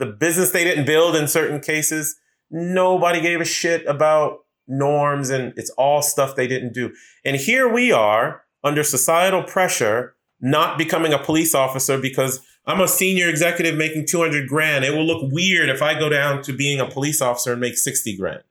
the 0.00 0.06
business 0.06 0.50
they 0.50 0.64
didn't 0.64 0.86
build 0.86 1.14
in 1.14 1.28
certain 1.28 1.60
cases. 1.60 2.16
Nobody 2.50 3.20
gave 3.20 3.40
a 3.40 3.44
shit 3.44 3.86
about 3.86 4.38
norms 4.66 5.30
and 5.30 5.52
it's 5.56 5.70
all 5.70 6.02
stuff 6.02 6.34
they 6.34 6.48
didn't 6.48 6.72
do. 6.72 6.92
And 7.24 7.36
here 7.36 7.72
we 7.72 7.92
are 7.92 8.42
under 8.64 8.82
societal 8.82 9.44
pressure, 9.44 10.16
not 10.40 10.78
becoming 10.78 11.12
a 11.12 11.18
police 11.18 11.54
officer 11.54 11.98
because 11.98 12.40
I'm 12.66 12.80
a 12.80 12.88
senior 12.88 13.28
executive 13.28 13.76
making 13.76 14.06
200 14.06 14.48
grand. 14.48 14.84
It 14.84 14.94
will 14.94 15.04
look 15.04 15.32
weird 15.32 15.68
if 15.68 15.82
I 15.82 15.98
go 15.98 16.08
down 16.08 16.42
to 16.42 16.52
being 16.52 16.80
a 16.80 16.88
police 16.88 17.22
officer 17.22 17.52
and 17.52 17.60
make 17.60 17.76
60 17.78 18.16
grand. 18.16 18.42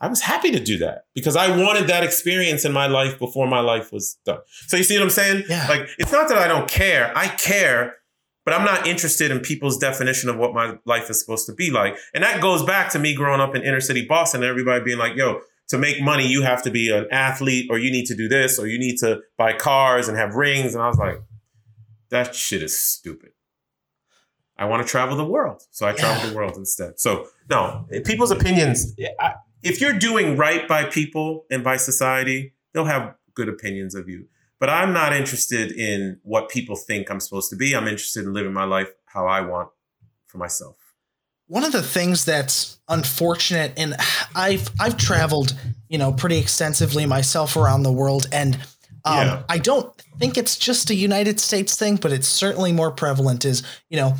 I 0.00 0.08
was 0.08 0.20
happy 0.20 0.50
to 0.50 0.60
do 0.60 0.76
that 0.78 1.06
because 1.14 1.36
I 1.36 1.56
wanted 1.56 1.86
that 1.86 2.04
experience 2.04 2.64
in 2.64 2.72
my 2.72 2.86
life 2.86 3.18
before 3.18 3.46
my 3.46 3.60
life 3.60 3.92
was 3.92 4.18
done. 4.26 4.40
So 4.66 4.76
you 4.76 4.84
see 4.84 4.96
what 4.98 5.04
I'm 5.04 5.10
saying? 5.10 5.44
Yeah. 5.48 5.66
Like 5.68 5.88
it's 5.98 6.12
not 6.12 6.28
that 6.28 6.38
I 6.38 6.48
don't 6.48 6.68
care. 6.68 7.16
I 7.16 7.28
care 7.28 7.96
but 8.46 8.54
I'm 8.54 8.64
not 8.64 8.86
interested 8.86 9.32
in 9.32 9.40
people's 9.40 9.76
definition 9.76 10.30
of 10.30 10.36
what 10.36 10.54
my 10.54 10.78
life 10.84 11.10
is 11.10 11.20
supposed 11.20 11.46
to 11.46 11.52
be 11.52 11.72
like. 11.72 11.98
And 12.14 12.22
that 12.22 12.40
goes 12.40 12.62
back 12.62 12.92
to 12.92 12.98
me 13.00 13.12
growing 13.12 13.40
up 13.40 13.56
in 13.56 13.62
inner 13.62 13.80
city 13.80 14.06
Boston 14.06 14.42
and 14.42 14.48
everybody 14.48 14.84
being 14.84 14.98
like, 14.98 15.16
yo, 15.16 15.40
to 15.68 15.78
make 15.78 16.00
money, 16.00 16.28
you 16.28 16.42
have 16.42 16.62
to 16.62 16.70
be 16.70 16.88
an 16.90 17.08
athlete 17.10 17.66
or 17.70 17.78
you 17.78 17.90
need 17.90 18.06
to 18.06 18.14
do 18.14 18.28
this 18.28 18.56
or 18.56 18.68
you 18.68 18.78
need 18.78 18.98
to 18.98 19.20
buy 19.36 19.52
cars 19.52 20.06
and 20.06 20.16
have 20.16 20.36
rings. 20.36 20.74
And 20.74 20.82
I 20.82 20.86
was 20.86 20.96
like, 20.96 21.20
that 22.10 22.36
shit 22.36 22.62
is 22.62 22.80
stupid. 22.80 23.30
I 24.56 24.66
want 24.66 24.86
to 24.86 24.88
travel 24.88 25.16
the 25.16 25.24
world. 25.26 25.64
So 25.72 25.84
I 25.84 25.90
yeah. 25.90 25.96
travel 25.96 26.30
the 26.30 26.36
world 26.36 26.56
instead. 26.56 27.00
So, 27.00 27.26
no, 27.50 27.84
people's 28.04 28.30
opinions, 28.30 28.94
if 29.64 29.80
you're 29.80 29.98
doing 29.98 30.36
right 30.36 30.68
by 30.68 30.84
people 30.84 31.46
and 31.50 31.64
by 31.64 31.78
society, 31.78 32.54
they'll 32.72 32.84
have 32.84 33.16
good 33.34 33.48
opinions 33.48 33.96
of 33.96 34.08
you. 34.08 34.26
But 34.58 34.70
I'm 34.70 34.92
not 34.92 35.12
interested 35.12 35.72
in 35.72 36.18
what 36.22 36.48
people 36.48 36.76
think 36.76 37.10
I'm 37.10 37.20
supposed 37.20 37.50
to 37.50 37.56
be. 37.56 37.74
I'm 37.74 37.86
interested 37.86 38.24
in 38.24 38.32
living 38.32 38.52
my 38.52 38.64
life 38.64 38.88
how 39.06 39.26
I 39.26 39.42
want 39.42 39.68
for 40.26 40.38
myself. 40.38 40.76
One 41.48 41.62
of 41.62 41.72
the 41.72 41.82
things 41.82 42.24
that's 42.24 42.78
unfortunate, 42.88 43.72
and 43.76 43.94
I've 44.34 44.68
I've 44.80 44.96
traveled, 44.96 45.54
you 45.88 45.98
know, 45.98 46.12
pretty 46.12 46.38
extensively 46.38 47.06
myself 47.06 47.56
around 47.56 47.84
the 47.84 47.92
world, 47.92 48.26
and 48.32 48.56
um, 49.04 49.26
yeah. 49.26 49.42
I 49.48 49.58
don't 49.58 49.94
think 50.18 50.36
it's 50.36 50.56
just 50.56 50.90
a 50.90 50.94
United 50.94 51.38
States 51.38 51.76
thing, 51.76 51.96
but 51.96 52.12
it's 52.12 52.26
certainly 52.26 52.72
more 52.72 52.90
prevalent. 52.90 53.44
Is 53.44 53.62
you 53.88 53.96
know, 53.96 54.14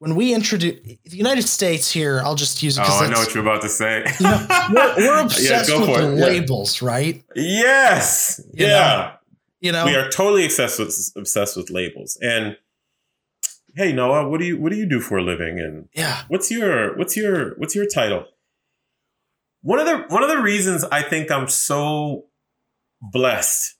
when 0.00 0.16
we 0.16 0.34
introduce 0.34 0.80
the 0.82 1.16
United 1.16 1.48
States 1.48 1.90
here, 1.90 2.20
I'll 2.24 2.34
just 2.34 2.62
use 2.62 2.76
it. 2.76 2.84
Oh, 2.86 3.04
I 3.04 3.08
know 3.08 3.18
what 3.18 3.34
you're 3.34 3.42
about 3.42 3.62
to 3.62 3.68
say. 3.68 4.04
you 4.18 4.26
know, 4.26 4.46
we're, 4.70 4.96
we're 4.96 5.20
obsessed 5.22 5.70
yeah, 5.70 5.78
with 5.78 5.96
the 5.96 6.08
labels, 6.08 6.82
right? 6.82 7.22
Yes. 7.34 8.40
You 8.52 8.66
yeah. 8.66 8.70
Know? 8.70 9.12
You 9.60 9.72
know, 9.72 9.84
we 9.84 9.94
are 9.94 10.08
totally 10.08 10.44
obsessed 10.44 10.78
with 10.78 11.12
obsessed 11.16 11.56
with 11.56 11.70
labels. 11.70 12.18
And 12.22 12.56
hey, 13.74 13.92
Noah, 13.92 14.28
what 14.28 14.40
do 14.40 14.46
you 14.46 14.58
what 14.58 14.72
do 14.72 14.78
you 14.78 14.88
do 14.88 15.00
for 15.00 15.18
a 15.18 15.22
living? 15.22 15.60
And 15.60 15.88
yeah, 15.94 16.22
what's 16.28 16.50
your 16.50 16.96
what's 16.96 17.16
your 17.16 17.54
what's 17.58 17.74
your 17.74 17.86
title? 17.86 18.26
One 19.62 19.78
of 19.78 19.86
the 19.86 20.04
one 20.08 20.22
of 20.22 20.30
the 20.30 20.40
reasons 20.40 20.84
I 20.84 21.02
think 21.02 21.30
I'm 21.30 21.48
so 21.48 22.26
blessed 23.02 23.76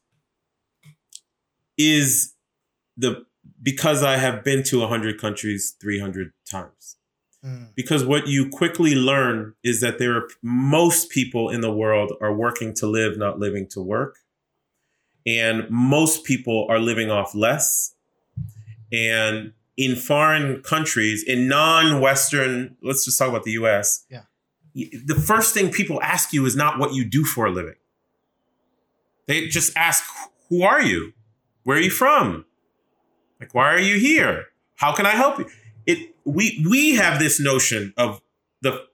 is 1.78 2.34
the 2.96 3.24
because 3.62 4.02
I 4.02 4.16
have 4.16 4.44
been 4.44 4.62
to 4.64 4.80
100 4.80 5.20
countries 5.20 5.76
300 5.80 6.32
times. 6.50 6.96
Mm. 7.44 7.68
Because 7.74 8.04
what 8.04 8.26
you 8.26 8.50
quickly 8.50 8.94
learn 8.94 9.54
is 9.62 9.80
that 9.80 9.98
there 9.98 10.14
are 10.14 10.28
most 10.42 11.08
people 11.08 11.48
in 11.48 11.62
the 11.62 11.72
world 11.72 12.12
are 12.20 12.34
working 12.34 12.74
to 12.74 12.86
live, 12.86 13.16
not 13.16 13.38
living 13.38 13.66
to 13.70 13.80
work 13.80 14.18
and 15.26 15.68
most 15.70 16.24
people 16.24 16.66
are 16.70 16.78
living 16.78 17.10
off 17.10 17.34
less. 17.34 17.94
And 18.92 19.52
in 19.76 19.96
foreign 19.96 20.62
countries, 20.62 21.24
in 21.26 21.48
non-Western, 21.48 22.76
let's 22.82 23.04
just 23.04 23.18
talk 23.18 23.28
about 23.28 23.44
the 23.44 23.52
U.S. 23.52 24.04
Yeah. 24.10 24.22
The 24.74 25.14
first 25.14 25.54
thing 25.54 25.70
people 25.70 26.00
ask 26.02 26.32
you 26.32 26.46
is 26.46 26.54
not 26.54 26.78
what 26.78 26.94
you 26.94 27.04
do 27.04 27.24
for 27.24 27.46
a 27.46 27.50
living. 27.50 27.74
They 29.26 29.48
just 29.48 29.76
ask, 29.76 30.04
"Who 30.48 30.62
are 30.62 30.82
you? 30.82 31.12
Where 31.64 31.76
are 31.76 31.80
you 31.80 31.90
from? 31.90 32.44
Like, 33.40 33.54
why 33.54 33.72
are 33.72 33.80
you 33.80 33.98
here? 33.98 34.46
How 34.76 34.92
can 34.92 35.06
I 35.06 35.10
help 35.10 35.38
you?" 35.38 35.46
It 35.86 36.14
we 36.24 36.64
we 36.68 36.96
have 36.96 37.18
this 37.18 37.40
notion 37.40 37.92
of 37.96 38.20
the 38.60 38.86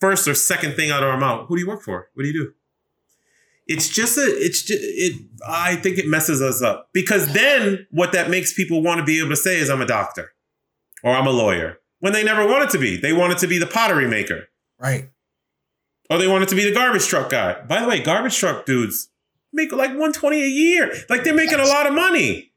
first 0.00 0.26
or 0.26 0.34
second 0.34 0.74
thing 0.74 0.90
out 0.90 1.02
of 1.02 1.08
our 1.08 1.18
mouth. 1.18 1.46
Who 1.48 1.56
do 1.56 1.62
you 1.62 1.68
work 1.68 1.82
for? 1.82 2.08
What 2.14 2.22
do 2.24 2.28
you 2.28 2.34
do? 2.34 2.54
It's 3.72 3.88
just 3.88 4.16
a 4.18 4.22
it's 4.22 4.62
just 4.62 4.80
it 4.82 5.20
i 5.46 5.76
think 5.76 5.98
it 5.98 6.06
messes 6.06 6.40
us 6.42 6.62
up. 6.62 6.88
Because 6.92 7.32
then 7.32 7.86
what 7.90 8.12
that 8.12 8.30
makes 8.30 8.52
people 8.52 8.82
want 8.82 8.98
to 8.98 9.04
be 9.04 9.18
able 9.18 9.30
to 9.30 9.36
say 9.36 9.58
is 9.58 9.70
i'm 9.70 9.82
a 9.82 9.86
doctor 9.86 10.32
or 11.02 11.14
i'm 11.14 11.26
a 11.26 11.30
lawyer 11.30 11.78
when 12.02 12.12
they 12.12 12.24
never 12.24 12.44
wanted 12.44 12.68
to 12.70 12.78
be. 12.78 12.96
They 12.96 13.12
wanted 13.12 13.38
to 13.38 13.46
be 13.46 13.58
the 13.58 13.66
pottery 13.66 14.08
maker. 14.08 14.48
Right. 14.76 15.08
Or 16.10 16.18
they 16.18 16.26
wanted 16.26 16.48
to 16.48 16.56
be 16.56 16.64
the 16.64 16.74
garbage 16.74 17.06
truck 17.06 17.30
guy. 17.30 17.62
By 17.62 17.80
the 17.80 17.86
way 17.86 18.02
garbage 18.02 18.36
truck 18.36 18.66
dudes 18.66 19.08
make 19.52 19.70
like 19.70 19.90
120 19.90 20.42
a 20.42 20.46
year. 20.46 20.92
Like 21.08 21.22
they're 21.22 21.32
making 21.32 21.60
a 21.60 21.64
lot 21.64 21.86
of 21.86 21.94
money. 21.94 22.52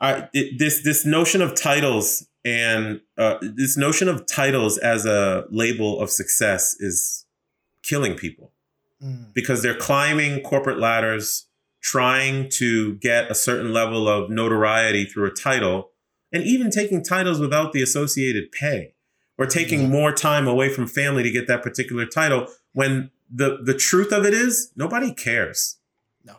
I, 0.00 0.28
it, 0.32 0.58
this 0.58 0.84
this 0.84 1.04
notion 1.04 1.42
of 1.42 1.60
titles 1.60 2.26
and 2.44 3.00
uh, 3.18 3.38
this 3.42 3.76
notion 3.76 4.08
of 4.08 4.24
titles 4.24 4.78
as 4.78 5.04
a 5.04 5.46
label 5.50 6.00
of 6.00 6.10
success 6.10 6.76
is 6.78 7.26
killing 7.82 8.14
people 8.14 8.52
mm. 9.02 9.32
because 9.34 9.62
they're 9.62 9.76
climbing 9.76 10.40
corporate 10.42 10.78
ladders, 10.78 11.46
trying 11.82 12.48
to 12.50 12.94
get 12.96 13.30
a 13.30 13.34
certain 13.34 13.72
level 13.72 14.08
of 14.08 14.30
notoriety 14.30 15.04
through 15.04 15.26
a 15.26 15.30
title, 15.30 15.90
and 16.32 16.44
even 16.44 16.70
taking 16.70 17.02
titles 17.02 17.40
without 17.40 17.72
the 17.72 17.82
associated 17.82 18.52
pay, 18.52 18.94
or 19.38 19.46
taking 19.46 19.86
mm. 19.86 19.90
more 19.90 20.12
time 20.12 20.46
away 20.46 20.68
from 20.68 20.86
family 20.86 21.22
to 21.22 21.30
get 21.30 21.46
that 21.48 21.62
particular 21.62 22.06
title. 22.06 22.46
When 22.72 23.10
the 23.30 23.58
the 23.62 23.74
truth 23.74 24.12
of 24.12 24.24
it 24.24 24.34
is, 24.34 24.72
nobody 24.76 25.12
cares. 25.12 25.78
No, 26.24 26.36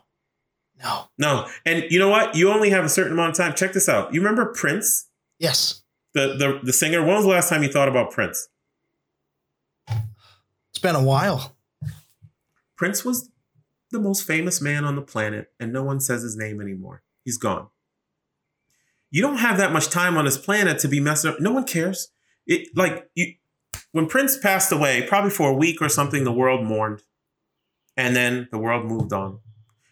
No. 0.84 1.06
No. 1.18 1.48
And 1.66 1.86
you 1.90 2.00
know 2.00 2.10
what? 2.10 2.36
You 2.36 2.52
only 2.52 2.70
have 2.70 2.86
a 2.86 2.90
certain 2.90 3.14
amount 3.14 3.32
of 3.32 3.38
time. 3.38 3.54
Check 3.54 3.74
this 3.74 3.90
out. 3.90 4.14
You 4.14 4.22
remember 4.22 4.54
Prince? 4.54 5.08
Yes. 5.40 5.82
The 6.14 6.36
the 6.38 6.60
the 6.64 6.74
singer. 6.74 7.02
When 7.02 7.16
was 7.16 7.24
the 7.24 7.32
last 7.32 7.50
time 7.50 7.64
you 7.64 7.70
thought 7.72 7.90
about 7.90 8.12
Prince? 8.12 8.48
It's 9.88 10.80
been 10.82 10.96
a 10.96 11.04
while. 11.04 11.56
Prince 12.82 13.06
was 13.06 13.30
the 13.92 14.00
most 14.00 14.26
famous 14.26 14.60
man 14.60 14.86
on 14.86 14.96
the 14.96 15.04
planet, 15.04 15.52
and 15.60 15.72
no 15.72 15.84
one 15.84 16.00
says 16.00 16.24
his 16.24 16.36
name 16.36 16.60
anymore. 16.60 17.04
He's 17.24 17.38
gone. 17.38 17.68
You 19.12 19.22
don't 19.22 19.38
have 19.38 19.60
that 19.60 19.72
much 19.72 19.90
time 19.90 20.18
on 20.18 20.26
this 20.26 20.40
planet 20.40 20.80
to 20.80 20.88
be 20.88 21.00
messing 21.00 21.30
up. 21.30 21.40
No 21.40 21.52
one 21.52 21.66
cares. 21.66 22.08
It 22.48 22.70
like 22.76 23.08
you 23.14 23.36
when 23.92 24.08
Prince 24.08 24.36
passed 24.36 24.72
away, 24.72 25.06
probably 25.08 25.30
for 25.30 25.52
a 25.52 25.54
week 25.54 25.80
or 25.80 25.90
something, 25.90 26.24
the 26.24 26.32
world 26.32 26.66
mourned. 26.66 27.04
And 27.96 28.16
then 28.16 28.48
the 28.52 28.58
world 28.58 28.88
moved 28.88 29.14
on. 29.14 29.42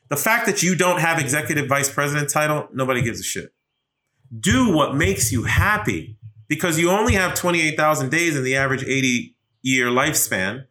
The 0.09 0.17
fact 0.17 0.47
that 0.47 0.63
you 0.63 0.73
don't 0.73 0.99
have 0.99 1.19
executive 1.19 1.67
vice 1.67 1.93
president 1.93 2.31
title, 2.31 2.69
nobody 2.73 3.03
gives 3.03 3.19
a 3.19 3.23
shit. 3.23 3.53
Do 4.35 4.75
what 4.75 4.95
makes 4.95 5.31
you 5.31 5.43
happy 5.43 6.17
because 6.47 6.79
you 6.79 6.89
only 6.89 7.13
have 7.13 7.35
28,000 7.35 8.09
days 8.09 8.35
in 8.35 8.43
the 8.43 8.55
average 8.55 8.83
80 8.83 9.35
year 9.61 9.89
lifespan. 9.89 10.65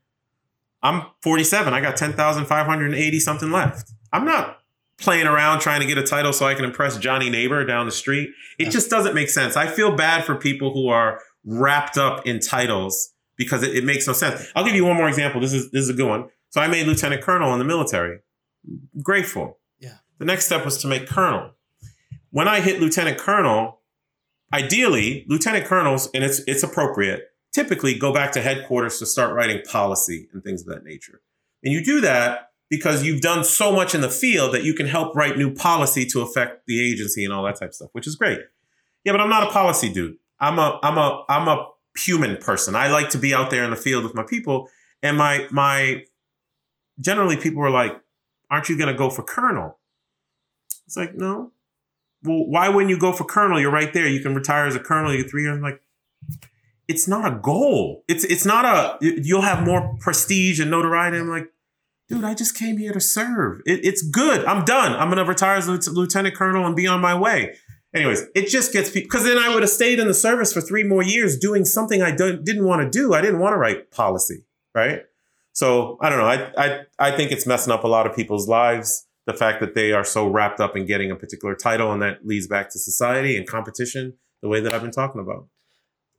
I'm 0.82 1.06
47. 1.22 1.72
I 1.72 1.80
got 1.80 1.96
10,580 1.96 3.20
something 3.20 3.50
left. 3.50 3.92
I'm 4.12 4.24
not 4.24 4.58
playing 4.98 5.26
around 5.26 5.60
trying 5.60 5.80
to 5.80 5.86
get 5.86 5.98
a 5.98 6.02
title 6.02 6.32
so 6.32 6.46
I 6.46 6.54
can 6.54 6.64
impress 6.64 6.98
Johnny 6.98 7.30
Neighbor 7.30 7.64
down 7.64 7.86
the 7.86 7.92
street. 7.92 8.30
It 8.58 8.70
just 8.70 8.90
doesn't 8.90 9.14
make 9.14 9.30
sense. 9.30 9.56
I 9.56 9.66
feel 9.66 9.94
bad 9.94 10.24
for 10.24 10.34
people 10.34 10.72
who 10.72 10.88
are 10.88 11.20
wrapped 11.44 11.96
up 11.96 12.26
in 12.26 12.40
titles 12.40 13.12
because 13.36 13.62
it, 13.62 13.76
it 13.76 13.84
makes 13.84 14.06
no 14.06 14.12
sense. 14.12 14.50
I'll 14.54 14.64
give 14.64 14.74
you 14.74 14.84
one 14.84 14.96
more 14.96 15.08
example. 15.08 15.40
This 15.40 15.52
is 15.52 15.70
this 15.70 15.82
is 15.82 15.90
a 15.90 15.94
good 15.94 16.08
one. 16.08 16.28
So 16.50 16.60
I 16.60 16.66
made 16.66 16.86
lieutenant 16.86 17.22
colonel 17.22 17.52
in 17.52 17.58
the 17.58 17.64
military. 17.64 18.18
Grateful. 19.02 19.58
Yeah. 19.78 19.98
The 20.18 20.24
next 20.24 20.46
step 20.46 20.64
was 20.64 20.78
to 20.78 20.88
make 20.88 21.06
colonel. 21.06 21.52
When 22.30 22.48
I 22.48 22.60
hit 22.60 22.80
lieutenant 22.80 23.18
colonel, 23.18 23.80
ideally, 24.52 25.24
lieutenant 25.28 25.66
colonels, 25.66 26.10
and 26.12 26.24
it's 26.24 26.40
it's 26.46 26.62
appropriate, 26.62 27.28
typically 27.58 27.98
go 27.98 28.12
back 28.12 28.30
to 28.32 28.40
headquarters 28.40 28.98
to 29.00 29.06
start 29.06 29.34
writing 29.34 29.60
policy 29.68 30.28
and 30.32 30.44
things 30.44 30.60
of 30.60 30.68
that 30.68 30.84
nature. 30.84 31.20
And 31.64 31.72
you 31.72 31.84
do 31.84 32.00
that 32.02 32.50
because 32.70 33.02
you've 33.02 33.20
done 33.20 33.42
so 33.42 33.72
much 33.72 33.94
in 33.94 34.00
the 34.00 34.10
field 34.10 34.54
that 34.54 34.62
you 34.62 34.74
can 34.74 34.86
help 34.86 35.16
write 35.16 35.36
new 35.36 35.52
policy 35.52 36.06
to 36.06 36.20
affect 36.20 36.66
the 36.66 36.80
agency 36.80 37.24
and 37.24 37.32
all 37.32 37.42
that 37.44 37.56
type 37.56 37.70
of 37.70 37.74
stuff, 37.74 37.88
which 37.92 38.06
is 38.06 38.14
great. 38.14 38.38
Yeah, 39.04 39.12
but 39.12 39.20
I'm 39.20 39.28
not 39.28 39.42
a 39.42 39.50
policy 39.50 39.92
dude. 39.92 40.16
I'm 40.38 40.58
a 40.58 40.78
I'm 40.82 40.98
a 40.98 41.24
I'm 41.28 41.48
a 41.48 41.66
human 41.98 42.36
person. 42.36 42.76
I 42.76 42.88
like 42.88 43.10
to 43.10 43.18
be 43.18 43.34
out 43.34 43.50
there 43.50 43.64
in 43.64 43.70
the 43.70 43.76
field 43.76 44.04
with 44.04 44.14
my 44.14 44.22
people. 44.22 44.68
And 45.02 45.16
my 45.16 45.48
my 45.50 46.04
generally 47.00 47.36
people 47.36 47.60
were 47.60 47.70
like, 47.70 48.00
aren't 48.50 48.68
you 48.68 48.78
gonna 48.78 48.94
go 48.94 49.10
for 49.10 49.22
colonel? 49.22 49.78
It's 50.86 50.96
like, 50.96 51.14
no. 51.14 51.52
Well, 52.22 52.46
why 52.46 52.68
wouldn't 52.68 52.90
you 52.90 52.98
go 52.98 53.12
for 53.12 53.24
colonel? 53.24 53.60
You're 53.60 53.72
right 53.72 53.92
there. 53.92 54.06
You 54.06 54.20
can 54.20 54.34
retire 54.34 54.66
as 54.66 54.76
a 54.76 54.80
colonel. 54.80 55.12
You 55.12 55.22
get 55.22 55.30
three 55.30 55.42
years. 55.42 55.56
I'm 55.56 55.62
like, 55.62 55.80
it's 56.88 57.06
not 57.06 57.30
a 57.30 57.36
goal. 57.36 58.02
It's 58.08 58.24
it's 58.24 58.46
not 58.46 58.64
a. 58.64 58.96
You'll 59.00 59.42
have 59.42 59.64
more 59.64 59.96
prestige 60.00 60.58
and 60.58 60.70
notoriety. 60.70 61.18
I'm 61.18 61.28
like, 61.28 61.52
dude, 62.08 62.24
I 62.24 62.34
just 62.34 62.56
came 62.56 62.78
here 62.78 62.92
to 62.92 63.00
serve. 63.00 63.60
It, 63.66 63.84
it's 63.84 64.02
good. 64.02 64.44
I'm 64.46 64.64
done. 64.64 64.94
I'm 64.94 65.10
gonna 65.10 65.24
retire 65.24 65.56
as 65.56 65.68
lieutenant, 65.68 65.96
lieutenant 65.96 66.34
colonel 66.34 66.66
and 66.66 66.74
be 66.74 66.86
on 66.86 67.00
my 67.00 67.16
way. 67.16 67.54
Anyways, 67.94 68.24
it 68.34 68.48
just 68.48 68.72
gets 68.72 68.90
people 68.90 69.06
because 69.06 69.24
then 69.24 69.38
I 69.38 69.52
would 69.52 69.62
have 69.62 69.70
stayed 69.70 69.98
in 69.98 70.08
the 70.08 70.14
service 70.14 70.52
for 70.52 70.60
three 70.60 70.84
more 70.84 71.02
years 71.02 71.38
doing 71.38 71.64
something 71.64 72.02
I 72.02 72.10
didn't 72.10 72.64
want 72.64 72.82
to 72.82 72.90
do. 72.90 73.14
I 73.14 73.20
didn't 73.20 73.40
want 73.40 73.52
to 73.52 73.58
write 73.58 73.90
policy, 73.90 74.44
right? 74.74 75.02
So 75.52 75.98
I 76.00 76.08
don't 76.08 76.18
know. 76.18 76.26
I, 76.26 76.52
I 76.56 76.80
I 76.98 77.16
think 77.16 77.32
it's 77.32 77.46
messing 77.46 77.72
up 77.72 77.84
a 77.84 77.88
lot 77.88 78.06
of 78.06 78.16
people's 78.16 78.48
lives. 78.48 79.06
The 79.26 79.34
fact 79.34 79.60
that 79.60 79.74
they 79.74 79.92
are 79.92 80.04
so 80.04 80.26
wrapped 80.26 80.58
up 80.58 80.74
in 80.74 80.86
getting 80.86 81.10
a 81.10 81.16
particular 81.16 81.54
title, 81.54 81.92
and 81.92 82.00
that 82.00 82.26
leads 82.26 82.46
back 82.46 82.70
to 82.70 82.78
society 82.78 83.36
and 83.36 83.46
competition, 83.46 84.14
the 84.40 84.48
way 84.48 84.60
that 84.60 84.72
I've 84.72 84.80
been 84.80 84.90
talking 84.90 85.20
about. 85.20 85.48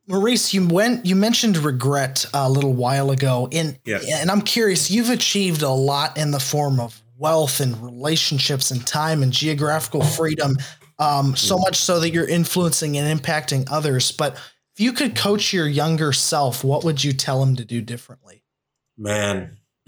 Maurice, 0.10 0.53
you 0.55 0.68
went 0.68 1.05
you 1.05 1.16
mentioned 1.16 1.55
regret 1.57 2.26
a 2.34 2.49
little 2.49 2.74
while 2.74 3.12
ago. 3.12 3.47
In 3.51 3.78
Yes. 3.86 4.10
and 4.12 4.32
I'm 4.32 4.41
curious, 4.41 4.89
you've 4.89 5.12
achieved 5.12 5.62
a 5.62 5.70
lot 5.70 6.18
in 6.18 6.32
the 6.32 6.39
form 6.39 6.80
of 6.80 6.99
wealth 7.18 7.60
and 7.60 7.82
relationships 7.84 8.72
and 8.72 8.86
time 8.86 9.22
and 9.22 9.32
geographical 9.32 10.01
freedom. 10.03 10.57
Um, 10.97 11.36
so 11.36 11.57
much 11.57 11.78
so 11.78 11.99
that 11.99 12.10
you're 12.10 12.28
influencing 12.28 12.97
and 12.97 13.22
impacting 13.22 13.68
others. 13.72 14.12
But 14.12 14.34
if 14.34 14.80
you 14.80 14.93
could 14.93 15.16
coach 15.16 15.53
your 15.53 15.68
younger 15.68 16.12
self, 16.12 16.64
what 16.64 16.84
would 16.84 17.03
you 17.03 17.14
tell 17.14 17.43
him 17.43 17.55
to 17.57 17.64
do 17.64 17.82
differently? 17.82 18.43
Man, 18.97 19.57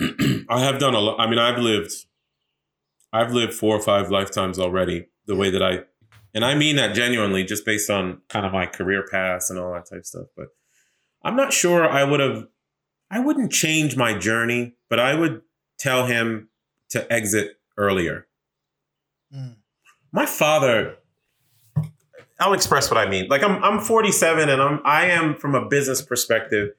I 0.49 0.59
have 0.59 0.80
done 0.80 0.93
a 0.93 0.99
lot. 0.99 1.19
I 1.19 1.30
mean, 1.30 1.39
I've 1.39 1.57
lived, 1.57 1.91
I've 3.11 3.34
lived 3.34 3.53
four 3.53 3.76
or 3.76 3.82
five 3.82 4.09
lifetimes 4.11 4.59
already. 4.59 5.07
The 5.26 5.36
way 5.36 5.49
that 5.49 5.61
I, 5.63 5.80
and 6.34 6.46
I 6.46 6.56
mean 6.56 6.78
that 6.78 6.96
genuinely, 6.96 7.44
just 7.44 7.66
based 7.66 7.90
on 7.90 8.22
kind 8.30 8.46
of 8.46 8.54
my 8.54 8.66
career 8.66 9.06
paths 9.10 9.50
and 9.50 9.60
all 9.60 9.74
that 9.74 9.90
type 9.90 10.00
of 10.00 10.06
stuff. 10.06 10.28
But 10.36 10.48
I'm 11.24 11.36
not 11.36 11.54
sure 11.54 11.88
I 11.88 12.04
would 12.04 12.20
have. 12.20 12.48
I 13.10 13.20
wouldn't 13.20 13.52
change 13.52 13.98
my 13.98 14.18
journey, 14.18 14.76
but 14.90 15.00
I 15.00 15.16
would 15.16 15.42
tell 15.78 16.06
him 16.06 16.50
to 16.90 17.12
exit 17.12 17.60
earlier. 17.78 18.28
Mm. 19.36 19.56
My 20.12 20.26
father. 20.26 20.98
I'll 22.40 22.54
express 22.54 22.90
what 22.90 22.98
I 22.98 23.08
mean. 23.08 23.28
Like 23.28 23.44
I'm, 23.44 23.64
I'm 23.64 23.80
47, 23.80 24.50
and 24.50 24.60
I'm, 24.60 24.80
I 24.84 25.06
am 25.06 25.36
from 25.36 25.54
a 25.54 25.68
business 25.68 26.02
perspective. 26.02 26.70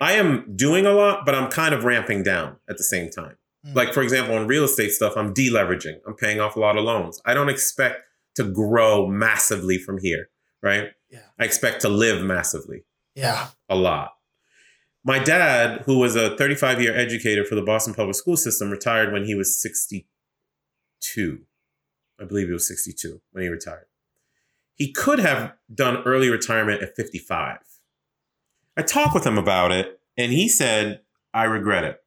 I 0.00 0.14
am 0.14 0.56
doing 0.56 0.86
a 0.86 0.90
lot, 0.92 1.24
but 1.24 1.36
I'm 1.36 1.48
kind 1.50 1.72
of 1.72 1.84
ramping 1.84 2.24
down 2.24 2.56
at 2.68 2.78
the 2.78 2.82
same 2.82 3.10
time. 3.10 3.36
Mm. 3.64 3.76
Like, 3.76 3.94
for 3.94 4.02
example, 4.02 4.34
on 4.34 4.48
real 4.48 4.64
estate 4.64 4.90
stuff, 4.90 5.12
I'm 5.16 5.32
deleveraging. 5.32 6.00
I'm 6.04 6.14
paying 6.14 6.40
off 6.40 6.56
a 6.56 6.60
lot 6.60 6.76
of 6.76 6.82
loans. 6.82 7.20
I 7.24 7.32
don't 7.32 7.48
expect 7.48 8.02
to 8.36 8.44
grow 8.44 9.06
massively 9.06 9.78
from 9.78 9.98
here, 9.98 10.28
right? 10.62 10.88
Yeah. 11.10 11.20
I 11.38 11.44
expect 11.44 11.80
to 11.82 11.88
live 11.88 12.22
massively 12.24 12.84
Yeah. 13.14 13.48
a 13.68 13.76
lot. 13.76 14.12
My 15.04 15.18
dad, 15.18 15.82
who 15.82 15.98
was 15.98 16.16
a 16.16 16.36
35 16.36 16.80
year 16.80 16.96
educator 16.96 17.44
for 17.44 17.54
the 17.54 17.62
Boston 17.62 17.92
public 17.94 18.16
school 18.16 18.36
system, 18.36 18.70
retired 18.70 19.12
when 19.12 19.24
he 19.24 19.34
was 19.34 19.60
62. 19.60 20.06
I 22.20 22.24
believe 22.24 22.46
he 22.46 22.52
was 22.52 22.66
62 22.68 23.20
when 23.32 23.42
he 23.44 23.48
retired. 23.50 23.86
He 24.74 24.92
could 24.92 25.18
have 25.20 25.52
done 25.72 26.02
early 26.04 26.28
retirement 26.30 26.82
at 26.82 26.96
55. 26.96 27.58
I 28.76 28.82
talked 28.82 29.14
with 29.14 29.24
him 29.26 29.38
about 29.38 29.70
it, 29.70 30.00
and 30.16 30.32
he 30.32 30.48
said, 30.48 31.00
I 31.32 31.44
regret 31.44 31.84
it. 31.84 32.00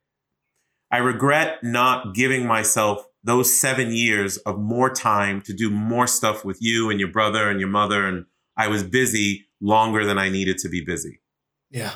I 0.92 0.98
regret 0.98 1.64
not 1.64 2.14
giving 2.16 2.46
myself 2.46 3.07
those 3.24 3.60
seven 3.60 3.92
years 3.92 4.38
of 4.38 4.60
more 4.60 4.90
time 4.90 5.42
to 5.42 5.54
do 5.54 5.70
more 5.70 6.08
stuff 6.08 6.46
with 6.46 6.62
you 6.62 6.90
and 6.90 7.00
your 7.00 7.12
brother 7.12 7.50
and 7.50 7.60
your 7.60 7.70
mother. 7.70 8.06
And 8.06 8.26
I 8.56 8.68
was 8.68 8.84
busy 8.84 9.48
longer 9.60 10.06
than 10.06 10.18
I 10.18 10.30
needed 10.30 10.58
to 10.60 10.70
be 10.70 10.82
busy. 10.82 11.20
Yeah. 11.70 11.94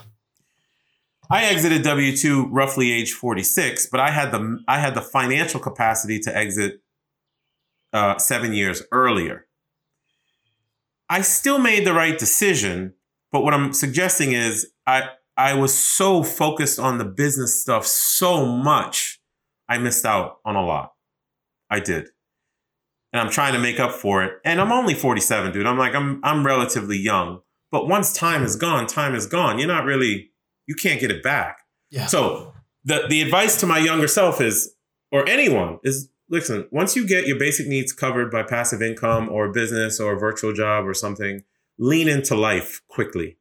I 1.30 1.46
exited 1.46 1.84
W 1.84 2.18
two 2.18 2.48
roughly 2.48 2.92
age 2.92 3.14
forty 3.14 3.44
six, 3.44 3.86
but 3.86 4.02
I 4.02 4.12
had 4.12 4.32
the 4.32 4.60
I 4.68 4.80
had 4.80 4.96
the 4.96 5.02
financial 5.02 5.62
capacity 5.62 6.20
to 6.20 6.36
exit 6.36 6.82
uh, 7.94 8.18
seven 8.18 8.54
years 8.54 8.84
earlier. 8.92 9.48
I 11.10 11.22
still 11.22 11.60
made 11.60 11.86
the 11.86 11.94
right 11.94 12.18
decision, 12.18 12.96
but 13.32 13.44
what 13.44 13.54
I'm 13.54 13.72
suggesting 13.72 14.34
is 14.34 14.72
I 14.86 15.10
I 15.38 15.54
was 15.54 15.74
so 15.74 16.22
focused 16.22 16.80
on 16.80 16.98
the 16.98 17.06
business 17.06 17.62
stuff 17.62 17.88
so 17.88 18.46
much, 18.46 19.22
I 19.70 19.78
missed 19.78 20.06
out 20.06 20.40
on 20.44 20.58
a 20.58 20.66
lot. 20.66 20.94
I 21.72 21.80
did. 21.80 22.10
And 23.14 23.22
I'm 23.22 23.32
trying 23.32 23.54
to 23.54 23.60
make 23.60 23.80
up 23.80 23.94
for 23.94 24.24
it. 24.24 24.34
And 24.46 24.62
I'm 24.62 24.72
only 24.72 24.94
47, 24.94 25.52
dude. 25.52 25.66
I'm 25.66 25.78
like, 25.78 25.96
I'm 25.96 26.20
I'm 26.24 26.46
relatively 26.46 26.98
young. 26.98 27.42
But 27.72 27.88
once 27.88 28.14
time 28.14 28.44
is 28.44 28.56
gone, 28.56 28.86
time 28.86 29.16
is 29.16 29.26
gone. 29.26 29.58
You're 29.58 29.68
not 29.68 29.86
really, 29.86 30.32
you 30.68 30.76
can't 30.76 31.00
get 31.00 31.10
it 31.10 31.24
back. 31.24 31.60
Yeah. 31.90 32.06
So 32.06 32.54
the 32.84 33.06
the 33.10 33.22
advice 33.22 33.60
to 33.62 33.66
my 33.66 33.80
younger 33.80 34.08
self 34.08 34.42
is, 34.42 34.76
or 35.12 35.28
anyone, 35.28 35.80
is 35.84 36.10
listen, 36.30 36.68
once 36.72 36.96
you 36.96 37.08
get 37.08 37.28
your 37.28 37.40
basic 37.40 37.68
needs 37.68 37.92
covered 37.94 38.30
by 38.32 38.44
passive 38.44 38.82
income 38.82 39.30
or 39.30 39.46
a 39.46 39.52
business 39.52 40.00
or 40.00 40.14
a 40.14 40.20
virtual 40.20 40.54
job 40.54 40.88
or 40.88 40.94
something, 40.94 41.44
lean 41.78 42.08
into 42.08 42.36
life 42.36 42.82
quickly. 42.88 43.38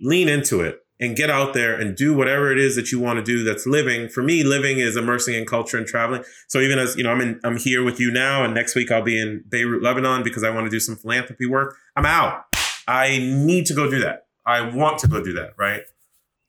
Lean 0.00 0.28
into 0.28 0.60
it 0.60 0.81
and 1.02 1.16
get 1.16 1.28
out 1.28 1.52
there 1.52 1.74
and 1.74 1.96
do 1.96 2.14
whatever 2.14 2.52
it 2.52 2.58
is 2.58 2.76
that 2.76 2.92
you 2.92 3.00
want 3.00 3.18
to 3.18 3.24
do 3.24 3.42
that's 3.42 3.66
living. 3.66 4.08
For 4.08 4.22
me, 4.22 4.44
living 4.44 4.78
is 4.78 4.96
immersing 4.96 5.34
in 5.34 5.44
culture 5.44 5.76
and 5.76 5.84
traveling. 5.84 6.22
So 6.46 6.60
even 6.60 6.78
as 6.78 6.96
you 6.96 7.02
know, 7.02 7.10
I'm 7.10 7.20
in 7.20 7.40
I'm 7.42 7.56
here 7.56 7.82
with 7.82 7.98
you 7.98 8.12
now, 8.12 8.44
and 8.44 8.54
next 8.54 8.76
week 8.76 8.92
I'll 8.92 9.02
be 9.02 9.20
in 9.20 9.42
Beirut, 9.48 9.82
Lebanon, 9.82 10.22
because 10.22 10.44
I 10.44 10.50
want 10.50 10.66
to 10.66 10.70
do 10.70 10.78
some 10.78 10.94
philanthropy 10.94 11.46
work. 11.46 11.76
I'm 11.96 12.06
out. 12.06 12.44
I 12.86 13.18
need 13.18 13.66
to 13.66 13.74
go 13.74 13.90
do 13.90 13.98
that. 14.00 14.26
I 14.46 14.60
want 14.60 15.00
to 15.00 15.08
go 15.08 15.22
do 15.22 15.32
that, 15.34 15.54
right? 15.58 15.82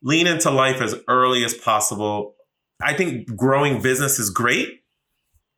Lean 0.03 0.27
into 0.27 0.51
life 0.51 0.81
as 0.81 0.95
early 1.07 1.43
as 1.43 1.55
possible. 1.55 2.35
I 2.81 2.93
think 2.93 3.35
growing 3.35 3.81
business 3.81 4.19
is 4.19 4.29
great, 4.29 4.83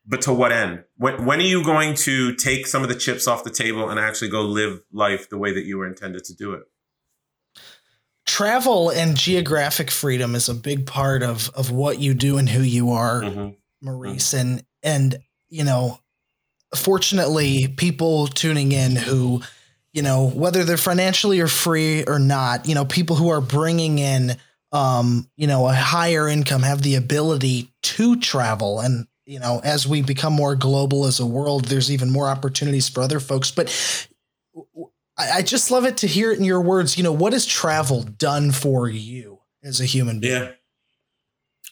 but 0.06 0.22
to 0.22 0.34
what 0.34 0.52
end? 0.54 0.84
When, 0.98 1.26
when 1.26 1.40
are 1.40 1.44
you 1.44 1.64
going 1.64 1.96
to 1.96 2.34
take 2.36 2.68
some 2.68 2.84
of 2.84 2.90
the 2.90 2.96
chips 2.96 3.28
off 3.28 3.44
the 3.44 3.50
table 3.50 3.90
and 3.90 4.00
actually 4.00 4.30
go 4.30 4.42
live 4.42 4.84
life 4.94 5.30
the 5.30 5.38
way 5.38 5.54
that 5.54 5.66
you 5.66 5.78
were 5.78 5.88
intended 5.88 6.24
to 6.26 6.34
do 6.34 6.54
it? 6.54 6.64
Travel 8.26 8.90
and 8.90 9.16
geographic 9.16 9.92
freedom 9.92 10.36
is 10.36 10.50
a 10.50 10.56
big 10.56 10.86
part 10.86 11.24
of 11.24 11.50
of 11.56 11.72
what 11.72 12.00
you 12.00 12.14
do 12.14 12.38
and 12.38 12.50
who 12.50 12.62
you 12.62 12.92
are. 12.92 13.22
Mm-hmm. 13.22 13.50
Maurice 13.82 14.34
and 14.34 14.64
and 14.82 15.18
you 15.50 15.64
know 15.64 16.00
fortunately, 16.76 17.68
people 17.68 18.28
tuning 18.28 18.72
in 18.72 18.96
who, 18.96 19.42
you 19.94 20.02
know, 20.02 20.30
whether 20.30 20.64
they're 20.64 20.78
financially 20.78 21.40
or 21.40 21.48
free 21.48 22.04
or 22.04 22.20
not, 22.20 22.68
you 22.68 22.76
know, 22.76 22.86
people 22.86 23.16
who 23.16 23.30
are 23.30 23.42
bringing 23.42 24.00
in, 24.00 24.36
um, 24.72 25.30
you 25.38 25.48
know, 25.48 25.68
a 25.68 25.74
higher 25.74 26.28
income 26.28 26.64
have 26.64 26.82
the 26.82 26.96
ability 26.96 27.72
to 27.82 28.18
travel. 28.18 28.80
And, 28.80 29.08
you 29.26 29.40
know, 29.40 29.62
as 29.64 29.88
we 29.88 30.02
become 30.02 30.34
more 30.34 30.56
global 30.56 31.06
as 31.06 31.20
a 31.20 31.26
world, 31.26 31.66
there's 31.66 31.92
even 31.92 32.12
more 32.12 32.28
opportunities 32.28 32.90
for 32.90 33.02
other 33.02 33.20
folks. 33.20 33.52
But 33.52 33.70
I, 35.18 35.38
I 35.38 35.42
just 35.42 35.72
love 35.72 35.86
it 35.86 35.98
to 35.98 36.08
hear 36.08 36.32
it 36.32 36.40
in 36.40 36.46
your 36.46 36.62
words. 36.62 36.98
You 36.98 37.04
know, 37.04 37.12
what 37.12 37.34
has 37.34 37.46
travel 37.46 38.04
done 38.04 38.52
for 38.52 38.88
you 38.88 39.40
as 39.64 39.80
a 39.80 39.86
human 39.86 40.20
being? 40.20 40.44
Yeah. 40.44 40.52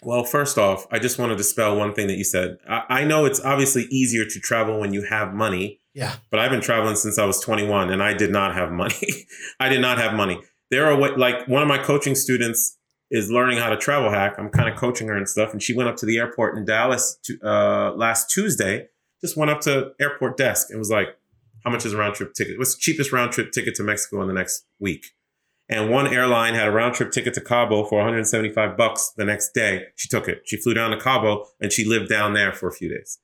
Well, 0.02 0.24
first 0.26 0.58
off, 0.58 0.86
I 0.92 1.00
just 1.00 1.18
want 1.18 1.32
to 1.32 1.36
dispel 1.36 1.78
one 1.78 1.94
thing 1.94 2.08
that 2.08 2.18
you 2.18 2.26
said. 2.26 2.58
I, 2.68 2.84
I, 2.90 3.04
know 3.06 3.24
it's 3.24 3.40
obviously 3.40 3.84
easier 3.84 4.26
to 4.26 4.40
travel 4.40 4.80
when 4.80 4.94
you 4.94 5.04
have 5.04 5.34
money. 5.34 5.80
Yeah. 5.94 6.16
But 6.30 6.42
I've 6.42 6.52
been 6.52 6.62
traveling 6.62 6.96
since 6.96 7.18
I 7.18 7.26
was 7.26 7.40
21 7.40 7.90
and 7.90 8.04
I 8.04 8.14
did 8.14 8.32
not 8.32 8.54
have 8.54 8.72
money. 8.72 8.96
I 9.60 9.70
did 9.70 9.80
not 9.80 9.98
have 10.00 10.14
money. 10.14 10.42
There 10.72 10.86
are 10.88 11.18
like 11.18 11.48
one 11.48 11.62
of 11.62 11.68
my 11.68 11.78
coaching 11.78 12.16
students 12.16 12.78
is 13.12 13.32
learning 13.32 13.60
how 13.60 13.70
to 13.70 13.78
travel 13.78 14.10
hack. 14.10 14.36
I'm 14.38 14.50
kind 14.50 14.68
of 14.68 14.76
coaching 14.76 15.08
her 15.08 15.16
and 15.16 15.30
stuff. 15.30 15.54
And 15.54 15.62
she 15.62 15.74
went 15.74 15.88
up 15.88 15.96
to 15.98 16.06
the 16.06 16.18
airport 16.18 16.58
in 16.58 16.66
Dallas 16.66 17.18
to, 17.24 17.38
uh, 17.44 17.94
last 17.96 18.30
Tuesday, 18.32 18.88
just 19.22 19.38
went 19.38 19.52
up 19.52 19.62
to 19.62 19.92
airport 20.02 20.36
desk 20.36 20.68
and 20.72 20.80
was 20.80 20.90
like, 20.90 21.10
how 21.64 21.72
much 21.72 21.86
is 21.86 21.94
a 21.94 21.98
round 21.98 22.16
trip 22.16 22.34
ticket? 22.34 22.58
What's 22.58 22.76
the 22.76 22.82
cheapest 22.82 23.12
round 23.12 23.32
trip 23.32 23.52
ticket 23.52 23.76
to 23.76 23.84
Mexico 23.84 24.22
in 24.22 24.28
the 24.28 24.34
next 24.34 24.66
week? 24.80 25.06
And 25.70 25.90
one 25.90 26.08
airline 26.08 26.56
had 26.56 26.68
a 26.68 26.72
round 26.72 26.94
trip 26.94 27.12
ticket 27.12 27.34
to 27.36 27.42
Cabo 27.42 27.86
for 27.86 27.96
175 28.00 28.76
bucks 28.76 29.12
the 29.16 29.26
next 29.26 29.54
day. 29.54 29.86
She 29.96 30.10
took 30.10 30.28
it. 30.28 30.42
She 30.46 30.58
flew 30.58 30.74
down 30.74 30.92
to 30.92 31.00
Cabo 31.00 31.46
and 31.62 31.72
she 31.72 31.86
lived 31.86 32.10
down 32.10 32.34
there 32.34 32.52
for 32.52 32.68
a 32.68 32.72
few 32.72 32.90
days. 32.90 33.20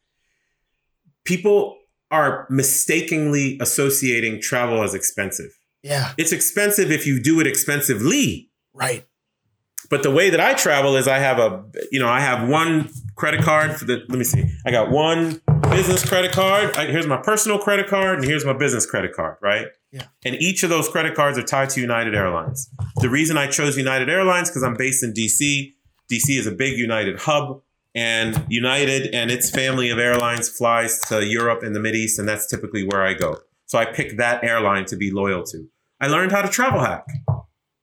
People 1.26 1.78
are 2.12 2.48
mistakenly 2.50 3.58
associating 3.62 4.42
travel 4.42 4.84
as 4.84 4.94
expensive. 4.94 5.52
Yeah. 5.84 6.14
It's 6.18 6.32
expensive 6.32 6.92
if 6.92 7.06
you 7.06 7.22
do 7.22 7.40
it 7.40 7.48
expensively. 7.48 8.50
Right. 8.74 9.06
But 9.90 10.04
the 10.04 10.12
way 10.12 10.30
that 10.30 10.40
I 10.40 10.54
travel 10.54 10.96
is 10.96 11.08
I 11.08 11.20
have 11.20 11.40
a, 11.40 11.64
you 11.92 12.00
know, 12.00 12.10
I 12.10 12.20
have 12.22 12.48
one 12.48 12.90
credit 13.16 13.42
card 13.42 13.76
for 13.76 13.86
the, 13.86 14.04
let 14.08 14.18
me 14.18 14.24
see. 14.24 14.46
I 14.66 14.72
got 14.72 14.92
one 14.92 15.42
business 15.70 16.08
credit 16.08 16.32
card. 16.32 16.76
Here's 16.76 17.08
my 17.08 17.18
personal 17.18 17.60
credit 17.60 17.88
card 17.88 18.20
and 18.20 18.26
here's 18.26 18.46
my 18.46 18.54
business 18.54 18.86
credit 18.86 19.14
card, 19.14 19.38
right? 19.42 19.68
Yeah. 19.92 20.04
And 20.24 20.36
each 20.36 20.64
of 20.64 20.70
those 20.70 20.88
credit 20.88 21.16
cards 21.16 21.38
are 21.38 21.44
tied 21.44 21.70
to 21.72 21.82
United 21.82 22.16
Airlines. 22.16 22.70
The 22.98 23.10
reason 23.10 23.38
I 23.38 23.48
chose 23.48 23.78
United 23.78 24.10
Airlines 24.10 24.50
because 24.50 24.64
I'm 24.64 24.76
based 24.76 25.04
in 25.04 25.14
DC. 25.14 25.74
DC 26.12 26.38
is 26.38 26.48
a 26.48 26.52
big 26.52 26.78
United 26.78 27.20
hub 27.20 27.62
and 27.96 28.46
United 28.50 29.14
and 29.14 29.32
its 29.32 29.50
family 29.50 29.90
of 29.90 30.00
airlines 30.00 30.50
flies 30.50 31.00
to 31.10 31.26
Europe 31.26 31.64
and 31.64 31.76
the 31.76 31.80
Mid 31.80 31.96
East 31.96 32.20
and 32.20 32.28
that's 32.28 32.48
typically 32.48 32.84
where 32.84 33.04
I 33.04 33.14
go. 33.14 33.38
So 33.66 33.78
I 33.78 33.86
pick 33.86 34.18
that 34.18 34.44
airline 34.44 34.86
to 34.86 34.96
be 34.96 35.12
loyal 35.12 35.44
to. 35.44 35.68
I 36.02 36.08
learned 36.08 36.32
how 36.32 36.42
to 36.42 36.50
travel 36.50 36.82
hack. 36.82 37.06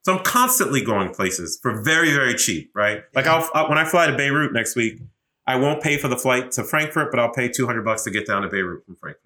So 0.05 0.17
I'm 0.17 0.23
constantly 0.23 0.85
going 0.85 1.13
places 1.13 1.59
for 1.61 1.83
very, 1.83 2.13
very 2.13 2.35
cheap, 2.35 2.71
right? 2.75 3.03
Like 3.15 3.27
I'll, 3.27 3.49
I'll, 3.55 3.69
when 3.69 3.77
I 3.77 3.85
fly 3.85 4.07
to 4.07 4.17
Beirut 4.17 4.53
next 4.53 4.77
week, 4.77 5.01
I 5.47 5.57
won't 5.57 5.83
pay 5.83 5.97
for 5.97 6.09
the 6.09 6.17
flight 6.17 6.51
to 6.53 6.65
Frankfurt, 6.65 7.11
but 7.11 7.21
I'll 7.21 7.33
pay 7.33 7.49
200 7.49 7.85
bucks 7.85 8.03
to 8.05 8.11
get 8.11 8.27
down 8.27 8.43
to 8.43 8.49
Beirut 8.49 8.85
from 8.85 8.97
Frankfurt. 8.97 9.23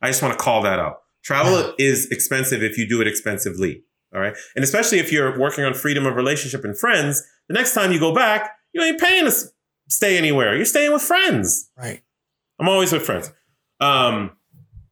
I 0.00 0.08
just 0.08 0.22
want 0.22 0.38
to 0.38 0.42
call 0.42 0.62
that 0.62 0.78
out. 0.78 1.02
Travel 1.22 1.74
is 1.78 2.10
expensive 2.10 2.62
if 2.62 2.76
you 2.76 2.88
do 2.88 3.00
it 3.00 3.06
expensively. 3.06 3.84
All 4.14 4.20
right. 4.20 4.34
And 4.54 4.62
especially 4.62 4.98
if 4.98 5.10
you're 5.10 5.38
working 5.38 5.64
on 5.64 5.72
freedom 5.72 6.04
of 6.04 6.16
relationship 6.16 6.64
and 6.64 6.78
friends, 6.78 7.22
the 7.48 7.54
next 7.54 7.74
time 7.74 7.92
you 7.92 7.98
go 7.98 8.14
back, 8.14 8.50
you 8.72 8.82
ain't 8.82 9.00
paying 9.00 9.24
to 9.24 9.32
stay 9.88 10.18
anywhere. 10.18 10.54
You're 10.54 10.64
staying 10.64 10.92
with 10.92 11.02
friends. 11.02 11.70
Right. 11.76 12.02
I'm 12.58 12.68
always 12.68 12.92
with 12.92 13.02
friends. 13.02 13.32
Um, 13.80 14.32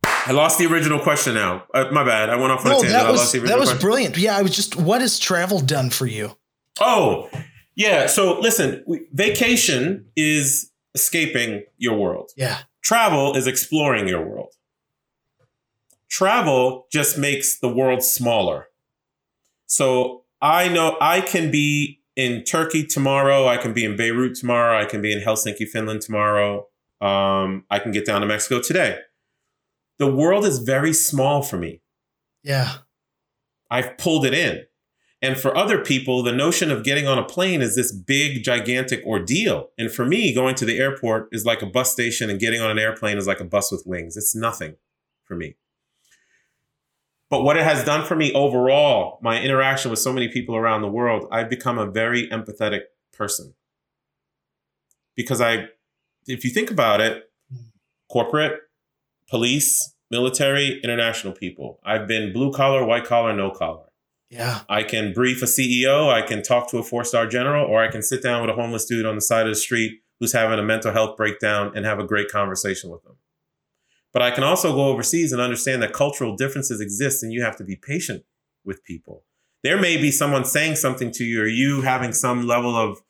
I 0.04 0.32
lost 0.32 0.58
the 0.58 0.66
original 0.66 0.98
question 0.98 1.34
now. 1.34 1.64
Uh, 1.74 1.86
my 1.92 2.04
bad. 2.04 2.30
I 2.30 2.36
went 2.36 2.52
off 2.52 2.64
on 2.64 2.72
no, 2.72 2.78
a 2.78 2.82
tangent. 2.82 3.02
That 3.02 3.12
was, 3.12 3.32
that 3.32 3.58
was 3.58 3.74
brilliant. 3.74 4.16
Yeah, 4.16 4.36
I 4.36 4.42
was 4.42 4.54
just, 4.54 4.76
what 4.76 5.00
has 5.00 5.18
travel 5.18 5.60
done 5.60 5.90
for 5.90 6.06
you? 6.06 6.36
Oh, 6.80 7.28
yeah. 7.74 8.06
So 8.06 8.38
listen, 8.40 8.82
we, 8.86 9.06
vacation 9.12 10.06
is 10.16 10.69
escaping 10.94 11.64
your 11.78 11.96
world. 11.96 12.30
Yeah. 12.36 12.58
Travel 12.82 13.36
is 13.36 13.46
exploring 13.46 14.08
your 14.08 14.26
world. 14.26 14.54
Travel 16.08 16.86
just 16.90 17.18
makes 17.18 17.58
the 17.58 17.68
world 17.68 18.02
smaller. 18.02 18.68
So 19.66 20.24
I 20.42 20.68
know 20.68 20.96
I 21.00 21.20
can 21.20 21.50
be 21.50 22.00
in 22.16 22.42
Turkey 22.42 22.84
tomorrow. 22.84 23.46
I 23.46 23.56
can 23.56 23.72
be 23.72 23.84
in 23.84 23.96
Beirut 23.96 24.34
tomorrow. 24.34 24.78
I 24.78 24.84
can 24.84 25.00
be 25.00 25.12
in 25.12 25.20
Helsinki, 25.20 25.68
Finland 25.68 26.00
tomorrow. 26.02 26.66
Um, 27.00 27.64
I 27.70 27.78
can 27.78 27.92
get 27.92 28.04
down 28.04 28.20
to 28.20 28.26
Mexico 28.26 28.60
today 28.60 28.98
the 30.00 30.10
world 30.10 30.46
is 30.46 30.60
very 30.60 30.94
small 30.94 31.42
for 31.42 31.58
me. 31.58 31.82
Yeah. 32.42 32.78
I've 33.70 33.98
pulled 33.98 34.24
it 34.24 34.32
in. 34.32 34.64
And 35.22 35.36
for 35.36 35.54
other 35.54 35.84
people, 35.84 36.22
the 36.22 36.32
notion 36.32 36.70
of 36.70 36.82
getting 36.82 37.06
on 37.06 37.18
a 37.18 37.24
plane 37.24 37.60
is 37.60 37.76
this 37.76 37.92
big, 37.92 38.42
gigantic 38.42 39.04
ordeal. 39.04 39.68
And 39.76 39.90
for 39.90 40.06
me, 40.06 40.34
going 40.34 40.54
to 40.54 40.64
the 40.64 40.78
airport 40.78 41.28
is 41.30 41.44
like 41.44 41.60
a 41.60 41.66
bus 41.66 41.92
station, 41.92 42.30
and 42.30 42.40
getting 42.40 42.60
on 42.60 42.70
an 42.70 42.78
airplane 42.78 43.18
is 43.18 43.26
like 43.26 43.40
a 43.40 43.44
bus 43.44 43.70
with 43.70 43.86
wings. 43.86 44.16
It's 44.16 44.34
nothing 44.34 44.76
for 45.24 45.36
me. 45.36 45.56
But 47.28 47.42
what 47.42 47.56
it 47.56 47.64
has 47.64 47.84
done 47.84 48.04
for 48.04 48.16
me 48.16 48.32
overall, 48.32 49.18
my 49.22 49.40
interaction 49.40 49.90
with 49.90 50.00
so 50.00 50.12
many 50.12 50.28
people 50.28 50.56
around 50.56 50.82
the 50.82 50.88
world, 50.88 51.28
I've 51.30 51.50
become 51.50 51.78
a 51.78 51.90
very 51.90 52.28
empathetic 52.28 52.80
person. 53.12 53.54
Because 55.14 55.40
I, 55.40 55.66
if 56.26 56.44
you 56.44 56.50
think 56.50 56.70
about 56.70 57.00
it, 57.00 57.30
corporate, 58.08 58.58
police, 59.28 59.94
military, 60.10 60.80
international 60.82 61.32
people. 61.32 61.78
I've 61.84 62.08
been 62.08 62.32
blue 62.32 62.52
collar, 62.52 62.84
white 62.84 63.04
collar, 63.04 63.32
no 63.32 63.50
collar. 63.50 63.89
Yeah. 64.30 64.60
I 64.68 64.84
can 64.84 65.12
brief 65.12 65.42
a 65.42 65.46
CEO, 65.46 66.08
I 66.08 66.22
can 66.22 66.42
talk 66.42 66.70
to 66.70 66.78
a 66.78 66.82
four 66.82 67.04
star 67.04 67.26
general, 67.26 67.66
or 67.66 67.82
I 67.82 67.90
can 67.90 68.02
sit 68.02 68.22
down 68.22 68.40
with 68.40 68.50
a 68.50 68.54
homeless 68.54 68.84
dude 68.84 69.04
on 69.04 69.16
the 69.16 69.20
side 69.20 69.46
of 69.46 69.52
the 69.52 69.56
street 69.56 70.00
who's 70.20 70.32
having 70.32 70.58
a 70.58 70.62
mental 70.62 70.92
health 70.92 71.16
breakdown 71.16 71.72
and 71.74 71.84
have 71.84 71.98
a 71.98 72.06
great 72.06 72.28
conversation 72.28 72.90
with 72.90 73.02
them. 73.02 73.16
But 74.12 74.22
I 74.22 74.30
can 74.30 74.44
also 74.44 74.72
go 74.72 74.88
overseas 74.88 75.32
and 75.32 75.40
understand 75.40 75.82
that 75.82 75.92
cultural 75.92 76.36
differences 76.36 76.80
exist 76.80 77.22
and 77.22 77.32
you 77.32 77.42
have 77.42 77.56
to 77.56 77.64
be 77.64 77.76
patient 77.76 78.24
with 78.64 78.84
people. 78.84 79.24
There 79.62 79.80
may 79.80 79.96
be 79.96 80.10
someone 80.10 80.44
saying 80.44 80.76
something 80.76 81.10
to 81.12 81.24
you 81.24 81.42
or 81.42 81.46
you 81.46 81.82
having 81.82 82.12
some 82.12 82.46
level 82.46 82.74
of 82.76 83.02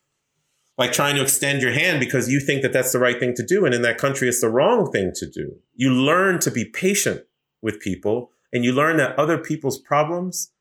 like 0.78 0.92
trying 0.92 1.14
to 1.16 1.22
extend 1.22 1.62
your 1.62 1.72
hand 1.72 2.00
because 2.00 2.30
you 2.30 2.40
think 2.40 2.62
that 2.62 2.72
that's 2.72 2.92
the 2.92 2.98
right 2.98 3.20
thing 3.20 3.34
to 3.34 3.44
do. 3.44 3.66
And 3.66 3.74
in 3.74 3.82
that 3.82 3.98
country, 3.98 4.28
it's 4.28 4.40
the 4.40 4.48
wrong 4.48 4.90
thing 4.90 5.12
to 5.16 5.28
do. 5.28 5.56
You 5.74 5.92
learn 5.92 6.38
to 6.40 6.50
be 6.50 6.64
patient 6.64 7.22
with 7.60 7.80
people 7.80 8.30
and 8.52 8.64
you 8.64 8.72
learn 8.72 8.96
that 8.96 9.18
other 9.18 9.38
people's 9.38 9.78
problems, 9.78 10.52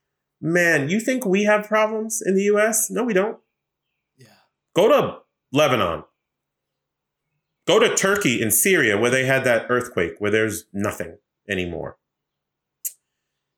man, 0.42 0.90
you 0.90 1.00
think 1.00 1.26
we 1.26 1.44
have 1.44 1.68
problems 1.68 2.22
in 2.26 2.36
the 2.36 2.44
US? 2.44 2.90
No, 2.90 3.04
we 3.04 3.14
don't. 3.14 3.38
Yeah. 4.18 4.28
Go 4.76 4.88
to 4.88 5.20
Lebanon. 5.52 6.04
Go 7.68 7.80
to 7.80 7.96
Turkey 7.96 8.42
and 8.42 8.54
Syria 8.54 8.98
where 8.98 9.12
they 9.12 9.26
had 9.26 9.44
that 9.44 9.68
earthquake 9.70 10.14
where 10.20 10.32
there's 10.32 10.66
nothing 10.74 11.18
anymore. 11.48 11.98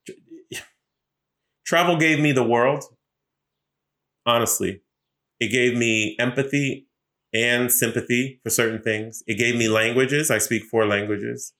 Travel 1.65 1.97
gave 1.97 2.19
me 2.19 2.31
the 2.31 2.43
world. 2.43 2.83
Honestly, 4.25 4.81
it 5.39 5.47
gave 5.47 5.75
me 5.75 6.15
empathy 6.19 6.87
and 7.33 7.71
sympathy 7.71 8.39
for 8.43 8.49
certain 8.49 8.81
things. 8.81 9.23
It 9.25 9.37
gave 9.37 9.55
me 9.55 9.67
languages. 9.67 10.29
I 10.29 10.37
speak 10.37 10.65
four 10.65 10.85
languages. 10.85 11.53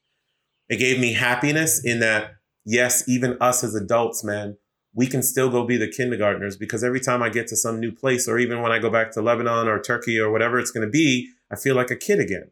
It 0.69 0.78
gave 0.78 0.99
me 0.99 1.13
happiness 1.13 1.84
in 1.84 1.99
that, 2.01 2.32
yes, 2.65 3.07
even 3.07 3.38
us 3.41 3.63
as 3.63 3.76
adults, 3.76 4.24
man, 4.24 4.57
we 4.94 5.08
can 5.08 5.24
still 5.24 5.50
go 5.50 5.66
be 5.66 5.78
the 5.78 5.88
kindergartners 5.88 6.58
because 6.58 6.84
every 6.84 7.00
time 7.00 7.24
I 7.24 7.30
get 7.30 7.48
to 7.48 7.56
some 7.56 7.80
new 7.80 7.92
place, 7.92 8.28
or 8.28 8.38
even 8.38 8.62
when 8.62 8.72
I 8.72 8.80
go 8.80 8.89
back 8.89 9.12
to 9.12 9.22
Lebanon 9.22 9.68
or 9.68 9.82
Turkey 9.82 10.20
or 10.20 10.32
whatever 10.32 10.60
it's 10.60 10.72
going 10.72 10.86
to 10.86 10.92
be, 10.92 11.30
I 11.52 11.56
feel 11.56 11.76
like 11.76 11.92
a 11.92 11.96
kid 11.96 12.20
again 12.20 12.52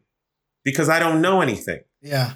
because 0.64 0.88
I 0.88 0.98
don't 0.98 1.20
know 1.20 1.40
anything. 1.40 1.80
Yeah. 2.00 2.34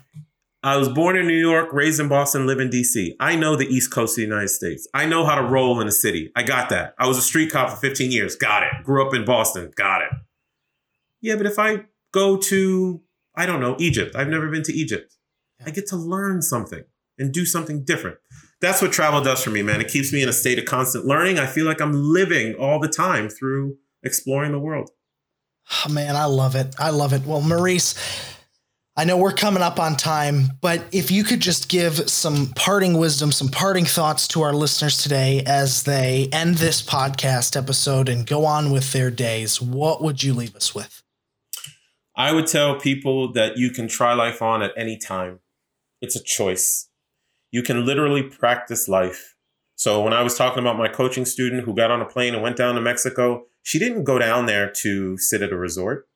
I 0.62 0.78
was 0.78 0.88
born 0.88 1.16
in 1.16 1.26
New 1.26 1.38
York, 1.38 1.72
raised 1.72 2.00
in 2.00 2.08
Boston, 2.08 2.46
live 2.46 2.58
in 2.58 2.70
DC. 2.70 3.16
I 3.20 3.36
know 3.36 3.54
the 3.54 3.66
East 3.66 3.92
Coast 3.92 4.12
of 4.12 4.16
the 4.16 4.22
United 4.22 4.48
States. 4.48 4.88
I 4.94 5.04
know 5.04 5.26
how 5.26 5.34
to 5.34 5.42
roll 5.42 5.78
in 5.80 5.86
a 5.86 5.92
city. 5.92 6.32
I 6.34 6.42
got 6.42 6.70
that. 6.70 6.94
I 6.98 7.06
was 7.06 7.18
a 7.18 7.22
street 7.22 7.52
cop 7.52 7.68
for 7.68 7.76
15 7.76 8.10
years. 8.10 8.34
Got 8.34 8.62
it. 8.62 8.72
Grew 8.82 9.06
up 9.06 9.12
in 9.14 9.26
Boston. 9.26 9.72
Got 9.76 10.02
it. 10.02 10.08
Yeah, 11.20 11.36
but 11.36 11.44
if 11.44 11.58
I 11.58 11.84
go 12.12 12.38
to, 12.38 13.02
I 13.34 13.44
don't 13.44 13.60
know, 13.60 13.76
Egypt, 13.78 14.16
I've 14.16 14.28
never 14.28 14.48
been 14.48 14.62
to 14.62 14.72
Egypt. 14.72 15.14
I 15.64 15.70
get 15.70 15.86
to 15.88 15.96
learn 15.96 16.40
something 16.40 16.84
and 17.18 17.32
do 17.32 17.44
something 17.44 17.84
different. 17.84 18.16
That's 18.64 18.80
what 18.80 18.92
travel 18.92 19.20
does 19.20 19.44
for 19.44 19.50
me, 19.50 19.62
man. 19.62 19.82
It 19.82 19.88
keeps 19.88 20.10
me 20.10 20.22
in 20.22 20.28
a 20.30 20.32
state 20.32 20.58
of 20.58 20.64
constant 20.64 21.04
learning. 21.04 21.38
I 21.38 21.44
feel 21.44 21.66
like 21.66 21.82
I'm 21.82 21.92
living 21.92 22.54
all 22.54 22.78
the 22.78 22.88
time 22.88 23.28
through 23.28 23.76
exploring 24.02 24.52
the 24.52 24.58
world. 24.58 24.88
Oh, 25.84 25.92
man, 25.92 26.16
I 26.16 26.24
love 26.24 26.54
it. 26.56 26.74
I 26.78 26.88
love 26.88 27.12
it. 27.12 27.26
Well, 27.26 27.42
Maurice, 27.42 27.94
I 28.96 29.04
know 29.04 29.18
we're 29.18 29.32
coming 29.32 29.62
up 29.62 29.78
on 29.78 29.96
time, 29.96 30.52
but 30.62 30.82
if 30.92 31.10
you 31.10 31.24
could 31.24 31.40
just 31.40 31.68
give 31.68 32.08
some 32.08 32.52
parting 32.56 32.96
wisdom, 32.96 33.32
some 33.32 33.48
parting 33.48 33.84
thoughts 33.84 34.26
to 34.28 34.40
our 34.40 34.54
listeners 34.54 35.02
today 35.02 35.42
as 35.44 35.82
they 35.82 36.30
end 36.32 36.54
this 36.54 36.80
podcast 36.80 37.58
episode 37.58 38.08
and 38.08 38.26
go 38.26 38.46
on 38.46 38.72
with 38.72 38.92
their 38.92 39.10
days, 39.10 39.60
what 39.60 40.02
would 40.02 40.22
you 40.22 40.32
leave 40.32 40.56
us 40.56 40.74
with? 40.74 41.02
I 42.16 42.32
would 42.32 42.46
tell 42.46 42.80
people 42.80 43.30
that 43.34 43.58
you 43.58 43.68
can 43.72 43.88
try 43.88 44.14
life 44.14 44.40
on 44.40 44.62
at 44.62 44.72
any 44.74 44.96
time. 44.96 45.40
It's 46.00 46.16
a 46.16 46.22
choice. 46.24 46.88
You 47.54 47.62
can 47.62 47.86
literally 47.86 48.24
practice 48.24 48.88
life. 48.88 49.36
So 49.76 50.02
when 50.02 50.12
I 50.12 50.22
was 50.22 50.36
talking 50.36 50.58
about 50.58 50.76
my 50.76 50.88
coaching 50.88 51.24
student 51.24 51.62
who 51.62 51.72
got 51.72 51.92
on 51.92 52.00
a 52.00 52.04
plane 52.04 52.34
and 52.34 52.42
went 52.42 52.56
down 52.56 52.74
to 52.74 52.80
Mexico, 52.80 53.44
she 53.62 53.78
didn't 53.78 54.02
go 54.02 54.18
down 54.18 54.46
there 54.46 54.68
to 54.82 55.16
sit 55.18 55.40
at 55.40 55.52
a 55.52 55.56
resort. 55.56 56.08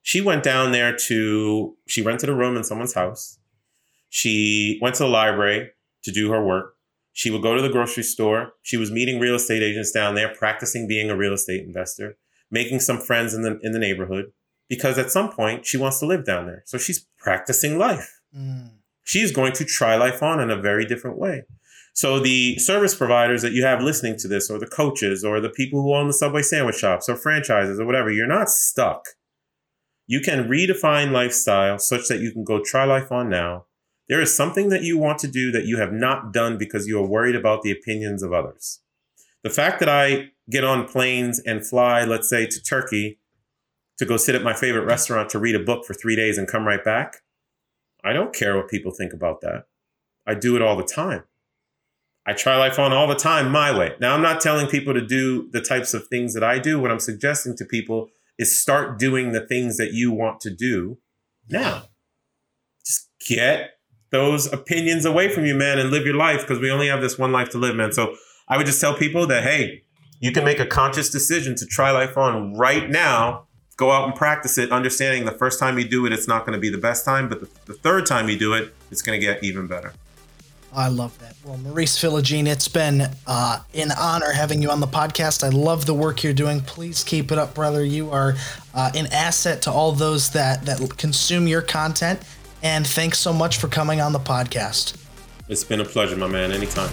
She 0.00 0.22
went 0.22 0.42
down 0.42 0.72
there 0.72 0.96
to, 1.08 1.76
she 1.86 2.00
rented 2.00 2.30
a 2.30 2.34
room 2.34 2.56
in 2.56 2.64
someone's 2.64 2.94
house. 2.94 3.38
She 4.08 4.78
went 4.80 4.94
to 4.94 5.02
the 5.02 5.10
library 5.10 5.72
to 6.04 6.10
do 6.10 6.30
her 6.30 6.42
work. 6.42 6.76
She 7.12 7.30
would 7.30 7.42
go 7.42 7.54
to 7.54 7.60
the 7.60 7.68
grocery 7.68 8.02
store. 8.02 8.52
She 8.62 8.78
was 8.78 8.90
meeting 8.90 9.20
real 9.20 9.34
estate 9.34 9.62
agents 9.62 9.92
down 9.92 10.14
there, 10.14 10.34
practicing 10.34 10.88
being 10.88 11.10
a 11.10 11.16
real 11.18 11.34
estate 11.34 11.66
investor, 11.66 12.16
making 12.50 12.80
some 12.80 12.98
friends 12.98 13.34
in 13.34 13.42
the 13.42 13.58
in 13.62 13.72
the 13.72 13.78
neighborhood 13.78 14.32
because 14.70 14.96
at 14.96 15.10
some 15.10 15.30
point 15.30 15.66
she 15.66 15.76
wants 15.76 15.98
to 16.00 16.06
live 16.06 16.24
down 16.24 16.46
there. 16.46 16.62
So 16.64 16.78
she's 16.78 17.06
practicing 17.18 17.76
life. 17.76 18.20
Mm. 18.34 18.70
She's 19.06 19.32
going 19.32 19.54
to 19.54 19.64
try 19.64 19.96
life 19.96 20.22
on 20.22 20.40
in 20.40 20.50
a 20.50 20.60
very 20.60 20.84
different 20.84 21.16
way. 21.16 21.44
So 21.94 22.20
the 22.20 22.58
service 22.58 22.94
providers 22.94 23.40
that 23.40 23.52
you 23.52 23.64
have 23.64 23.80
listening 23.80 24.18
to 24.18 24.28
this 24.28 24.50
or 24.50 24.58
the 24.58 24.66
coaches 24.66 25.24
or 25.24 25.40
the 25.40 25.48
people 25.48 25.80
who 25.80 25.94
own 25.94 26.08
the 26.08 26.12
Subway 26.12 26.42
sandwich 26.42 26.76
shops 26.76 27.08
or 27.08 27.16
franchises 27.16 27.80
or 27.80 27.86
whatever, 27.86 28.10
you're 28.10 28.26
not 28.26 28.50
stuck. 28.50 29.06
You 30.06 30.20
can 30.20 30.48
redefine 30.48 31.10
lifestyle 31.10 31.78
such 31.78 32.08
that 32.08 32.20
you 32.20 32.30
can 32.32 32.44
go 32.44 32.60
try 32.62 32.84
life 32.84 33.10
on 33.10 33.30
now 33.30 33.64
there 34.08 34.20
is 34.20 34.34
something 34.34 34.68
that 34.68 34.82
you 34.82 34.98
want 34.98 35.18
to 35.20 35.28
do 35.28 35.50
that 35.52 35.66
you 35.66 35.78
have 35.78 35.92
not 35.92 36.32
done 36.32 36.58
because 36.58 36.86
you 36.86 36.98
are 36.98 37.06
worried 37.06 37.34
about 37.34 37.62
the 37.62 37.72
opinions 37.72 38.22
of 38.22 38.32
others. 38.32 38.80
The 39.42 39.50
fact 39.50 39.80
that 39.80 39.88
I 39.88 40.30
get 40.50 40.64
on 40.64 40.86
planes 40.86 41.40
and 41.40 41.66
fly, 41.66 42.04
let's 42.04 42.28
say, 42.28 42.46
to 42.46 42.62
Turkey 42.62 43.18
to 43.98 44.06
go 44.06 44.16
sit 44.16 44.34
at 44.34 44.42
my 44.42 44.52
favorite 44.52 44.84
restaurant 44.84 45.30
to 45.30 45.38
read 45.38 45.54
a 45.54 45.60
book 45.60 45.84
for 45.84 45.94
three 45.94 46.14
days 46.14 46.38
and 46.38 46.46
come 46.46 46.66
right 46.66 46.84
back, 46.84 47.22
I 48.06 48.12
don't 48.12 48.34
care 48.34 48.56
what 48.56 48.68
people 48.68 48.92
think 48.92 49.12
about 49.12 49.40
that. 49.40 49.64
I 50.26 50.34
do 50.34 50.54
it 50.54 50.62
all 50.62 50.76
the 50.76 50.84
time. 50.84 51.24
I 52.24 52.32
try 52.32 52.56
life 52.56 52.78
on 52.78 52.92
all 52.92 53.06
the 53.06 53.14
time 53.14 53.50
my 53.50 53.76
way. 53.76 53.94
Now, 54.00 54.14
I'm 54.14 54.22
not 54.22 54.40
telling 54.40 54.66
people 54.66 54.94
to 54.94 55.04
do 55.04 55.48
the 55.50 55.60
types 55.60 55.94
of 55.94 56.08
things 56.08 56.34
that 56.34 56.44
I 56.44 56.58
do. 56.58 56.80
What 56.80 56.90
I'm 56.90 57.00
suggesting 57.00 57.56
to 57.56 57.64
people 57.64 58.08
is 58.38 58.60
start 58.60 58.98
doing 58.98 59.32
the 59.32 59.46
things 59.46 59.76
that 59.76 59.92
you 59.92 60.12
want 60.12 60.40
to 60.40 60.50
do 60.54 60.98
now. 61.48 61.84
Just 62.84 63.08
get 63.28 63.70
those 64.10 64.52
opinions 64.52 65.04
away 65.04 65.28
from 65.28 65.44
you, 65.44 65.54
man, 65.54 65.78
and 65.78 65.90
live 65.90 66.04
your 66.04 66.16
life 66.16 66.42
because 66.42 66.60
we 66.60 66.70
only 66.70 66.88
have 66.88 67.00
this 67.00 67.18
one 67.18 67.32
life 67.32 67.48
to 67.50 67.58
live, 67.58 67.74
man. 67.74 67.92
So 67.92 68.14
I 68.48 68.56
would 68.56 68.66
just 68.66 68.80
tell 68.80 68.94
people 68.94 69.26
that, 69.26 69.42
hey, 69.42 69.82
you 70.20 70.32
can 70.32 70.44
make 70.44 70.60
a 70.60 70.66
conscious 70.66 71.10
decision 71.10 71.56
to 71.56 71.66
try 71.66 71.90
life 71.90 72.16
on 72.16 72.54
right 72.54 72.88
now. 72.88 73.45
Go 73.76 73.90
out 73.90 74.04
and 74.04 74.14
practice 74.14 74.56
it, 74.58 74.72
understanding 74.72 75.24
the 75.24 75.32
first 75.32 75.58
time 75.60 75.78
you 75.78 75.86
do 75.86 76.06
it, 76.06 76.12
it's 76.12 76.26
not 76.26 76.46
going 76.46 76.54
to 76.54 76.60
be 76.60 76.70
the 76.70 76.78
best 76.78 77.04
time, 77.04 77.28
but 77.28 77.40
the, 77.40 77.48
the 77.66 77.74
third 77.74 78.06
time 78.06 78.28
you 78.28 78.38
do 78.38 78.54
it, 78.54 78.74
it's 78.90 79.02
going 79.02 79.18
to 79.18 79.24
get 79.24 79.44
even 79.44 79.66
better. 79.66 79.92
I 80.72 80.88
love 80.88 81.18
that. 81.20 81.36
Well, 81.44 81.56
Maurice 81.58 81.98
Philogene, 81.98 82.46
it's 82.46 82.68
been 82.68 83.08
uh, 83.26 83.60
an 83.74 83.92
honor 83.98 84.32
having 84.32 84.60
you 84.60 84.70
on 84.70 84.80
the 84.80 84.86
podcast. 84.86 85.44
I 85.44 85.48
love 85.48 85.86
the 85.86 85.94
work 85.94 86.22
you're 86.22 86.32
doing. 86.32 86.60
Please 86.60 87.04
keep 87.04 87.32
it 87.32 87.38
up, 87.38 87.54
brother. 87.54 87.84
You 87.84 88.10
are 88.10 88.34
uh, 88.74 88.90
an 88.94 89.06
asset 89.12 89.62
to 89.62 89.70
all 89.70 89.92
those 89.92 90.30
that 90.30 90.66
that 90.66 90.98
consume 90.98 91.46
your 91.46 91.62
content 91.62 92.20
and 92.62 92.86
thanks 92.86 93.18
so 93.18 93.32
much 93.32 93.58
for 93.58 93.68
coming 93.68 94.00
on 94.00 94.12
the 94.12 94.18
podcast. 94.18 94.96
It's 95.48 95.64
been 95.64 95.80
a 95.80 95.84
pleasure, 95.84 96.16
my 96.16 96.26
man. 96.26 96.50
Anytime. 96.50 96.90